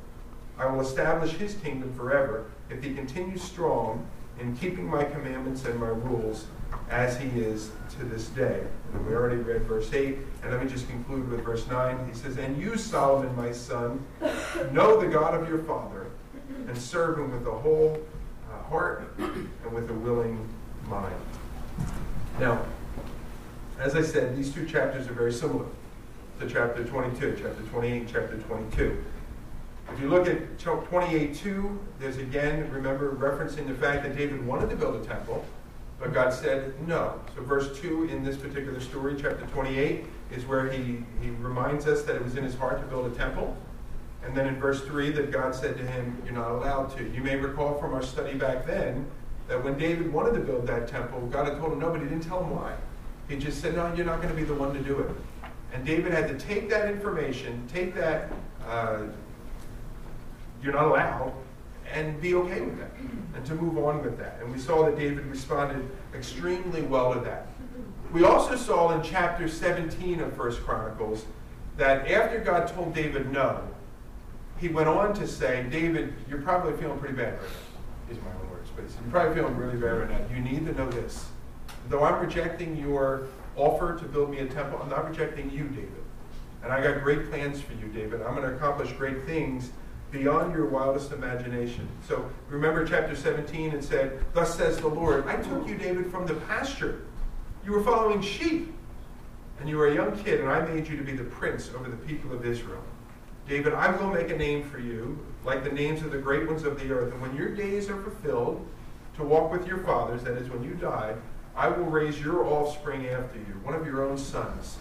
I 0.57 0.65
will 0.65 0.81
establish 0.81 1.31
his 1.31 1.55
kingdom 1.55 1.93
forever 1.93 2.45
if 2.69 2.83
he 2.83 2.93
continues 2.93 3.43
strong 3.43 4.07
in 4.39 4.55
keeping 4.57 4.87
my 4.87 5.03
commandments 5.03 5.65
and 5.65 5.79
my 5.79 5.87
rules 5.87 6.45
as 6.89 7.17
he 7.17 7.27
is 7.29 7.71
to 7.97 8.05
this 8.05 8.27
day. 8.29 8.63
And 8.93 9.07
we 9.07 9.13
already 9.13 9.37
read 9.37 9.63
verse 9.63 9.91
8, 9.91 10.17
and 10.43 10.51
let 10.51 10.63
me 10.63 10.69
just 10.69 10.87
conclude 10.89 11.29
with 11.29 11.43
verse 11.43 11.67
9. 11.67 12.07
He 12.07 12.13
says, 12.13 12.37
And 12.37 12.57
you, 12.57 12.77
Solomon, 12.77 13.35
my 13.35 13.51
son, 13.51 14.05
know 14.71 14.99
the 14.99 15.07
God 15.07 15.33
of 15.33 15.47
your 15.49 15.59
father, 15.59 16.07
and 16.67 16.77
serve 16.77 17.17
him 17.17 17.31
with 17.31 17.47
a 17.47 17.51
whole 17.51 17.99
uh, 18.51 18.63
heart 18.69 19.11
and 19.17 19.73
with 19.73 19.89
a 19.89 19.93
willing 19.93 20.47
mind. 20.87 21.15
Now, 22.39 22.61
as 23.79 23.95
I 23.95 24.01
said, 24.01 24.37
these 24.37 24.53
two 24.53 24.65
chapters 24.65 25.07
are 25.07 25.13
very 25.13 25.33
similar 25.33 25.65
to 26.39 26.49
chapter 26.49 26.83
22, 26.83 27.39
chapter 27.41 27.61
28, 27.63 28.07
chapter 28.11 28.37
22. 28.37 29.03
If 29.91 29.99
you 30.01 30.09
look 30.09 30.27
at 30.27 30.57
28.2, 30.57 31.77
there's 31.99 32.17
again, 32.17 32.69
remember, 32.71 33.13
referencing 33.13 33.67
the 33.67 33.75
fact 33.75 34.03
that 34.03 34.17
David 34.17 34.45
wanted 34.45 34.69
to 34.71 34.75
build 34.75 35.01
a 35.01 35.05
temple, 35.05 35.45
but 35.99 36.13
God 36.13 36.33
said 36.33 36.73
no. 36.87 37.19
So 37.35 37.43
verse 37.43 37.79
2 37.79 38.05
in 38.05 38.23
this 38.23 38.35
particular 38.37 38.79
story, 38.79 39.15
chapter 39.17 39.45
28, 39.53 40.05
is 40.31 40.45
where 40.45 40.69
he, 40.69 41.03
he 41.21 41.29
reminds 41.39 41.87
us 41.87 42.03
that 42.03 42.15
it 42.15 42.23
was 42.23 42.35
in 42.35 42.43
his 42.43 42.55
heart 42.55 42.81
to 42.81 42.87
build 42.87 43.11
a 43.11 43.15
temple. 43.15 43.55
And 44.23 44.35
then 44.35 44.47
in 44.47 44.59
verse 44.59 44.81
3 44.81 45.11
that 45.11 45.31
God 45.31 45.53
said 45.53 45.77
to 45.77 45.85
him, 45.85 46.21
you're 46.25 46.33
not 46.33 46.51
allowed 46.51 46.95
to. 46.97 47.09
You 47.11 47.21
may 47.21 47.35
recall 47.35 47.77
from 47.79 47.93
our 47.93 48.01
study 48.01 48.33
back 48.33 48.65
then 48.65 49.05
that 49.47 49.63
when 49.63 49.77
David 49.77 50.11
wanted 50.11 50.33
to 50.33 50.39
build 50.39 50.65
that 50.67 50.87
temple, 50.87 51.21
God 51.27 51.47
had 51.47 51.59
told 51.59 51.73
him 51.73 51.79
no, 51.79 51.91
but 51.91 52.01
he 52.01 52.07
didn't 52.07 52.23
tell 52.23 52.43
him 52.43 52.49
why. 52.49 52.75
He 53.29 53.37
just 53.37 53.61
said, 53.61 53.75
no, 53.75 53.93
you're 53.93 54.05
not 54.05 54.21
going 54.21 54.33
to 54.33 54.39
be 54.39 54.43
the 54.43 54.53
one 54.53 54.73
to 54.73 54.81
do 54.81 54.99
it. 54.99 55.11
And 55.73 55.85
David 55.85 56.11
had 56.11 56.27
to 56.27 56.37
take 56.37 56.69
that 56.69 56.89
information, 56.89 57.67
take 57.71 57.93
that 57.95 58.31
uh, 58.65 59.03
you're 60.61 60.73
not 60.73 60.85
allowed, 60.85 61.33
and 61.93 62.19
be 62.21 62.33
okay 62.35 62.61
with 62.61 62.77
that, 62.79 62.91
and 63.35 63.45
to 63.45 63.55
move 63.55 63.77
on 63.77 64.03
with 64.03 64.17
that. 64.17 64.39
And 64.41 64.51
we 64.51 64.59
saw 64.59 64.85
that 64.85 64.97
David 64.97 65.25
responded 65.25 65.87
extremely 66.13 66.81
well 66.81 67.13
to 67.13 67.19
that. 67.21 67.47
We 68.11 68.23
also 68.23 68.55
saw 68.55 68.91
in 68.95 69.03
chapter 69.03 69.47
17 69.47 70.21
of 70.21 70.33
First 70.35 70.61
Chronicles 70.63 71.25
that 71.77 72.09
after 72.09 72.39
God 72.39 72.67
told 72.67 72.93
David 72.93 73.31
no, 73.31 73.61
he 74.57 74.69
went 74.69 74.87
on 74.87 75.13
to 75.15 75.27
say, 75.27 75.65
David, 75.69 76.13
you're 76.29 76.41
probably 76.41 76.73
feeling 76.81 76.97
pretty 76.97 77.15
bad 77.15 77.33
right 77.33 77.41
now. 77.41 78.09
These 78.09 78.17
my 78.19 78.31
own 78.41 78.49
words, 78.49 78.69
but 78.75 78.83
you're 78.83 79.11
probably 79.11 79.35
feeling 79.35 79.57
really 79.57 79.77
bad 79.77 79.99
right 79.99 80.09
now. 80.09 80.35
You 80.35 80.41
need 80.41 80.65
to 80.65 80.73
know 80.73 80.89
this. 80.89 81.25
Though 81.89 82.03
I'm 82.03 82.25
rejecting 82.25 82.77
your 82.77 83.27
offer 83.55 83.97
to 83.97 84.05
build 84.05 84.31
me 84.31 84.39
a 84.39 84.45
temple, 84.45 84.79
I'm 84.81 84.89
not 84.89 85.09
rejecting 85.09 85.51
you, 85.51 85.65
David. 85.67 85.91
And 86.63 86.71
I 86.71 86.81
got 86.81 87.03
great 87.03 87.29
plans 87.29 87.61
for 87.61 87.73
you, 87.73 87.87
David. 87.89 88.21
I'm 88.21 88.35
going 88.35 88.49
to 88.49 88.55
accomplish 88.55 88.91
great 88.93 89.25
things 89.25 89.71
beyond 90.11 90.53
your 90.53 90.65
wildest 90.65 91.11
imagination. 91.11 91.87
So 92.07 92.29
remember 92.49 92.85
chapter 92.85 93.15
17 93.15 93.71
and 93.71 93.83
said, 93.83 94.23
Thus 94.33 94.55
says 94.55 94.77
the 94.77 94.87
Lord, 94.87 95.27
I 95.27 95.35
took 95.37 95.67
you, 95.67 95.77
David, 95.77 96.11
from 96.11 96.25
the 96.25 96.35
pasture. 96.35 97.01
You 97.65 97.71
were 97.71 97.83
following 97.83 98.21
sheep. 98.21 98.73
And 99.59 99.69
you 99.69 99.77
were 99.77 99.87
a 99.87 99.95
young 99.95 100.21
kid, 100.21 100.41
and 100.41 100.49
I 100.49 100.65
made 100.65 100.87
you 100.87 100.97
to 100.97 101.03
be 101.03 101.13
the 101.13 101.23
prince 101.23 101.71
over 101.75 101.89
the 101.89 101.95
people 101.97 102.33
of 102.33 102.45
Israel. 102.45 102.83
David, 103.47 103.73
I 103.73 103.89
will 103.95 104.09
make 104.09 104.29
a 104.29 104.37
name 104.37 104.69
for 104.69 104.79
you, 104.79 105.17
like 105.45 105.63
the 105.63 105.71
names 105.71 106.01
of 106.01 106.11
the 106.11 106.17
great 106.17 106.47
ones 106.47 106.63
of 106.63 106.79
the 106.79 106.91
earth. 106.91 107.13
And 107.13 107.21
when 107.21 107.35
your 107.35 107.55
days 107.55 107.89
are 107.89 108.01
fulfilled 108.01 108.65
to 109.15 109.23
walk 109.23 109.51
with 109.51 109.65
your 109.67 109.77
fathers, 109.79 110.23
that 110.23 110.37
is, 110.37 110.49
when 110.49 110.63
you 110.63 110.73
die, 110.73 111.15
I 111.55 111.69
will 111.69 111.85
raise 111.85 112.19
your 112.19 112.45
offspring 112.45 113.07
after 113.07 113.37
you, 113.37 113.59
one 113.63 113.75
of 113.75 113.85
your 113.85 114.03
own 114.03 114.17
sons, 114.17 114.77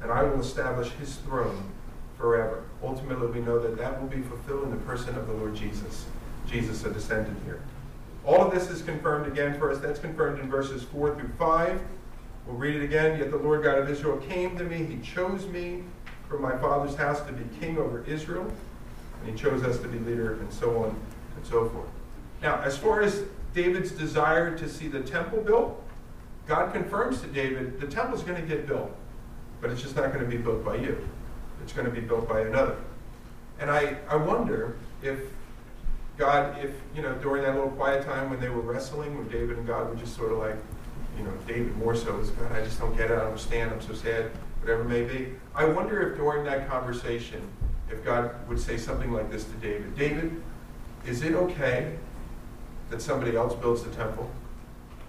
and 0.00 0.10
I 0.10 0.22
will 0.22 0.40
establish 0.40 0.90
his 0.92 1.16
throne 1.16 1.70
forever. 2.18 2.64
Ultimately, 2.82 3.26
we 3.28 3.40
know 3.40 3.58
that 3.58 3.76
that 3.78 4.00
will 4.00 4.08
be 4.08 4.22
fulfilled 4.22 4.64
in 4.64 4.70
the 4.70 4.76
person 4.78 5.16
of 5.16 5.26
the 5.26 5.32
Lord 5.32 5.54
Jesus. 5.54 6.06
Jesus, 6.46 6.84
a 6.84 6.90
descendant 6.90 7.38
here. 7.44 7.60
All 8.24 8.40
of 8.40 8.52
this 8.52 8.70
is 8.70 8.82
confirmed 8.82 9.26
again 9.26 9.58
for 9.58 9.70
us. 9.70 9.78
That's 9.78 9.98
confirmed 9.98 10.40
in 10.40 10.48
verses 10.48 10.82
4 10.84 11.14
through 11.14 11.30
5. 11.38 11.80
We'll 12.46 12.56
read 12.56 12.76
it 12.76 12.84
again. 12.84 13.18
Yet 13.18 13.30
the 13.30 13.36
Lord 13.36 13.62
God 13.62 13.78
of 13.78 13.90
Israel 13.90 14.18
came 14.18 14.56
to 14.58 14.64
me. 14.64 14.84
He 14.84 14.98
chose 14.98 15.46
me 15.46 15.82
from 16.28 16.42
my 16.42 16.56
father's 16.58 16.94
house 16.96 17.20
to 17.22 17.32
be 17.32 17.44
king 17.58 17.78
over 17.78 18.04
Israel. 18.04 18.50
And 19.20 19.30
he 19.30 19.36
chose 19.42 19.62
us 19.62 19.78
to 19.78 19.88
be 19.88 19.98
leader, 19.98 20.34
and 20.34 20.52
so 20.52 20.84
on 20.84 20.96
and 21.36 21.46
so 21.46 21.68
forth. 21.68 21.88
Now, 22.42 22.60
as 22.62 22.76
far 22.76 23.00
as 23.00 23.22
David's 23.54 23.90
desire 23.90 24.56
to 24.58 24.68
see 24.68 24.88
the 24.88 25.00
temple 25.00 25.40
built, 25.40 25.82
God 26.46 26.72
confirms 26.72 27.20
to 27.22 27.26
David 27.28 27.80
the 27.80 27.86
temple 27.86 28.16
is 28.16 28.22
going 28.22 28.40
to 28.40 28.46
get 28.46 28.66
built, 28.66 28.94
but 29.60 29.70
it's 29.70 29.80
just 29.80 29.96
not 29.96 30.12
going 30.12 30.24
to 30.24 30.30
be 30.30 30.36
built 30.36 30.64
by 30.64 30.76
you. 30.76 31.08
It's 31.64 31.72
going 31.72 31.86
to 31.86 31.90
be 31.90 32.02
built 32.02 32.28
by 32.28 32.42
another. 32.42 32.76
And 33.58 33.70
I, 33.70 33.96
I 34.10 34.16
wonder 34.16 34.76
if 35.02 35.18
God, 36.18 36.62
if, 36.62 36.72
you 36.94 37.00
know, 37.00 37.14
during 37.14 37.42
that 37.42 37.54
little 37.54 37.70
quiet 37.70 38.04
time 38.04 38.28
when 38.28 38.38
they 38.38 38.50
were 38.50 38.60
wrestling, 38.60 39.16
when 39.16 39.28
David 39.28 39.56
and 39.56 39.66
God 39.66 39.88
were 39.88 39.96
just 39.96 40.14
sort 40.14 40.30
of 40.30 40.38
like, 40.38 40.56
you 41.16 41.24
know, 41.24 41.32
David 41.48 41.74
more 41.78 41.96
so 41.96 42.18
is, 42.20 42.28
God, 42.30 42.52
I 42.52 42.62
just 42.62 42.78
don't 42.78 42.94
get 42.98 43.10
it, 43.10 43.14
I 43.14 43.20
don't 43.20 43.28
understand, 43.28 43.72
I'm 43.72 43.80
so 43.80 43.94
sad, 43.94 44.30
whatever 44.60 44.82
it 44.82 44.88
may 44.88 45.04
be. 45.04 45.32
I 45.54 45.64
wonder 45.64 46.10
if 46.10 46.18
during 46.18 46.44
that 46.44 46.68
conversation, 46.68 47.40
if 47.90 48.04
God 48.04 48.34
would 48.46 48.60
say 48.60 48.76
something 48.76 49.10
like 49.10 49.30
this 49.30 49.44
to 49.44 49.52
David 49.52 49.96
David, 49.96 50.42
is 51.06 51.22
it 51.22 51.32
okay 51.32 51.96
that 52.90 53.00
somebody 53.00 53.36
else 53.36 53.54
builds 53.54 53.84
the 53.84 53.90
temple? 53.90 54.30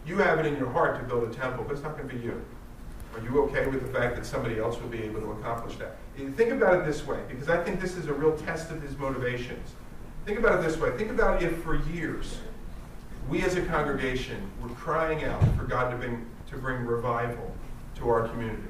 You 0.08 0.20
have 0.20 0.40
it 0.40 0.46
in 0.46 0.56
your 0.56 0.70
heart 0.70 1.02
to 1.02 1.04
build 1.06 1.30
a 1.30 1.34
temple, 1.34 1.66
but 1.66 1.74
it's 1.74 1.84
not 1.84 1.98
going 1.98 2.08
to 2.08 2.16
be 2.16 2.22
you. 2.22 2.42
Are 3.14 3.22
you 3.22 3.44
okay 3.44 3.68
with 3.68 3.82
the 3.82 4.00
fact 4.00 4.16
that 4.16 4.26
somebody 4.26 4.58
else 4.58 4.80
will 4.80 4.88
be 4.88 5.04
able 5.04 5.20
to 5.20 5.32
accomplish 5.32 5.76
that? 5.78 5.98
Think 6.16 6.52
about 6.52 6.80
it 6.80 6.86
this 6.86 7.06
way, 7.06 7.20
because 7.28 7.50
I 7.50 7.62
think 7.64 7.82
this 7.82 7.98
is 7.98 8.08
a 8.08 8.14
real 8.14 8.38
test 8.38 8.72
of 8.72 8.82
his 8.82 8.98
motivations. 8.98 9.70
Think 10.26 10.40
about 10.40 10.60
it 10.60 10.68
this 10.68 10.78
way. 10.78 10.92
Think 10.98 11.12
about 11.12 11.44
if 11.44 11.58
for 11.58 11.76
years 11.76 12.40
we 13.30 13.44
as 13.44 13.56
a 13.56 13.62
congregation 13.62 14.50
were 14.62 14.70
crying 14.70 15.24
out 15.26 15.44
for 15.58 15.64
God 15.64 15.92
to 15.92 15.98
bring, 15.98 16.26
to 16.50 16.58
bring 16.58 16.86
revival 16.86 17.54
to 17.96 18.10
our 18.10 18.28
community. 18.30 18.64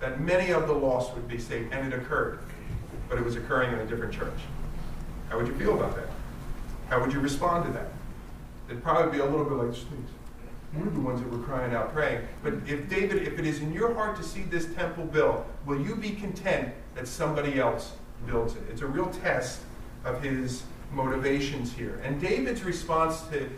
That 0.00 0.20
many 0.20 0.52
of 0.52 0.66
the 0.66 0.74
lost 0.74 1.14
would 1.14 1.28
be 1.28 1.38
saved, 1.38 1.72
and 1.72 1.92
it 1.92 1.96
occurred, 1.96 2.40
but 3.08 3.18
it 3.18 3.24
was 3.24 3.36
occurring 3.36 3.72
in 3.72 3.78
a 3.78 3.86
different 3.86 4.12
church. 4.12 4.38
How 5.28 5.38
would 5.38 5.46
you 5.46 5.54
feel 5.54 5.74
about 5.74 5.96
that? 5.96 6.08
How 6.88 7.00
would 7.00 7.12
you 7.12 7.20
respond 7.20 7.64
to 7.66 7.72
that? 7.72 7.88
It'd 8.68 8.82
probably 8.82 9.12
be 9.12 9.18
a 9.18 9.24
little 9.24 9.44
bit 9.44 9.54
like, 9.54 9.74
we're 10.74 10.90
the 10.90 11.00
ones 11.00 11.20
that 11.20 11.30
were 11.30 11.38
crying 11.38 11.74
out, 11.74 11.92
praying. 11.92 12.26
But 12.42 12.54
if 12.66 12.88
David, 12.88 13.26
if 13.26 13.38
it 13.38 13.46
is 13.46 13.60
in 13.60 13.72
your 13.72 13.94
heart 13.94 14.16
to 14.16 14.22
see 14.22 14.42
this 14.42 14.66
temple 14.74 15.04
built, 15.04 15.46
will 15.66 15.80
you 15.80 15.94
be 15.94 16.10
content 16.10 16.72
that 16.94 17.08
somebody 17.08 17.58
else 17.58 17.92
builds 18.26 18.54
it? 18.54 18.62
It's 18.70 18.82
a 18.82 18.86
real 18.86 19.10
test 19.10 19.60
of 20.04 20.22
his 20.22 20.64
motivations 20.92 21.72
here. 21.72 22.00
And 22.04 22.20
David's 22.20 22.62
response 22.62 23.22
to 23.28 23.48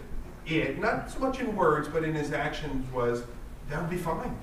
it, 0.46 0.78
not 0.78 1.10
so 1.10 1.18
much 1.20 1.40
in 1.40 1.56
words, 1.56 1.88
but 1.88 2.04
in 2.04 2.14
his 2.14 2.32
actions, 2.32 2.90
was 2.92 3.24
that 3.70 3.80
would 3.80 3.90
be 3.90 3.96
fine, 3.96 4.36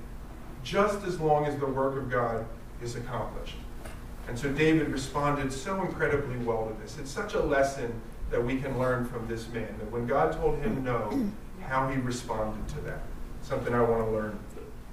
just 0.64 1.06
as 1.06 1.20
long 1.20 1.46
as 1.46 1.56
the 1.58 1.66
work 1.66 1.96
of 1.96 2.10
God 2.10 2.46
is 2.82 2.96
accomplished. 2.96 3.56
And 4.28 4.38
so 4.38 4.52
David 4.52 4.90
responded 4.90 5.52
so 5.52 5.82
incredibly 5.82 6.38
well 6.38 6.68
to 6.68 6.82
this. 6.82 6.98
It's 6.98 7.12
such 7.12 7.34
a 7.34 7.42
lesson 7.42 7.94
that 8.30 8.44
we 8.44 8.60
can 8.60 8.80
learn 8.80 9.06
from 9.06 9.28
this 9.28 9.48
man 9.50 9.68
that 9.80 9.92
when 9.92 10.08
God 10.08 10.34
told 10.34 10.58
him 10.60 10.84
no, 10.84 11.30
how 11.62 11.88
he 11.90 11.98
responded 12.00 12.68
to 12.76 12.82
that. 12.82 13.02
Something 13.42 13.74
I 13.74 13.82
want 13.82 14.06
to 14.06 14.12
learn. 14.12 14.40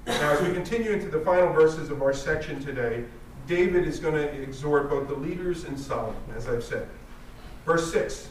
Now, 0.07 0.33
as 0.33 0.41
we 0.47 0.53
continue 0.53 0.93
into 0.93 1.09
the 1.09 1.21
final 1.21 1.53
verses 1.53 1.91
of 1.91 2.03
our 2.03 2.13
section 2.13 2.61
today, 2.61 3.05
David 3.49 3.87
is 3.87 3.99
going 3.99 4.15
to 4.15 4.43
exhort 4.43 4.91
both 4.91 5.09
the 5.09 5.15
leaders 5.15 5.65
and 5.65 5.79
Solomon, 5.79 6.15
as 6.37 6.49
I've 6.49 6.63
said. 6.63 6.89
Verse 7.65 7.91
6. 7.93 8.29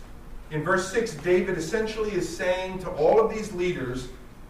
In 0.51 0.63
verse 0.63 0.89
6, 0.91 1.15
David 1.15 1.57
essentially 1.57 2.11
is 2.11 2.37
saying 2.37 2.79
to 2.79 2.89
all 2.91 3.19
of 3.19 3.33
these 3.33 3.51
leaders, 3.51 4.07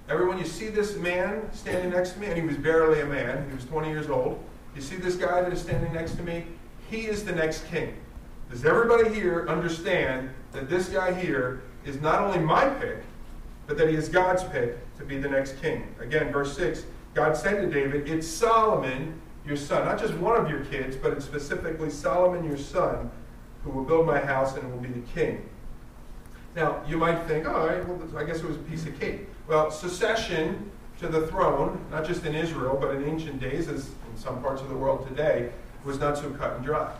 everyone, 0.10 0.38
you 0.38 0.46
see 0.46 0.68
this 0.68 0.96
man 0.98 1.50
standing 1.54 1.92
next 1.92 2.12
to 2.12 2.20
me? 2.20 2.28
And 2.28 2.38
he 2.38 2.46
was 2.46 2.58
barely 2.58 3.02
a 3.02 3.06
man, 3.06 3.48
he 3.50 3.56
was 3.56 3.66
20 3.66 3.90
years 3.90 4.10
old. 4.10 4.44
You 4.76 4.82
see 4.82 4.98
this 4.98 5.16
guy 5.16 5.42
that 5.42 5.52
is 5.52 5.62
standing 5.62 5.92
next 5.94 6.16
to 6.18 6.24
me? 6.24 6.46
He 6.92 7.08
is 7.08 7.26
the 7.26 7.34
next 7.34 7.66
king. 7.68 7.96
Does 8.52 8.64
everybody 8.64 9.14
here 9.14 9.48
understand 9.50 10.30
that 10.52 10.70
this 10.70 10.90
guy 10.90 11.14
here 11.14 11.64
is 11.86 12.00
not 12.02 12.22
only 12.22 12.40
my 12.40 12.70
pick, 12.70 12.98
but 13.66 13.78
that 13.78 13.90
he 13.90 13.96
is 13.96 14.10
God's 14.10 14.44
pick 14.44 14.78
to 14.98 15.04
be 15.04 15.18
the 15.18 15.30
next 15.30 15.62
king. 15.62 15.94
Again, 16.00 16.32
verse 16.32 16.56
6 16.56 16.86
God 17.14 17.36
said 17.36 17.62
to 17.62 17.68
David, 17.68 18.08
It's 18.08 18.28
Solomon, 18.28 19.20
your 19.48 19.58
son, 19.58 19.86
not 19.86 20.00
just 20.00 20.14
one 20.16 20.40
of 20.40 20.50
your 20.50 20.66
kids, 20.66 20.96
but 20.96 21.14
it's 21.14 21.26
specifically 21.26 21.90
Solomon, 21.90 22.44
your 22.44 22.58
son, 22.58 23.10
who 23.64 23.72
will 23.72 23.84
build 23.84 24.06
my 24.06 24.20
house 24.20 24.56
and 24.56 24.72
will 24.72 24.80
be 24.80 24.90
the 24.90 25.06
king. 25.14 25.48
Now, 26.56 26.82
you 26.88 26.98
might 26.98 27.24
think, 27.28 27.46
oh, 27.46 27.54
all 27.54 27.68
right, 27.68 27.88
well, 27.88 28.00
I 28.18 28.24
guess 28.24 28.40
it 28.40 28.46
was 28.46 28.56
a 28.56 28.60
piece 28.60 28.86
of 28.86 29.00
cake. 29.00 29.28
Well, 29.48 29.72
succession 29.72 30.72
to 31.00 31.08
the 31.08 31.28
throne, 31.28 31.80
not 31.92 32.06
just 32.06 32.26
in 32.26 32.36
Israel, 32.36 32.78
but 32.80 32.96
in 32.96 33.04
ancient 33.06 33.40
days, 33.40 33.68
as 33.68 33.88
in 33.88 34.18
some 34.18 34.42
parts 34.42 34.62
of 34.62 34.70
the 34.70 34.76
world 34.76 35.08
today, 35.08 35.52
was 35.86 36.00
not 36.00 36.18
so 36.18 36.30
cut 36.32 36.54
and 36.56 36.66
dry. 36.66 36.94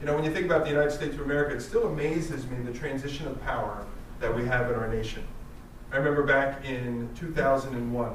You 0.00 0.06
know, 0.06 0.14
when 0.14 0.24
you 0.24 0.32
think 0.32 0.46
about 0.46 0.64
the 0.64 0.70
United 0.70 0.92
States 0.92 1.14
of 1.14 1.20
America, 1.20 1.54
it 1.54 1.60
still 1.60 1.88
amazes 1.88 2.46
me 2.46 2.56
the 2.64 2.72
transition 2.72 3.26
of 3.26 3.40
power 3.42 3.84
that 4.20 4.34
we 4.34 4.44
have 4.46 4.70
in 4.70 4.76
our 4.76 4.88
nation. 4.88 5.24
I 5.92 5.96
remember 5.96 6.22
back 6.22 6.64
in 6.64 7.08
2001, 7.16 8.14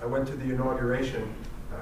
I 0.00 0.06
went 0.06 0.28
to 0.28 0.36
the 0.36 0.44
inauguration. 0.44 1.34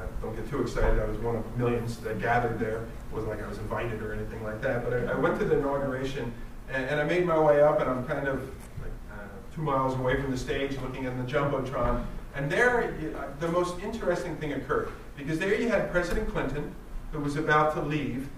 Uh, 0.02 0.06
don't 0.20 0.34
get 0.34 0.48
too 0.50 0.62
excited, 0.62 0.98
I 1.00 1.04
was 1.04 1.18
one 1.18 1.36
of 1.36 1.56
millions 1.56 1.98
that 1.98 2.20
gathered 2.20 2.58
there. 2.58 2.82
It 2.82 3.12
wasn't 3.12 3.30
like 3.30 3.42
I 3.42 3.48
was 3.48 3.58
invited 3.58 4.02
or 4.02 4.12
anything 4.12 4.42
like 4.42 4.60
that, 4.62 4.84
but 4.84 4.92
I, 4.92 5.12
I 5.12 5.14
went 5.14 5.38
to 5.38 5.44
the 5.44 5.58
inauguration 5.58 6.32
and, 6.68 6.86
and, 6.86 7.00
I 7.00 7.04
made 7.04 7.26
my 7.26 7.38
way 7.38 7.60
up, 7.60 7.80
and 7.80 7.90
I'm 7.90 8.06
kind 8.06 8.26
of 8.26 8.40
like, 8.80 8.92
uh, 9.12 9.24
two 9.54 9.60
miles 9.60 9.94
away 9.94 10.18
from 10.20 10.30
the 10.30 10.38
stage 10.38 10.78
looking 10.80 11.04
at 11.04 11.14
the 11.18 11.30
Jumbotron. 11.30 12.04
And 12.34 12.50
there, 12.50 12.94
the 13.40 13.48
most 13.48 13.78
interesting 13.80 14.36
thing 14.36 14.54
occurred 14.54 14.90
because 15.16 15.38
there 15.38 15.54
you 15.54 15.68
had 15.68 15.90
President 15.90 16.30
Clinton, 16.30 16.74
who 17.10 17.20
was 17.20 17.36
about 17.36 17.74
to 17.74 17.82
leave, 17.82 18.28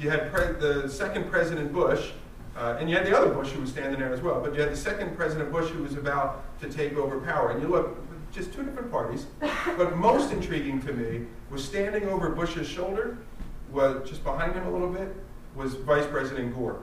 you 0.00 0.10
had 0.10 0.32
the 0.32 0.88
second 0.88 1.30
President 1.30 1.72
Bush, 1.72 2.10
uh, 2.56 2.76
and 2.80 2.90
you 2.90 2.96
had 2.96 3.06
the 3.06 3.16
other 3.16 3.32
Bush 3.32 3.50
who 3.50 3.60
was 3.60 3.70
standing 3.70 4.00
there 4.00 4.12
as 4.12 4.20
well, 4.20 4.40
but 4.40 4.54
you 4.54 4.60
had 4.60 4.72
the 4.72 4.76
second 4.76 5.16
President 5.16 5.52
Bush 5.52 5.70
who 5.70 5.84
was 5.84 5.94
about 5.94 6.42
to 6.60 6.68
take 6.68 6.96
over 6.96 7.20
power. 7.20 7.50
And 7.50 7.62
you 7.62 7.68
look, 7.68 7.96
just 8.34 8.52
two 8.52 8.64
different 8.64 8.90
parties, 8.90 9.26
but 9.76 9.96
most 9.96 10.32
intriguing 10.32 10.82
to 10.82 10.92
me 10.92 11.24
was 11.50 11.64
standing 11.64 12.08
over 12.08 12.30
Bush's 12.30 12.66
shoulder, 12.66 13.16
was 13.70 14.08
just 14.08 14.24
behind 14.24 14.54
him 14.54 14.66
a 14.66 14.70
little 14.70 14.90
bit, 14.90 15.14
was 15.54 15.74
Vice 15.74 16.06
President 16.06 16.54
Gore, 16.54 16.80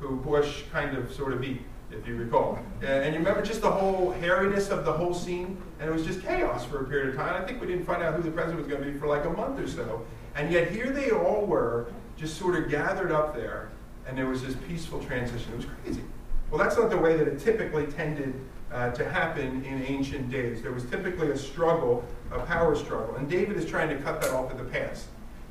who 0.00 0.16
Bush 0.16 0.62
kind 0.72 0.96
of 0.96 1.12
sort 1.12 1.32
of 1.32 1.42
beat, 1.42 1.60
if 1.90 2.08
you 2.08 2.16
recall. 2.16 2.58
And, 2.80 3.04
and 3.04 3.14
you 3.14 3.18
remember 3.18 3.42
just 3.42 3.60
the 3.60 3.70
whole 3.70 4.12
hairiness 4.14 4.70
of 4.70 4.86
the 4.86 4.92
whole 4.92 5.12
scene, 5.12 5.60
and 5.78 5.88
it 5.88 5.92
was 5.92 6.06
just 6.06 6.22
chaos 6.22 6.64
for 6.64 6.80
a 6.80 6.84
period 6.88 7.10
of 7.10 7.16
time. 7.16 7.42
I 7.42 7.46
think 7.46 7.60
we 7.60 7.66
didn't 7.66 7.84
find 7.84 8.02
out 8.02 8.14
who 8.14 8.22
the 8.22 8.30
president 8.30 8.60
was 8.60 8.68
going 8.68 8.82
to 8.82 8.90
be 8.90 8.98
for 8.98 9.06
like 9.06 9.26
a 9.26 9.30
month 9.30 9.60
or 9.60 9.68
so. 9.68 10.06
And 10.34 10.50
yet 10.50 10.70
here 10.70 10.90
they 10.90 11.10
all 11.10 11.44
were, 11.44 11.86
just 12.16 12.38
sort 12.38 12.56
of 12.56 12.70
gathered 12.70 13.12
up 13.12 13.34
there, 13.34 13.70
and 14.06 14.16
there 14.16 14.26
was 14.26 14.42
this 14.42 14.54
peaceful 14.68 15.00
transition. 15.00 15.52
It 15.52 15.56
was 15.56 15.66
crazy. 15.82 16.02
Well, 16.50 16.62
that's 16.62 16.76
not 16.76 16.88
the 16.88 16.96
way 16.96 17.16
that 17.16 17.26
it 17.26 17.40
typically 17.40 17.86
tended 17.86 18.34
uh, 18.72 18.90
to 18.90 19.08
happen 19.08 19.64
in 19.64 19.82
ancient 19.84 20.30
days. 20.30 20.62
There 20.62 20.72
was 20.72 20.84
typically 20.84 21.30
a 21.30 21.36
struggle, 21.36 22.04
a 22.32 22.40
power 22.40 22.74
struggle, 22.74 23.16
and 23.16 23.28
David 23.28 23.56
is 23.56 23.64
trying 23.64 23.88
to 23.90 23.96
cut 23.96 24.20
that 24.20 24.30
off 24.30 24.50
at 24.50 24.58
the 24.58 24.64
pass. 24.64 25.06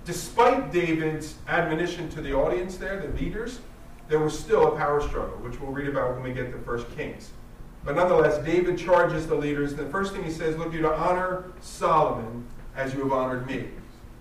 Despite 0.05 0.71
David's 0.73 1.35
admonition 1.47 2.09
to 2.09 2.21
the 2.21 2.33
audience 2.33 2.75
there, 2.75 2.99
the 2.99 3.07
leaders, 3.19 3.59
there 4.09 4.19
was 4.19 4.37
still 4.37 4.73
a 4.73 4.77
power 4.77 5.01
struggle, 5.01 5.37
which 5.37 5.59
we'll 5.61 5.71
read 5.71 5.87
about 5.87 6.13
when 6.15 6.23
we 6.23 6.33
get 6.33 6.51
to 6.51 6.57
First 6.59 6.93
Kings. 6.95 7.31
But 7.85 7.95
nonetheless, 7.95 8.43
David 8.45 8.77
charges 8.77 9.27
the 9.27 9.35
leaders, 9.35 9.75
the 9.75 9.85
first 9.85 10.13
thing 10.13 10.23
he 10.23 10.31
says, 10.31 10.57
look, 10.57 10.73
you 10.73 10.81
to 10.81 10.93
honor 10.93 11.51
Solomon 11.61 12.45
as 12.75 12.93
you 12.93 13.01
have 13.03 13.13
honored 13.13 13.45
me. 13.47 13.67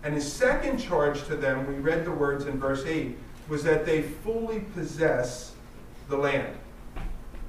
And 0.03 0.15
his 0.15 0.31
second 0.31 0.79
charge 0.79 1.25
to 1.27 1.37
them, 1.37 1.67
we 1.67 1.75
read 1.75 2.05
the 2.05 2.11
words 2.11 2.47
in 2.47 2.59
verse 2.59 2.85
8, 2.85 3.17
was 3.49 3.63
that 3.65 3.87
they 3.87 4.03
fully 4.03 4.61
possess 4.75 5.55
the 6.09 6.17
land. 6.17 6.57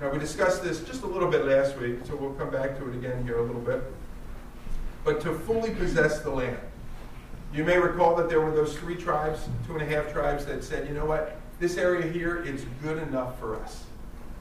Now, 0.03 0.09
we 0.09 0.19
discussed 0.19 0.61
this 0.61 0.83
just 0.83 1.03
a 1.03 1.07
little 1.07 1.31
bit 1.31 1.45
last 1.45 1.77
week, 1.77 1.99
so 2.03 2.17
we'll 2.17 2.33
come 2.33 2.49
back 2.49 2.77
to 2.77 2.89
it 2.89 2.93
again 2.93 3.23
here 3.23 3.37
a 3.37 3.41
little 3.41 3.61
bit. 3.61 3.81
But 5.05 5.21
to 5.21 5.33
fully 5.33 5.73
possess 5.75 6.19
the 6.19 6.29
land. 6.29 6.57
You 7.53 7.63
may 7.63 7.77
recall 7.77 8.13
that 8.17 8.27
there 8.27 8.41
were 8.41 8.51
those 8.51 8.77
three 8.77 8.97
tribes, 8.97 9.47
two 9.65 9.77
and 9.77 9.81
a 9.81 9.85
half 9.85 10.11
tribes, 10.11 10.45
that 10.47 10.61
said, 10.61 10.89
you 10.89 10.93
know 10.93 11.05
what, 11.05 11.39
this 11.61 11.77
area 11.77 12.05
here 12.11 12.43
is 12.43 12.65
good 12.81 12.97
enough 12.97 13.39
for 13.39 13.55
us. 13.55 13.85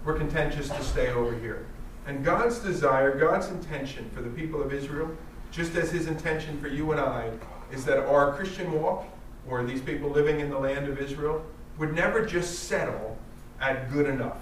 We're 0.05 0.19
content 0.19 0.53
just 0.53 0.75
to 0.75 0.83
stay 0.83 1.11
over 1.11 1.39
here. 1.39 1.65
And 2.09 2.25
God's 2.25 2.59
desire, 2.59 3.17
God's 3.17 3.47
intention 3.47 4.11
for 4.13 4.21
the 4.21 4.31
people 4.31 4.61
of 4.61 4.73
Israel, 4.73 5.17
just 5.53 5.77
as 5.77 5.93
his 5.93 6.09
intention 6.09 6.61
for 6.61 6.67
you 6.67 6.91
and 6.91 7.01
I, 7.01 7.31
is 7.71 7.85
that 7.85 8.01
our 8.01 8.33
Christian 8.33 8.83
walk, 8.83 9.05
or 9.49 9.63
these 9.63 9.81
people 9.81 10.11
living 10.11 10.41
in 10.41 10.51
the 10.51 10.59
land 10.59 10.89
of 10.89 10.99
Israel, 10.99 11.47
would 11.79 11.95
never 11.95 12.27
just 12.27 12.65
settle 12.65 13.17
at 13.61 13.93
good 13.93 14.09
enough. 14.09 14.39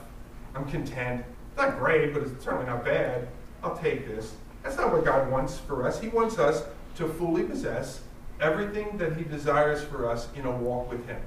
I'm 0.54 0.64
content. 0.70 1.24
Not 1.56 1.78
great, 1.78 2.12
but 2.12 2.22
it's 2.22 2.44
certainly 2.44 2.66
not 2.66 2.84
bad. 2.84 3.28
I'll 3.62 3.76
take 3.76 4.06
this. 4.06 4.34
That's 4.62 4.76
not 4.76 4.92
what 4.92 5.04
God 5.04 5.30
wants 5.30 5.58
for 5.58 5.86
us. 5.86 6.00
He 6.00 6.08
wants 6.08 6.38
us 6.38 6.64
to 6.96 7.08
fully 7.08 7.44
possess 7.44 8.00
everything 8.40 8.96
that 8.98 9.16
He 9.16 9.24
desires 9.24 9.82
for 9.82 10.08
us 10.08 10.28
in 10.34 10.46
a 10.46 10.50
walk 10.50 10.90
with 10.90 11.06
Him 11.06 11.20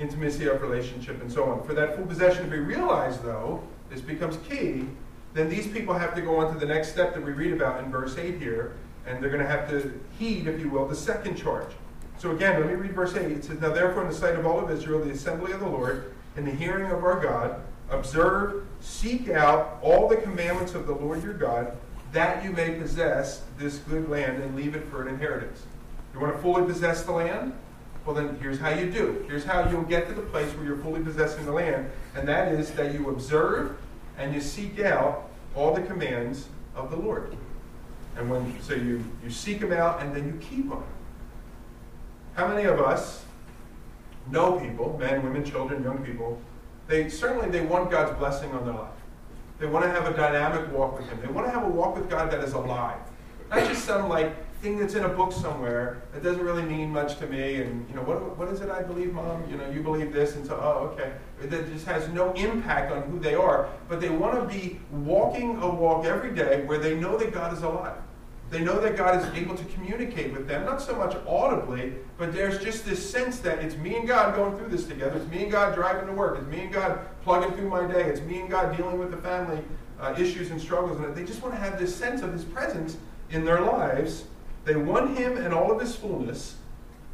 intimacy 0.00 0.46
of 0.46 0.60
relationship 0.60 1.20
and 1.20 1.30
so 1.30 1.44
on. 1.44 1.62
For 1.64 1.74
that 1.74 1.96
full 1.96 2.06
possession 2.06 2.44
to 2.44 2.50
be 2.50 2.58
realized, 2.58 3.22
though, 3.22 3.62
this 3.90 4.00
becomes 4.00 4.36
key. 4.48 4.86
Then 5.34 5.48
these 5.48 5.66
people 5.66 5.94
have 5.94 6.14
to 6.14 6.20
go 6.20 6.36
on 6.36 6.52
to 6.52 6.58
the 6.58 6.66
next 6.66 6.92
step 6.92 7.14
that 7.14 7.24
we 7.24 7.32
read 7.32 7.52
about 7.52 7.82
in 7.82 7.90
verse 7.90 8.16
8 8.16 8.38
here, 8.38 8.76
and 9.06 9.22
they're 9.22 9.30
going 9.30 9.42
to 9.42 9.48
have 9.48 9.68
to 9.70 10.00
heed, 10.18 10.46
if 10.46 10.60
you 10.60 10.68
will, 10.68 10.86
the 10.86 10.96
second 10.96 11.36
charge. 11.36 11.70
So 12.18 12.30
again, 12.30 12.60
let 12.60 12.68
me 12.68 12.74
read 12.74 12.92
verse 12.92 13.14
8. 13.14 13.30
It 13.30 13.44
says, 13.44 13.60
Now 13.60 13.72
therefore, 13.72 14.02
in 14.02 14.08
the 14.08 14.14
sight 14.14 14.36
of 14.36 14.46
all 14.46 14.58
of 14.58 14.70
Israel, 14.70 15.04
the 15.04 15.10
assembly 15.10 15.52
of 15.52 15.60
the 15.60 15.68
Lord, 15.68 16.12
in 16.36 16.44
the 16.44 16.52
hearing 16.52 16.90
of 16.90 17.04
our 17.04 17.20
God, 17.20 17.60
observe, 17.94 18.66
seek 18.80 19.28
out 19.30 19.78
all 19.82 20.08
the 20.08 20.16
commandments 20.16 20.74
of 20.74 20.86
the 20.86 20.94
Lord 20.94 21.22
your 21.22 21.34
God, 21.34 21.76
that 22.12 22.44
you 22.44 22.50
may 22.50 22.78
possess 22.78 23.42
this 23.58 23.78
good 23.78 24.08
land 24.08 24.42
and 24.42 24.54
leave 24.54 24.74
it 24.74 24.86
for 24.88 25.02
an 25.02 25.08
inheritance. 25.08 25.62
You 26.12 26.20
want 26.20 26.34
to 26.34 26.40
fully 26.40 26.64
possess 26.64 27.02
the 27.02 27.12
land? 27.12 27.52
Well, 28.06 28.14
then 28.14 28.36
here's 28.40 28.58
how 28.58 28.70
you 28.70 28.90
do. 28.90 29.24
Here's 29.28 29.44
how 29.44 29.68
you'll 29.68 29.82
get 29.82 30.06
to 30.08 30.14
the 30.14 30.22
place 30.22 30.48
where 30.54 30.66
you're 30.66 30.76
fully 30.76 31.02
possessing 31.02 31.46
the 31.46 31.52
land, 31.52 31.90
and 32.14 32.28
that 32.28 32.52
is 32.52 32.70
that 32.72 32.92
you 32.92 33.08
observe 33.08 33.76
and 34.18 34.34
you 34.34 34.40
seek 34.40 34.78
out 34.80 35.30
all 35.56 35.74
the 35.74 35.82
commands 35.82 36.48
of 36.76 36.90
the 36.90 36.96
Lord. 36.96 37.36
And 38.16 38.30
when 38.30 38.60
so 38.62 38.74
you, 38.74 39.02
you 39.24 39.30
seek 39.30 39.60
them 39.60 39.72
out 39.72 40.02
and 40.02 40.14
then 40.14 40.26
you 40.26 40.38
keep 40.40 40.68
them. 40.68 40.84
How 42.34 42.46
many 42.46 42.64
of 42.64 42.80
us 42.80 43.24
know 44.30 44.58
people, 44.58 44.96
men, 44.98 45.22
women, 45.22 45.44
children, 45.44 45.82
young 45.82 45.98
people, 45.98 46.40
they 46.86 47.08
certainly 47.08 47.48
they 47.48 47.64
want 47.64 47.90
God's 47.90 48.16
blessing 48.18 48.50
on 48.52 48.64
their 48.64 48.74
life. 48.74 48.90
They 49.58 49.66
want 49.66 49.84
to 49.84 49.90
have 49.90 50.06
a 50.06 50.16
dynamic 50.16 50.72
walk 50.72 50.98
with 50.98 51.08
Him. 51.08 51.20
They 51.20 51.28
want 51.28 51.46
to 51.46 51.50
have 51.50 51.64
a 51.64 51.68
walk 51.68 51.96
with 51.96 52.10
God 52.10 52.30
that 52.30 52.42
is 52.42 52.52
alive. 52.52 52.98
Not 53.50 53.68
just 53.68 53.84
some 53.84 54.08
like 54.08 54.34
thing 54.60 54.78
that's 54.78 54.94
in 54.94 55.04
a 55.04 55.08
book 55.08 55.32
somewhere 55.32 56.02
that 56.12 56.22
doesn't 56.22 56.42
really 56.42 56.62
mean 56.62 56.90
much 56.90 57.18
to 57.18 57.26
me. 57.26 57.56
And 57.56 57.88
you 57.88 57.94
know, 57.94 58.02
what, 58.02 58.36
what 58.36 58.48
is 58.48 58.60
it 58.60 58.70
I 58.70 58.82
believe, 58.82 59.12
Mom? 59.12 59.48
You 59.50 59.56
know, 59.56 59.70
you 59.70 59.82
believe 59.82 60.12
this, 60.12 60.36
and 60.36 60.46
so 60.46 60.56
oh, 60.56 60.90
okay. 60.92 61.12
That 61.40 61.70
just 61.72 61.86
has 61.86 62.08
no 62.08 62.32
impact 62.32 62.90
on 62.90 63.02
who 63.02 63.18
they 63.18 63.34
are. 63.34 63.68
But 63.88 64.00
they 64.00 64.08
want 64.08 64.40
to 64.40 64.46
be 64.46 64.80
walking 64.90 65.58
a 65.62 65.68
walk 65.68 66.04
every 66.04 66.34
day 66.34 66.64
where 66.64 66.78
they 66.78 66.94
know 66.94 67.16
that 67.18 67.32
God 67.32 67.52
is 67.52 67.62
alive. 67.62 67.98
They 68.50 68.60
know 68.60 68.78
that 68.80 68.96
God 68.96 69.20
is 69.20 69.26
able 69.34 69.56
to 69.56 69.64
communicate 69.64 70.32
with 70.32 70.46
them, 70.46 70.64
not 70.64 70.80
so 70.80 70.94
much 70.94 71.16
audibly, 71.26 71.94
but 72.18 72.32
there's 72.32 72.62
just 72.62 72.84
this 72.84 73.08
sense 73.08 73.40
that 73.40 73.58
it's 73.58 73.76
me 73.76 73.96
and 73.96 74.06
God 74.06 74.36
going 74.36 74.56
through 74.56 74.68
this 74.68 74.86
together. 74.86 75.16
It's 75.16 75.30
me 75.30 75.44
and 75.44 75.50
God 75.50 75.74
driving 75.74 76.06
to 76.06 76.12
work. 76.12 76.38
It's 76.38 76.46
me 76.46 76.60
and 76.60 76.72
God 76.72 77.00
plugging 77.22 77.52
through 77.56 77.68
my 77.68 77.86
day. 77.86 78.04
It's 78.04 78.20
me 78.20 78.40
and 78.40 78.50
God 78.50 78.76
dealing 78.76 78.98
with 78.98 79.10
the 79.10 79.16
family 79.16 79.60
uh, 80.00 80.14
issues 80.18 80.50
and 80.50 80.60
struggles. 80.60 81.00
And 81.00 81.16
they 81.16 81.24
just 81.24 81.42
want 81.42 81.54
to 81.54 81.60
have 81.60 81.78
this 81.78 81.94
sense 81.94 82.22
of 82.22 82.32
His 82.32 82.44
presence 82.44 82.96
in 83.30 83.44
their 83.44 83.60
lives. 83.60 84.24
They 84.64 84.76
want 84.76 85.16
Him 85.16 85.36
and 85.36 85.52
all 85.52 85.72
of 85.72 85.80
His 85.80 85.96
fullness, 85.96 86.56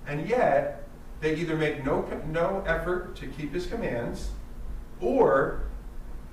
and 0.06 0.28
yet 0.28 0.86
they 1.20 1.36
either 1.36 1.56
make 1.56 1.84
no, 1.84 2.06
no 2.30 2.62
effort 2.66 3.16
to 3.16 3.26
keep 3.26 3.52
His 3.52 3.66
commands, 3.66 4.30
or 5.00 5.62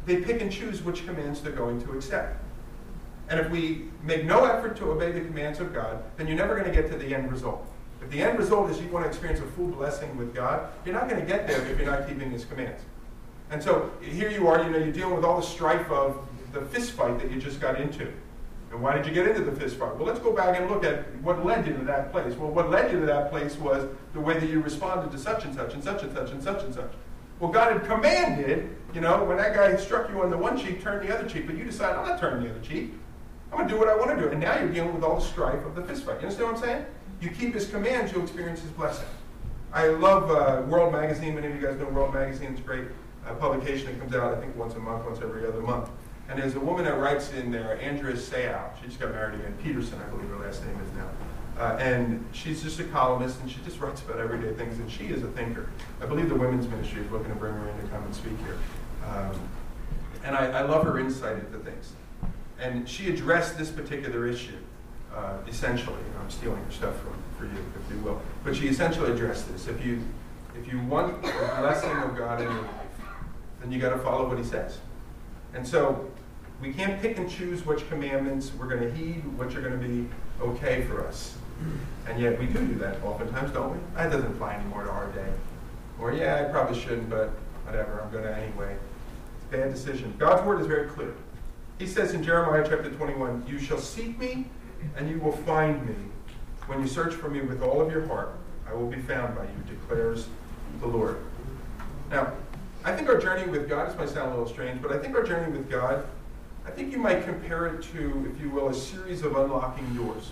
they 0.05 0.17
pick 0.17 0.41
and 0.41 0.51
choose 0.51 0.81
which 0.81 1.05
commands 1.05 1.41
they're 1.41 1.51
going 1.51 1.81
to 1.83 1.91
accept. 1.91 2.43
And 3.29 3.39
if 3.39 3.49
we 3.49 3.85
make 4.03 4.25
no 4.25 4.45
effort 4.45 4.77
to 4.77 4.91
obey 4.91 5.11
the 5.11 5.21
commands 5.21 5.59
of 5.59 5.73
God, 5.73 6.01
then 6.15 6.27
you're 6.27 6.37
never 6.37 6.55
going 6.55 6.65
to 6.65 6.71
get 6.71 6.89
to 6.91 6.97
the 6.97 7.13
end 7.13 7.31
result. 7.31 7.65
If 8.01 8.09
the 8.09 8.21
end 8.21 8.39
result 8.39 8.69
is 8.69 8.79
you 8.79 8.87
want 8.87 9.05
to 9.05 9.09
experience 9.09 9.41
a 9.41 9.47
full 9.47 9.67
blessing 9.67 10.15
with 10.17 10.33
God, 10.33 10.69
you're 10.85 10.95
not 10.95 11.09
going 11.09 11.19
to 11.19 11.27
get 11.27 11.47
there 11.47 11.65
if 11.65 11.77
you're 11.77 11.89
not 11.89 12.07
keeping 12.07 12.31
His 12.31 12.45
commands. 12.45 12.81
And 13.49 13.61
so 13.61 13.91
here 14.01 14.29
you 14.29 14.47
are, 14.47 14.63
you 14.63 14.69
know, 14.69 14.77
you're 14.77 14.91
dealing 14.91 15.15
with 15.15 15.25
all 15.25 15.39
the 15.39 15.45
strife 15.45 15.89
of 15.89 16.25
the 16.53 16.61
fist 16.61 16.91
fight 16.91 17.19
that 17.19 17.31
you 17.31 17.39
just 17.39 17.59
got 17.59 17.79
into. 17.79 18.11
And 18.71 18.81
why 18.81 18.95
did 18.95 19.05
you 19.05 19.13
get 19.13 19.27
into 19.27 19.43
the 19.43 19.51
fist 19.51 19.77
fight? 19.77 19.95
Well, 19.95 20.05
let's 20.05 20.19
go 20.19 20.33
back 20.33 20.59
and 20.59 20.69
look 20.69 20.83
at 20.83 21.15
what 21.21 21.45
led 21.45 21.65
you 21.65 21.73
to 21.73 21.83
that 21.85 22.11
place. 22.11 22.35
Well, 22.35 22.51
what 22.51 22.69
led 22.69 22.91
you 22.91 22.99
to 22.99 23.05
that 23.05 23.29
place 23.31 23.55
was 23.55 23.87
the 24.13 24.19
way 24.19 24.39
that 24.39 24.49
you 24.49 24.61
responded 24.61 25.11
to 25.11 25.17
such 25.17 25.45
and 25.45 25.55
such 25.55 25.73
and 25.73 25.83
such 25.83 26.03
and 26.03 26.13
such 26.13 26.31
and 26.31 26.43
such 26.43 26.63
and 26.63 26.73
such. 26.73 26.91
Well, 27.39 27.51
God 27.51 27.71
had 27.71 27.85
commanded, 27.85 28.75
you 28.93 29.01
know, 29.01 29.23
when 29.23 29.37
that 29.37 29.53
guy 29.53 29.75
struck 29.77 30.09
you 30.09 30.21
on 30.21 30.29
the 30.29 30.37
one 30.37 30.57
cheek, 30.57 30.81
turn 30.81 31.05
the 31.05 31.17
other 31.17 31.29
cheek, 31.29 31.45
but 31.45 31.55
you 31.55 31.63
decided, 31.63 31.97
I'm 31.97 32.07
not 32.07 32.19
turning 32.19 32.43
the 32.43 32.49
other 32.49 32.59
cheek. 32.65 32.93
I'm 33.51 33.57
going 33.57 33.67
to 33.67 33.73
do 33.73 33.79
what 33.79 33.89
I 33.89 33.95
want 33.95 34.11
to 34.11 34.17
do. 34.17 34.29
And 34.29 34.39
now 34.39 34.59
you're 34.59 34.69
dealing 34.69 34.93
with 34.93 35.03
all 35.03 35.19
the 35.19 35.25
strife 35.25 35.65
of 35.65 35.75
the 35.75 35.81
fistfight. 35.81 36.21
You 36.21 36.27
understand 36.27 36.51
what 36.51 36.55
I'm 36.55 36.61
saying? 36.61 36.85
You 37.21 37.29
keep 37.29 37.53
his 37.53 37.67
commands, 37.69 38.11
you'll 38.11 38.23
experience 38.23 38.61
his 38.61 38.71
blessing. 38.71 39.07
I 39.73 39.87
love 39.87 40.29
uh, 40.31 40.61
World 40.67 40.91
Magazine. 40.91 41.35
Many 41.35 41.47
of 41.47 41.55
you 41.55 41.61
guys 41.61 41.77
know 41.77 41.85
World 41.85 42.13
Magazine. 42.13 42.51
It's 42.51 42.59
a 42.59 42.63
great 42.63 42.85
uh, 43.25 43.33
publication 43.35 43.87
that 43.87 43.99
comes 43.99 44.15
out, 44.15 44.33
I 44.33 44.39
think, 44.39 44.55
once 44.55 44.75
a 44.75 44.79
month, 44.79 45.05
once 45.05 45.19
every 45.21 45.45
other 45.45 45.61
month. 45.61 45.89
And 46.29 46.39
there's 46.39 46.55
a 46.55 46.59
woman 46.59 46.85
that 46.85 46.97
writes 46.99 47.31
in 47.31 47.51
there, 47.51 47.79
Andrea 47.81 48.17
Seu. 48.17 48.59
She 48.79 48.87
just 48.87 48.99
got 48.99 49.11
married 49.11 49.39
again. 49.39 49.57
Peterson, 49.63 49.99
I 49.99 50.09
believe 50.09 50.29
her 50.29 50.37
last 50.37 50.63
name 50.65 50.77
is 50.81 50.91
now. 50.93 51.09
Uh, 51.57 51.75
and 51.77 52.23
she's 52.33 52.61
just 52.61 52.79
a 52.79 52.83
columnist, 52.85 53.39
and 53.41 53.49
she 53.49 53.59
just 53.65 53.79
writes 53.79 54.01
about 54.01 54.19
everyday 54.19 54.53
things, 54.53 54.77
and 54.77 54.91
she 54.91 55.05
is 55.05 55.23
a 55.23 55.27
thinker. 55.29 55.69
I 56.01 56.05
believe 56.05 56.29
the 56.29 56.35
women's 56.35 56.67
ministry 56.67 57.01
is 57.01 57.11
looking 57.11 57.29
to 57.29 57.35
bring 57.35 57.53
her 57.53 57.69
in 57.69 57.77
to 57.77 57.87
come 57.87 58.03
and 58.03 58.13
speak 58.13 58.37
here. 58.45 58.57
Um, 59.09 59.39
and 60.23 60.35
I, 60.35 60.59
I 60.59 60.61
love 60.61 60.83
her 60.83 60.99
insight 60.99 61.37
into 61.37 61.57
things. 61.59 61.93
And 62.59 62.87
she 62.87 63.09
addressed 63.09 63.57
this 63.57 63.69
particular 63.69 64.27
issue, 64.27 64.57
uh, 65.15 65.37
essentially. 65.47 65.99
I'm 66.19 66.29
stealing 66.29 66.63
her 66.63 66.71
stuff 66.71 66.99
from, 67.01 67.13
for 67.37 67.45
you, 67.45 67.63
if 67.75 67.95
you 67.95 68.01
will. 68.01 68.21
But 68.43 68.55
she 68.55 68.67
essentially 68.67 69.11
addressed 69.11 69.51
this. 69.51 69.67
If 69.67 69.85
you, 69.85 70.03
if 70.59 70.71
you 70.71 70.79
want 70.81 71.21
the 71.21 71.29
blessing 71.29 71.91
of 71.91 72.17
God 72.17 72.41
in 72.41 72.49
your 72.49 72.61
life, 72.61 72.71
then 73.61 73.71
you 73.71 73.79
got 73.79 73.89
to 73.89 73.99
follow 73.99 74.27
what 74.27 74.37
He 74.37 74.43
says. 74.43 74.79
And 75.53 75.67
so 75.67 76.09
we 76.61 76.73
can't 76.73 77.01
pick 77.01 77.17
and 77.17 77.29
choose 77.29 77.65
which 77.65 77.87
commandments 77.89 78.51
we're 78.57 78.67
going 78.67 78.81
to 78.81 78.91
heed, 78.91 79.23
which 79.37 79.55
are 79.55 79.61
going 79.61 79.79
to 79.79 79.87
be 79.87 80.07
okay 80.41 80.83
for 80.85 81.05
us. 81.07 81.35
And 82.07 82.19
yet 82.19 82.39
we 82.39 82.45
do 82.45 82.65
do 82.65 82.75
that 82.75 83.01
oftentimes, 83.03 83.51
don't 83.51 83.71
we? 83.71 83.79
That 83.95 84.11
doesn't 84.11 84.31
apply 84.31 84.55
anymore 84.55 84.83
to 84.83 84.89
our 84.89 85.07
day. 85.11 85.31
Or, 85.99 86.13
yeah, 86.13 86.45
I 86.47 86.51
probably 86.51 86.79
shouldn't, 86.79 87.09
but 87.09 87.31
whatever, 87.65 88.01
I'm 88.01 88.11
going 88.11 88.23
to 88.23 88.35
anyway. 88.35 88.75
It's 89.37 89.53
a 89.53 89.57
bad 89.57 89.73
decision. 89.73 90.13
God's 90.17 90.45
word 90.45 90.61
is 90.61 90.67
very 90.67 90.87
clear. 90.87 91.13
He 91.79 91.85
says 91.85 92.13
in 92.13 92.23
Jeremiah 92.23 92.65
chapter 92.67 92.89
21, 92.89 93.45
You 93.47 93.59
shall 93.59 93.77
seek 93.77 94.17
me, 94.17 94.47
and 94.95 95.09
you 95.09 95.19
will 95.19 95.31
find 95.31 95.85
me. 95.87 95.95
When 96.65 96.81
you 96.81 96.87
search 96.87 97.13
for 97.13 97.29
me 97.29 97.41
with 97.41 97.61
all 97.61 97.79
of 97.79 97.91
your 97.91 98.05
heart, 98.07 98.31
I 98.67 98.73
will 98.73 98.87
be 98.87 98.99
found 98.99 99.35
by 99.35 99.43
you, 99.43 99.75
declares 99.75 100.27
the 100.79 100.87
Lord. 100.87 101.17
Now, 102.09 102.33
I 102.83 102.95
think 102.95 103.09
our 103.09 103.19
journey 103.19 103.49
with 103.49 103.69
God, 103.69 103.89
this 103.89 103.97
might 103.97 104.09
sound 104.09 104.29
a 104.29 104.31
little 104.31 104.51
strange, 104.51 104.81
but 104.81 104.91
I 104.91 104.97
think 104.97 105.15
our 105.15 105.23
journey 105.23 105.51
with 105.51 105.69
God, 105.69 106.05
I 106.65 106.71
think 106.71 106.91
you 106.91 106.97
might 106.97 107.23
compare 107.23 107.67
it 107.67 107.83
to, 107.93 108.33
if 108.33 108.41
you 108.41 108.49
will, 108.49 108.69
a 108.69 108.73
series 108.73 109.21
of 109.21 109.35
unlocking 109.35 109.93
doors. 109.95 110.31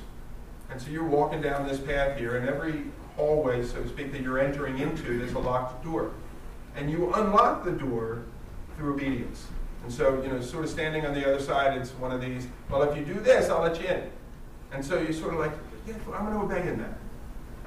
And 0.71 0.81
so 0.81 0.89
you're 0.89 1.03
walking 1.03 1.41
down 1.41 1.67
this 1.67 1.79
path 1.79 2.17
here, 2.17 2.37
and 2.37 2.49
every 2.49 2.85
hallway, 3.17 3.63
so 3.63 3.81
to 3.83 3.87
speak, 3.87 4.11
that 4.13 4.21
you're 4.21 4.39
entering 4.39 4.79
into, 4.79 5.19
there's 5.19 5.33
a 5.33 5.39
locked 5.39 5.83
door. 5.83 6.11
And 6.75 6.89
you 6.89 7.13
unlock 7.13 7.63
the 7.63 7.71
door 7.71 8.23
through 8.77 8.95
obedience. 8.95 9.47
And 9.85 9.93
so, 9.93 10.19
you 10.23 10.29
know, 10.29 10.41
sort 10.41 10.63
of 10.63 10.71
standing 10.71 11.05
on 11.05 11.13
the 11.13 11.23
other 11.23 11.39
side, 11.39 11.77
it's 11.77 11.91
one 11.91 12.11
of 12.11 12.19
these, 12.19 12.47
well, 12.71 12.81
if 12.81 12.97
you 12.97 13.05
do 13.05 13.19
this, 13.19 13.51
I'll 13.51 13.61
let 13.61 13.79
you 13.79 13.87
in. 13.87 14.09
And 14.71 14.83
so 14.83 14.99
you're 14.99 15.13
sort 15.13 15.35
of 15.35 15.39
like, 15.39 15.51
yeah, 15.85 15.93
I'm 16.11 16.25
going 16.25 16.33
to 16.33 16.43
obey 16.55 16.67
in 16.67 16.79
that. 16.79 16.97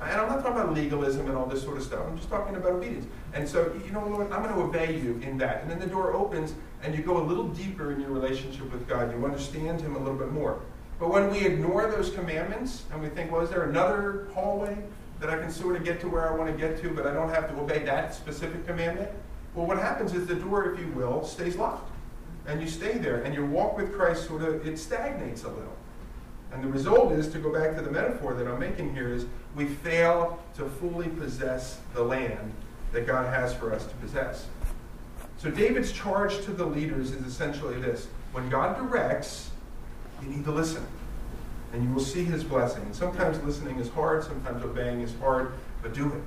And 0.02 0.20
I'm 0.20 0.28
not 0.28 0.42
talking 0.42 0.60
about 0.60 0.74
legalism 0.74 1.28
and 1.28 1.38
all 1.38 1.46
this 1.46 1.62
sort 1.62 1.76
of 1.76 1.84
stuff. 1.84 2.00
I'm 2.04 2.16
just 2.16 2.28
talking 2.28 2.56
about 2.56 2.72
obedience. 2.72 3.06
And 3.34 3.48
so, 3.48 3.72
you 3.86 3.92
know, 3.92 4.04
Lord, 4.04 4.32
I'm 4.32 4.42
going 4.42 4.52
to 4.52 4.60
obey 4.60 4.98
you 4.98 5.20
in 5.22 5.38
that. 5.38 5.62
And 5.62 5.70
then 5.70 5.78
the 5.78 5.86
door 5.86 6.12
opens, 6.12 6.54
and 6.82 6.92
you 6.92 7.04
go 7.04 7.18
a 7.18 7.22
little 7.22 7.46
deeper 7.46 7.92
in 7.92 8.00
your 8.00 8.10
relationship 8.10 8.72
with 8.72 8.88
God. 8.88 9.12
You 9.12 9.24
understand 9.24 9.80
Him 9.80 9.94
a 9.94 9.98
little 10.00 10.18
bit 10.18 10.32
more. 10.32 10.60
But 10.98 11.10
when 11.10 11.30
we 11.30 11.46
ignore 11.46 11.88
those 11.88 12.10
commandments 12.10 12.82
and 12.92 13.00
we 13.00 13.10
think, 13.10 13.30
well, 13.30 13.42
is 13.42 13.50
there 13.50 13.62
another 13.62 14.26
hallway 14.34 14.76
that 15.20 15.30
I 15.30 15.38
can 15.38 15.52
sort 15.52 15.76
of 15.76 15.84
get 15.84 16.00
to 16.00 16.08
where 16.08 16.28
I 16.28 16.34
want 16.34 16.50
to 16.50 16.56
get 16.56 16.82
to, 16.82 16.90
but 16.90 17.06
I 17.06 17.12
don't 17.12 17.28
have 17.28 17.48
to 17.48 17.60
obey 17.60 17.84
that 17.84 18.12
specific 18.12 18.66
commandment? 18.66 19.08
Well, 19.54 19.66
what 19.66 19.78
happens 19.78 20.14
is 20.14 20.26
the 20.26 20.34
door, 20.34 20.72
if 20.72 20.80
you 20.80 20.88
will, 20.88 21.24
stays 21.24 21.54
locked. 21.54 21.92
And 22.48 22.62
you 22.62 22.66
stay 22.66 22.96
there, 22.96 23.22
and 23.22 23.34
your 23.34 23.44
walk 23.44 23.76
with 23.76 23.92
Christ 23.92 24.26
sort 24.26 24.42
of, 24.42 24.66
it 24.66 24.78
stagnates 24.78 25.44
a 25.44 25.48
little. 25.48 25.76
And 26.50 26.64
the 26.64 26.68
result 26.68 27.12
is, 27.12 27.28
to 27.28 27.38
go 27.38 27.52
back 27.52 27.76
to 27.76 27.82
the 27.82 27.90
metaphor 27.90 28.32
that 28.32 28.48
I'm 28.48 28.58
making 28.58 28.94
here, 28.94 29.12
is 29.12 29.26
we 29.54 29.66
fail 29.66 30.42
to 30.56 30.64
fully 30.64 31.08
possess 31.08 31.78
the 31.92 32.02
land 32.02 32.52
that 32.92 33.06
God 33.06 33.26
has 33.26 33.52
for 33.54 33.74
us 33.74 33.84
to 33.86 33.94
possess. 33.96 34.46
So 35.36 35.50
David's 35.50 35.92
charge 35.92 36.42
to 36.46 36.50
the 36.52 36.64
leaders 36.64 37.12
is 37.12 37.26
essentially 37.26 37.78
this. 37.80 38.08
When 38.32 38.48
God 38.48 38.78
directs, 38.78 39.50
you 40.22 40.28
need 40.28 40.44
to 40.44 40.50
listen. 40.50 40.84
And 41.74 41.84
you 41.84 41.90
will 41.92 42.00
see 42.00 42.24
his 42.24 42.42
blessing. 42.42 42.82
And 42.82 42.96
sometimes 42.96 43.42
listening 43.42 43.78
is 43.78 43.90
hard, 43.90 44.24
sometimes 44.24 44.64
obeying 44.64 45.02
is 45.02 45.14
hard, 45.20 45.52
but 45.82 45.92
do 45.92 46.06
it. 46.06 46.22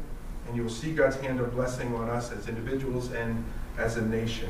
And 0.48 0.56
you 0.56 0.62
will 0.62 0.70
see 0.70 0.94
God's 0.94 1.16
hand 1.16 1.40
of 1.40 1.52
blessing 1.56 1.96
on 1.96 2.10
us 2.10 2.32
as 2.32 2.48
individuals 2.48 3.12
and 3.12 3.44
as 3.80 3.98
a 3.98 4.06
nation. 4.06 4.50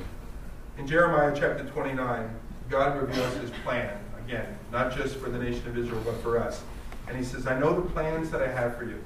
In 0.82 0.88
Jeremiah 0.88 1.32
chapter 1.32 1.64
29, 1.64 2.28
God 2.68 3.00
reveals 3.00 3.36
his 3.36 3.52
plan, 3.64 3.96
again, 4.18 4.58
not 4.72 4.92
just 4.92 5.16
for 5.18 5.30
the 5.30 5.38
nation 5.38 5.68
of 5.68 5.78
Israel, 5.78 6.02
but 6.04 6.20
for 6.24 6.40
us. 6.40 6.64
And 7.08 7.16
he 7.16 7.24
says, 7.24 7.46
I 7.46 7.60
know 7.60 7.80
the 7.80 7.88
plans 7.88 8.32
that 8.32 8.42
I 8.42 8.48
have 8.48 8.78
for 8.78 8.86
you, 8.86 9.00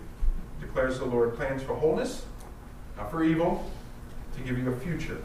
declares 0.61 0.99
the 0.99 1.05
Lord 1.05 1.35
plans 1.35 1.61
for 1.61 1.75
wholeness, 1.75 2.25
not 2.95 3.11
for 3.11 3.25
evil, 3.25 3.69
to 4.37 4.41
give 4.43 4.57
you 4.57 4.71
a 4.71 4.79
future 4.79 5.21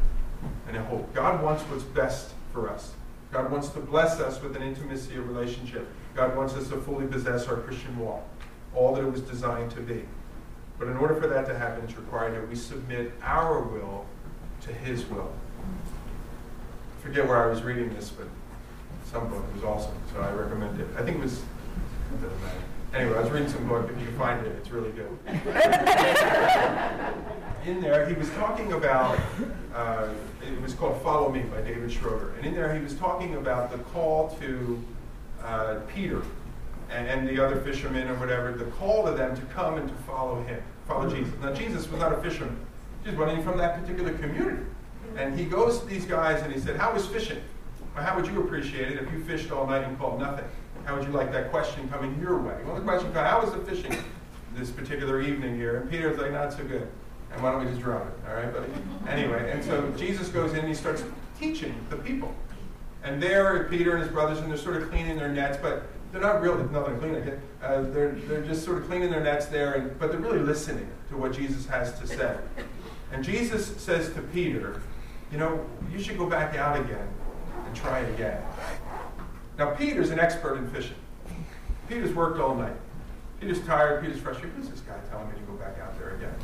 and 0.66 0.76
a 0.76 0.82
hope. 0.82 1.14
God 1.14 1.40
wants 1.40 1.62
what's 1.62 1.84
best 1.84 2.32
for 2.52 2.68
us. 2.68 2.94
God 3.30 3.48
wants 3.52 3.68
to 3.68 3.78
bless 3.78 4.18
us 4.18 4.42
with 4.42 4.56
an 4.56 4.62
intimacy 4.64 5.14
of 5.14 5.28
relationship. 5.28 5.86
God 6.16 6.36
wants 6.36 6.54
us 6.54 6.68
to 6.70 6.78
fully 6.78 7.06
possess 7.06 7.46
our 7.46 7.58
Christian 7.58 7.96
walk, 7.96 8.24
all 8.74 8.92
that 8.96 9.04
it 9.04 9.12
was 9.12 9.20
designed 9.20 9.70
to 9.70 9.80
be. 9.80 10.02
But 10.80 10.88
in 10.88 10.96
order 10.96 11.14
for 11.14 11.28
that 11.28 11.46
to 11.46 11.56
happen, 11.56 11.84
it's 11.84 11.96
required 11.96 12.34
that 12.34 12.48
we 12.48 12.56
submit 12.56 13.12
our 13.22 13.60
will 13.60 14.04
to 14.62 14.72
His 14.72 15.06
will. 15.06 15.32
I 17.00 17.02
forget 17.02 17.26
where 17.26 17.42
I 17.42 17.46
was 17.46 17.62
reading 17.62 17.88
this, 17.94 18.10
but 18.10 18.28
some 19.10 19.30
book. 19.30 19.42
Was 19.54 19.64
awesome, 19.64 19.94
so 20.12 20.20
I 20.20 20.30
recommend 20.32 20.78
it. 20.78 20.86
I 20.98 21.02
think 21.02 21.16
it 21.16 21.22
was, 21.22 21.38
it 21.38 22.20
doesn't 22.20 22.42
matter. 22.42 22.60
Anyway, 22.92 23.16
I 23.16 23.22
was 23.22 23.30
reading 23.30 23.48
some 23.48 23.66
book. 23.66 23.88
If 23.90 23.98
you 23.98 24.04
can 24.04 24.18
find 24.18 24.46
it, 24.46 24.52
it's 24.52 24.70
really 24.70 24.90
good. 24.90 25.08
in 27.66 27.80
there, 27.80 28.06
he 28.06 28.14
was 28.14 28.28
talking 28.32 28.74
about, 28.74 29.18
uh, 29.74 30.08
it 30.46 30.60
was 30.60 30.74
called 30.74 31.00
Follow 31.00 31.32
Me 31.32 31.40
by 31.40 31.62
David 31.62 31.90
Schroeder. 31.90 32.34
And 32.36 32.44
in 32.44 32.54
there, 32.54 32.74
he 32.74 32.82
was 32.82 32.92
talking 32.96 33.36
about 33.36 33.72
the 33.72 33.78
call 33.78 34.36
to 34.38 34.84
uh, 35.42 35.76
Peter 35.94 36.22
and, 36.90 37.08
and, 37.08 37.26
the 37.26 37.42
other 37.42 37.62
fishermen 37.62 38.08
or 38.08 38.14
whatever, 38.16 38.52
the 38.52 38.66
call 38.72 39.06
to 39.06 39.12
them 39.12 39.34
to 39.36 39.42
come 39.54 39.78
and 39.78 39.88
to 39.88 39.94
follow 40.02 40.42
him, 40.42 40.62
follow 40.86 41.08
Jesus. 41.08 41.32
Now, 41.40 41.54
Jesus 41.54 41.90
was 41.90 41.98
not 41.98 42.12
a 42.12 42.20
fisherman, 42.20 42.58
he 43.04 43.08
was 43.08 43.18
running 43.18 43.42
from 43.42 43.56
that 43.56 43.80
particular 43.80 44.12
community. 44.18 44.66
And 45.16 45.38
he 45.38 45.44
goes 45.44 45.80
to 45.80 45.86
these 45.86 46.04
guys 46.04 46.42
and 46.42 46.52
he 46.52 46.60
said, 46.60 46.76
How 46.76 46.92
was 46.92 47.06
fishing? 47.06 47.40
How 47.94 48.16
would 48.16 48.26
you 48.26 48.40
appreciate 48.42 48.92
it 48.92 49.02
if 49.02 49.12
you 49.12 49.22
fished 49.24 49.50
all 49.50 49.66
night 49.66 49.84
and 49.84 49.98
caught 49.98 50.18
nothing? 50.18 50.44
How 50.84 50.96
would 50.96 51.04
you 51.04 51.12
like 51.12 51.32
that 51.32 51.50
question 51.50 51.88
coming 51.88 52.18
your 52.20 52.38
way? 52.38 52.56
Well, 52.64 52.74
the 52.74 52.80
question 52.80 53.12
comes, 53.12 53.28
how 53.28 53.42
was 53.42 53.52
the 53.52 53.58
fishing 53.58 53.96
this 54.54 54.70
particular 54.70 55.20
evening 55.20 55.56
here? 55.56 55.78
And 55.78 55.90
Peter's 55.90 56.18
like, 56.18 56.32
not 56.32 56.52
so 56.52 56.64
good. 56.64 56.88
And 57.32 57.42
why 57.42 57.52
don't 57.52 57.64
we 57.64 57.70
just 57.70 57.80
drop 57.80 58.06
it? 58.06 58.28
All 58.28 58.34
right, 58.34 58.52
buddy? 58.52 58.66
Anyway, 59.08 59.50
and 59.52 59.62
so 59.62 59.88
Jesus 59.96 60.28
goes 60.28 60.52
in 60.52 60.60
and 60.60 60.68
he 60.68 60.74
starts 60.74 61.04
teaching 61.38 61.74
the 61.90 61.96
people. 61.96 62.34
And 63.02 63.22
there, 63.22 63.64
Peter 63.64 63.94
and 63.94 64.02
his 64.02 64.10
brothers, 64.10 64.38
and 64.38 64.50
they're 64.50 64.58
sort 64.58 64.76
of 64.76 64.90
cleaning 64.90 65.16
their 65.16 65.32
nets, 65.32 65.58
but 65.60 65.86
they're 66.12 66.20
not 66.20 66.40
really, 66.40 66.64
nothing 66.70 66.98
cleaning. 66.98 67.40
Uh, 67.62 67.82
they're, 67.82 68.12
they're 68.12 68.42
just 68.42 68.64
sort 68.64 68.78
of 68.78 68.88
cleaning 68.88 69.10
their 69.10 69.22
nets 69.22 69.46
there, 69.46 69.74
and, 69.74 69.98
but 69.98 70.10
they're 70.10 70.20
really 70.20 70.40
listening 70.40 70.88
to 71.08 71.16
what 71.16 71.32
Jesus 71.32 71.66
has 71.66 71.98
to 72.00 72.06
say. 72.06 72.36
And 73.12 73.24
Jesus 73.24 73.76
says 73.80 74.12
to 74.14 74.22
Peter, 74.22 74.82
you 75.30 75.38
know, 75.38 75.64
you 75.92 76.00
should 76.00 76.18
go 76.18 76.26
back 76.26 76.56
out 76.56 76.78
again 76.78 77.08
and 77.66 77.76
try 77.76 78.00
it 78.00 78.12
again. 78.14 78.42
Now, 79.58 79.74
Peter's 79.74 80.10
an 80.10 80.18
expert 80.18 80.56
in 80.56 80.68
fishing. 80.70 80.96
Peter's 81.88 82.14
worked 82.14 82.40
all 82.40 82.54
night. 82.54 82.76
Peter's 83.40 83.60
tired. 83.62 84.02
Peter's 84.02 84.20
frustrated. 84.20 84.56
Who's 84.56 84.68
this 84.68 84.80
guy 84.80 84.98
telling 85.10 85.28
me 85.28 85.34
to 85.34 85.42
go 85.42 85.52
back 85.54 85.78
out 85.80 85.98
there 85.98 86.14
again? 86.14 86.34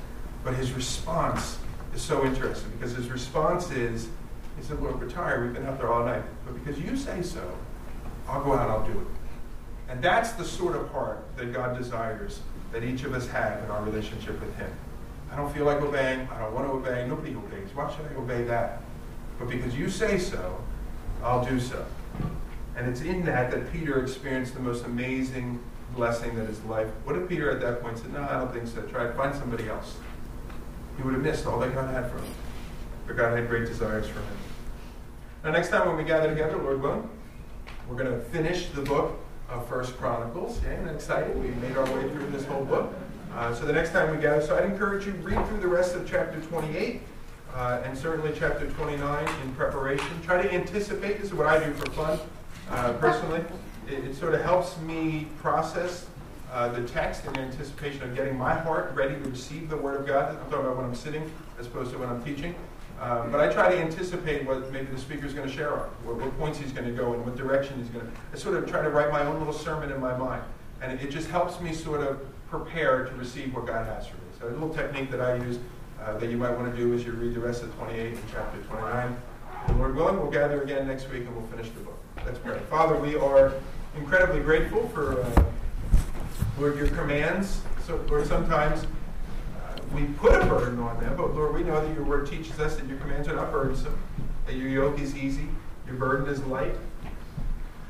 But 0.45 0.55
his 0.55 0.73
response 0.73 1.59
is 1.95 2.03
so 2.03 2.25
interesting 2.25 2.71
because 2.73 2.93
his 2.93 3.09
response 3.09 3.71
is, 3.71 4.09
he 4.57 4.63
said, 4.63 4.81
we're 4.81 5.09
tired. 5.09 5.45
We've 5.45 5.55
been 5.55 5.67
out 5.67 5.79
there 5.79 5.93
all 5.93 6.05
night. 6.05 6.23
But 6.45 6.55
because 6.63 6.81
you 6.81 6.97
say 6.97 7.23
so, 7.23 7.57
I'll 8.29 8.43
go 8.43 8.55
out, 8.55 8.69
I'll 8.71 8.87
do 8.87 8.99
it. 8.99 9.07
And 9.89 10.03
that's 10.03 10.33
the 10.33 10.45
sort 10.45 10.77
of 10.77 10.89
heart 10.91 11.25
that 11.37 11.53
God 11.53 11.77
desires 11.79 12.41
that 12.73 12.83
each 12.83 13.05
of 13.05 13.15
us 13.15 13.29
have 13.29 13.63
in 13.65 13.71
our 13.71 13.83
relationship 13.85 14.41
with 14.41 14.55
Him. 14.57 14.71
I 15.37 15.41
don't 15.41 15.53
feel 15.53 15.67
like 15.67 15.83
obeying. 15.83 16.27
I 16.33 16.39
don't 16.39 16.55
want 16.55 16.67
to 16.67 16.73
obey. 16.73 17.07
Nobody 17.07 17.37
obeys. 17.37 17.69
Why 17.75 17.95
should 17.95 18.07
I 18.11 18.15
obey 18.15 18.45
that? 18.45 18.81
But 19.39 19.51
because 19.51 19.77
you 19.77 19.91
say 19.91 20.19
so, 20.19 20.65
I'll 21.23 21.45
do 21.45 21.61
so. 21.61 21.85
And 22.75 22.89
it's 22.89 23.03
in 23.03 23.23
that 23.27 23.51
that 23.51 23.71
Peter 23.71 24.03
experienced 24.03 24.55
the 24.55 24.61
most 24.61 24.87
amazing 24.87 25.61
blessing 25.95 26.35
that 26.37 26.49
his 26.49 26.65
life. 26.65 26.89
What 27.05 27.17
if 27.17 27.29
Peter 27.29 27.51
at 27.51 27.61
that 27.61 27.83
point 27.83 27.99
said, 27.99 28.15
No, 28.15 28.23
I 28.23 28.39
don't 28.39 28.51
think 28.51 28.67
so. 28.67 28.81
Try 28.91 29.07
to 29.07 29.13
find 29.13 29.35
somebody 29.35 29.69
else. 29.69 29.97
He 30.97 31.03
would 31.03 31.13
have 31.13 31.23
missed 31.23 31.45
all 31.45 31.61
that 31.61 31.75
God 31.75 31.93
had 31.93 32.11
for 32.11 32.17
him. 32.17 32.33
But 33.07 33.19
God 33.19 33.37
had 33.37 33.47
great 33.47 33.67
desires 33.67 34.09
for 34.09 34.21
him. 34.21 34.39
Now, 35.45 35.51
next 35.51 35.69
time 35.69 35.87
when 35.87 35.99
we 35.99 36.05
gather 36.05 36.31
together, 36.31 36.57
Lord 36.57 36.81
willing, 36.81 37.11
we're 37.87 38.03
going 38.03 38.11
to 38.11 38.25
finish 38.31 38.71
the 38.71 38.81
book 38.81 39.19
of 39.51 39.69
First 39.69 39.99
Chronicles. 39.99 40.63
Yeah, 40.65 40.71
and 40.71 40.89
excited. 40.89 41.37
We 41.37 41.51
made 41.61 41.77
our 41.77 41.85
way 41.95 42.09
through 42.09 42.31
this 42.31 42.47
whole 42.47 42.65
book. 42.65 42.95
Uh, 43.37 43.55
so 43.55 43.67
the 43.67 43.73
next 43.73 43.91
time 43.91 44.11
we 44.11 44.17
gather, 44.17 44.41
so 44.41 44.57
I'd 44.57 44.65
encourage 44.65 45.05
you 45.05 45.13
read 45.13 45.47
through 45.49 45.61
the 45.61 45.69
rest 45.69 45.95
of 45.95 46.09
chapter 46.09 46.41
28 46.41 47.03
uh, 47.55 47.83
and 47.85 47.97
certainly 47.97 48.33
chapter 48.35 48.67
29 48.67 49.29
in 49.43 49.55
preparation. 49.55 50.07
Try 50.23 50.41
to 50.41 50.51
anticipate. 50.51 51.19
This 51.19 51.27
is 51.27 51.35
what 51.35 51.47
I 51.47 51.63
do 51.63 51.71
for 51.75 51.91
fun 51.91 52.19
uh, 52.71 52.95
personally. 52.95 53.45
It, 53.89 54.05
it, 54.07 54.17
sort 54.17 54.33
of 54.33 54.41
helps 54.41 54.79
me 54.79 55.27
process 55.43 56.07
uh, 56.51 56.69
the 56.69 56.89
text 56.89 57.27
in 57.27 57.37
anticipation 57.37 58.03
of 58.05 58.17
getting 58.17 58.39
my 58.39 58.55
heart 58.55 58.93
ready 58.95 59.15
to 59.23 59.29
receive 59.29 59.69
the 59.69 59.77
Word 59.77 60.01
of 60.01 60.07
God. 60.07 60.31
I'm 60.31 60.51
talking 60.51 60.65
about 60.65 60.77
when 60.79 60.87
I'm 60.87 60.95
sitting 60.95 61.31
as 61.61 61.67
opposed 61.67 61.93
to 61.93 61.99
when 61.99 62.09
I'm 62.09 62.25
teaching. 62.25 62.55
Um, 63.03 63.31
but 63.31 63.41
I 63.41 63.53
try 63.53 63.71
to 63.71 63.79
anticipate 63.79 64.47
what 64.47 64.73
maybe 64.73 64.87
the 64.87 64.99
speaker 64.99 65.27
is 65.27 65.35
going 65.35 65.47
to 65.47 65.55
share 65.55 65.75
on, 65.75 65.81
what, 66.05 66.17
what, 66.17 66.39
points 66.39 66.59
he's 66.59 66.73
going 66.73 66.87
to 66.87 66.95
go 66.95 67.13
in, 67.13 67.23
what 67.23 67.37
direction 67.37 67.77
he's 67.77 67.91
going 67.91 68.07
to. 68.07 68.13
I 68.33 68.39
sort 68.39 68.57
of 68.57 68.67
try 68.67 68.81
to 68.81 68.89
write 68.89 69.13
my 69.13 69.27
own 69.27 69.39
little 69.39 69.53
sermon 69.53 69.93
in 69.93 70.01
my 70.01 70.17
mind. 70.17 70.43
And 70.81 70.93
it, 70.93 71.05
it 71.05 71.11
just 71.11 71.29
helps 71.29 71.61
me 71.61 71.75
sort 71.75 72.01
of 72.01 72.27
prepare 72.51 73.05
to 73.05 73.15
receive 73.15 73.55
what 73.55 73.67
God 73.67 73.87
has 73.87 74.07
for 74.07 74.17
me. 74.17 74.23
So 74.39 74.49
a 74.49 74.51
little 74.51 74.73
technique 74.73 75.11
that 75.11 75.21
I 75.21 75.37
use 75.37 75.59
uh, 76.03 76.17
that 76.19 76.31
you 76.31 76.37
might 76.37 76.51
want 76.51 76.71
to 76.71 76.77
do 76.77 76.93
as 76.95 77.05
you 77.05 77.13
read 77.13 77.35
the 77.35 77.41
rest 77.41 77.63
of 77.63 77.75
28 77.77 78.13
and 78.13 78.23
chapter 78.31 78.59
29. 78.63 79.17
And 79.67 79.79
Lord 79.79 79.97
willing, 79.97 80.19
we'll 80.19 80.31
gather 80.31 80.63
again 80.63 80.87
next 80.87 81.09
week 81.11 81.27
and 81.27 81.35
we'll 81.35 81.47
finish 81.47 81.71
the 81.71 81.81
book. 81.81 81.99
Let's 82.25 82.39
pray. 82.39 82.59
Father, 82.71 82.97
we 82.97 83.17
are 83.17 83.53
incredibly 83.97 84.41
grateful 84.41 84.89
for, 84.91 85.23
uh, 85.23 85.45
Lord, 86.59 86.77
your 86.77 86.89
commands. 86.89 87.63
So, 87.85 88.05
Lord, 88.09 88.27
sometimes 88.27 88.85
uh, 88.85 89.81
we 89.95 90.05
put 90.05 90.35
a 90.35 90.45
burden 90.47 90.79
on 90.81 91.01
them, 91.01 91.17
but 91.17 91.35
Lord, 91.35 91.55
we 91.55 91.63
know 91.63 91.85
that 91.85 91.95
your 91.95 92.05
word 92.05 92.29
teaches 92.29 92.59
us 92.61 92.77
that 92.77 92.87
your 92.87 92.99
commands 92.99 93.29
are 93.29 93.35
not 93.35 93.51
burdensome, 93.51 93.99
that 94.47 94.55
your 94.55 94.69
yoke 94.69 95.01
is 95.01 95.17
easy, 95.17 95.49
your 95.87 95.97
burden 95.97 96.29
is 96.29 96.43
light. 96.45 96.75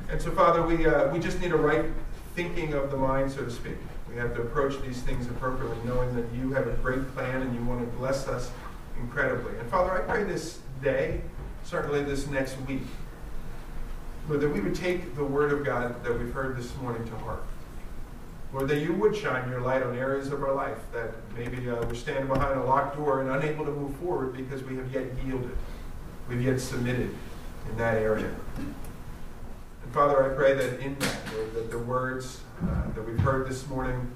And 0.08 0.20
so, 0.20 0.30
Father, 0.30 0.62
we, 0.62 0.86
uh, 0.86 1.12
we 1.12 1.18
just 1.18 1.40
need 1.40 1.52
a 1.52 1.56
right 1.56 1.86
thinking 2.34 2.74
of 2.74 2.90
the 2.90 2.96
mind, 2.96 3.32
so 3.32 3.44
to 3.44 3.50
speak. 3.50 3.76
We 4.16 4.22
have 4.22 4.34
to 4.36 4.40
approach 4.40 4.80
these 4.80 5.02
things 5.02 5.26
appropriately, 5.26 5.76
knowing 5.84 6.16
that 6.16 6.24
you 6.34 6.50
have 6.54 6.66
a 6.66 6.72
great 6.76 7.06
plan 7.14 7.42
and 7.42 7.54
you 7.54 7.62
want 7.66 7.80
to 7.82 7.96
bless 7.98 8.26
us 8.28 8.50
incredibly. 8.98 9.58
And 9.58 9.68
Father, 9.68 9.92
I 9.92 10.10
pray 10.10 10.24
this 10.24 10.60
day, 10.82 11.20
certainly 11.64 12.02
this 12.02 12.26
next 12.26 12.56
week, 12.62 12.80
Lord, 14.26 14.40
that 14.40 14.48
we 14.48 14.60
would 14.60 14.74
take 14.74 15.16
the 15.16 15.22
word 15.22 15.52
of 15.52 15.66
God 15.66 16.02
that 16.02 16.18
we've 16.18 16.32
heard 16.32 16.56
this 16.56 16.74
morning 16.76 17.06
to 17.06 17.16
heart. 17.18 17.42
Lord, 18.54 18.68
that 18.68 18.78
you 18.78 18.94
would 18.94 19.14
shine 19.14 19.50
your 19.50 19.60
light 19.60 19.82
on 19.82 19.94
areas 19.94 20.28
of 20.28 20.42
our 20.42 20.54
life 20.54 20.78
that 20.94 21.12
maybe 21.36 21.68
uh, 21.68 21.74
we're 21.84 21.94
standing 21.94 22.26
behind 22.26 22.58
a 22.58 22.64
locked 22.64 22.96
door 22.96 23.20
and 23.20 23.28
unable 23.28 23.66
to 23.66 23.70
move 23.70 23.94
forward 23.96 24.34
because 24.34 24.62
we 24.62 24.76
have 24.76 24.90
yet 24.94 25.04
yielded. 25.26 25.58
We've 26.26 26.40
yet 26.40 26.58
submitted 26.58 27.14
in 27.68 27.76
that 27.76 27.96
area. 27.98 28.34
And 28.56 29.92
Father, 29.92 30.24
I 30.24 30.34
pray 30.34 30.54
that 30.54 30.80
in 30.80 30.98
that, 31.00 31.18
Lord, 31.34 31.54
that 31.54 31.70
the 31.70 31.78
words 31.80 32.40
uh, 32.62 32.90
that 32.94 33.06
we've 33.06 33.18
heard 33.20 33.48
this 33.48 33.66
morning, 33.68 34.10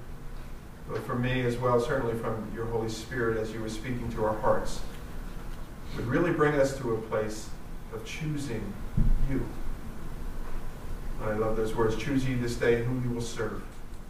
both 0.89 1.05
from 1.05 1.21
me 1.21 1.41
as 1.41 1.57
well, 1.57 1.79
certainly 1.79 2.15
from 2.15 2.51
your 2.55 2.65
Holy 2.65 2.89
Spirit 2.89 3.37
as 3.37 3.51
you 3.53 3.61
were 3.61 3.69
speaking 3.69 4.11
to 4.13 4.25
our 4.25 4.37
hearts, 4.39 4.81
would 5.95 6.07
really 6.07 6.31
bring 6.31 6.55
us 6.55 6.77
to 6.77 6.93
a 6.93 6.97
place 7.01 7.49
of 7.93 8.03
choosing 8.05 8.73
you. 9.29 9.45
I 11.23 11.33
love 11.33 11.55
those 11.55 11.75
words 11.75 11.95
choose 11.97 12.27
ye 12.27 12.35
this 12.35 12.55
day 12.55 12.83
whom 12.83 13.03
you 13.03 13.13
will 13.13 13.21
serve. 13.21 13.61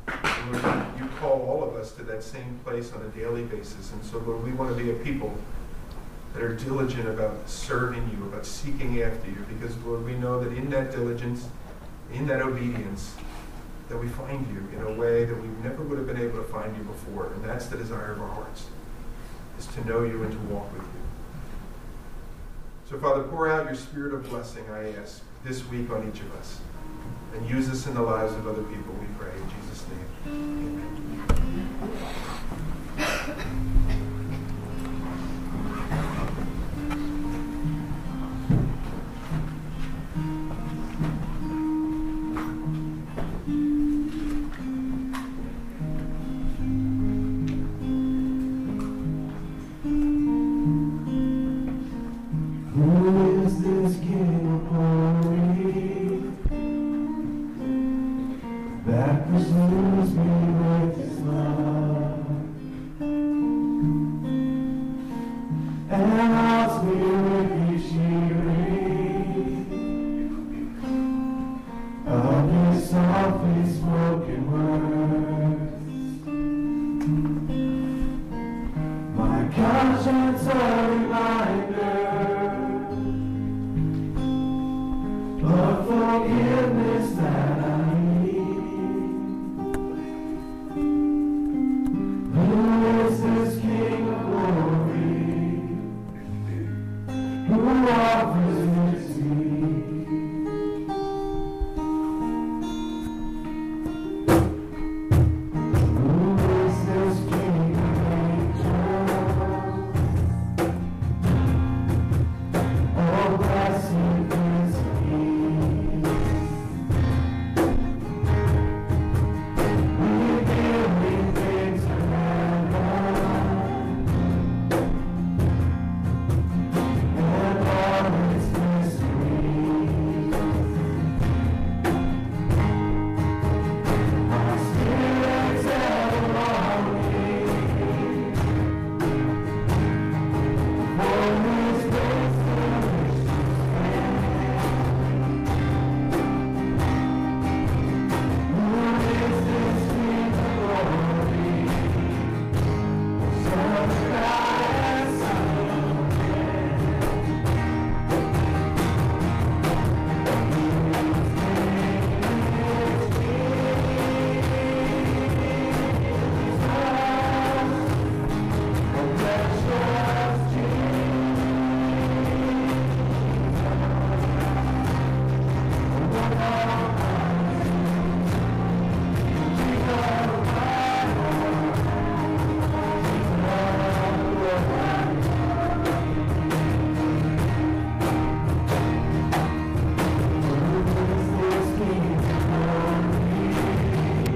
Lord, 0.08 0.86
you 1.00 1.08
call 1.20 1.42
all 1.42 1.64
of 1.64 1.76
us 1.76 1.92
to 1.94 2.04
that 2.04 2.24
same 2.24 2.60
place 2.64 2.94
on 2.94 3.02
a 3.02 3.10
daily 3.10 3.44
basis. 3.44 3.92
And 3.92 4.04
so, 4.04 4.20
Lord, 4.20 4.44
we 4.44 4.52
want 4.52 4.76
to 4.76 4.82
be 4.82 4.92
a 4.92 4.94
people 4.94 5.38
that 6.34 6.42
are 6.42 6.56
diligent 6.56 7.08
about 7.08 7.50
serving 7.50 8.10
you, 8.18 8.26
about 8.28 8.46
seeking 8.46 9.02
after 9.02 9.30
you, 9.30 9.46
because, 9.50 9.78
Lord, 9.80 10.06
we 10.06 10.14
know 10.14 10.42
that 10.42 10.54
in 10.54 10.70
that 10.70 10.92
diligence, 10.92 11.48
in 12.14 12.28
that 12.28 12.42
obedience, 12.42 13.16
that 13.92 13.98
we 13.98 14.08
find 14.08 14.48
you 14.48 14.80
in 14.80 14.82
a 14.88 14.94
way 14.94 15.26
that 15.26 15.36
we 15.36 15.50
never 15.62 15.84
would 15.84 15.98
have 15.98 16.08
been 16.08 16.20
able 16.20 16.38
to 16.38 16.46
find 16.46 16.76
you 16.78 16.84
before. 16.84 17.26
And 17.34 17.44
that's 17.44 17.66
the 17.66 17.76
desire 17.76 18.14
of 18.14 18.22
our 18.22 18.30
hearts, 18.30 18.68
is 19.60 19.68
to 19.68 19.86
know 19.86 20.04
you 20.06 20.24
and 20.24 20.32
to 20.32 20.40
walk 20.54 20.72
with 20.72 20.82
you. 20.82 20.88
So, 22.90 22.98
Father, 23.00 23.24
pour 23.24 23.50
out 23.50 23.66
your 23.66 23.76
spirit 23.76 24.14
of 24.14 24.30
blessing, 24.30 24.64
I 24.72 24.94
ask, 24.94 25.22
this 25.44 25.68
week 25.68 25.90
on 25.92 26.08
each 26.08 26.22
of 26.22 26.34
us. 26.36 26.62
And 27.36 27.50
use 27.50 27.70
us 27.70 27.86
in 27.86 27.94
the 27.94 28.02
lives 28.02 28.32
of 28.34 28.48
other 28.48 28.64
people, 28.64 28.94
we 28.94 29.08
pray. 29.20 29.32
In 29.36 29.50
Jesus' 29.62 29.86
name, 29.90 30.08
amen. 30.28 30.91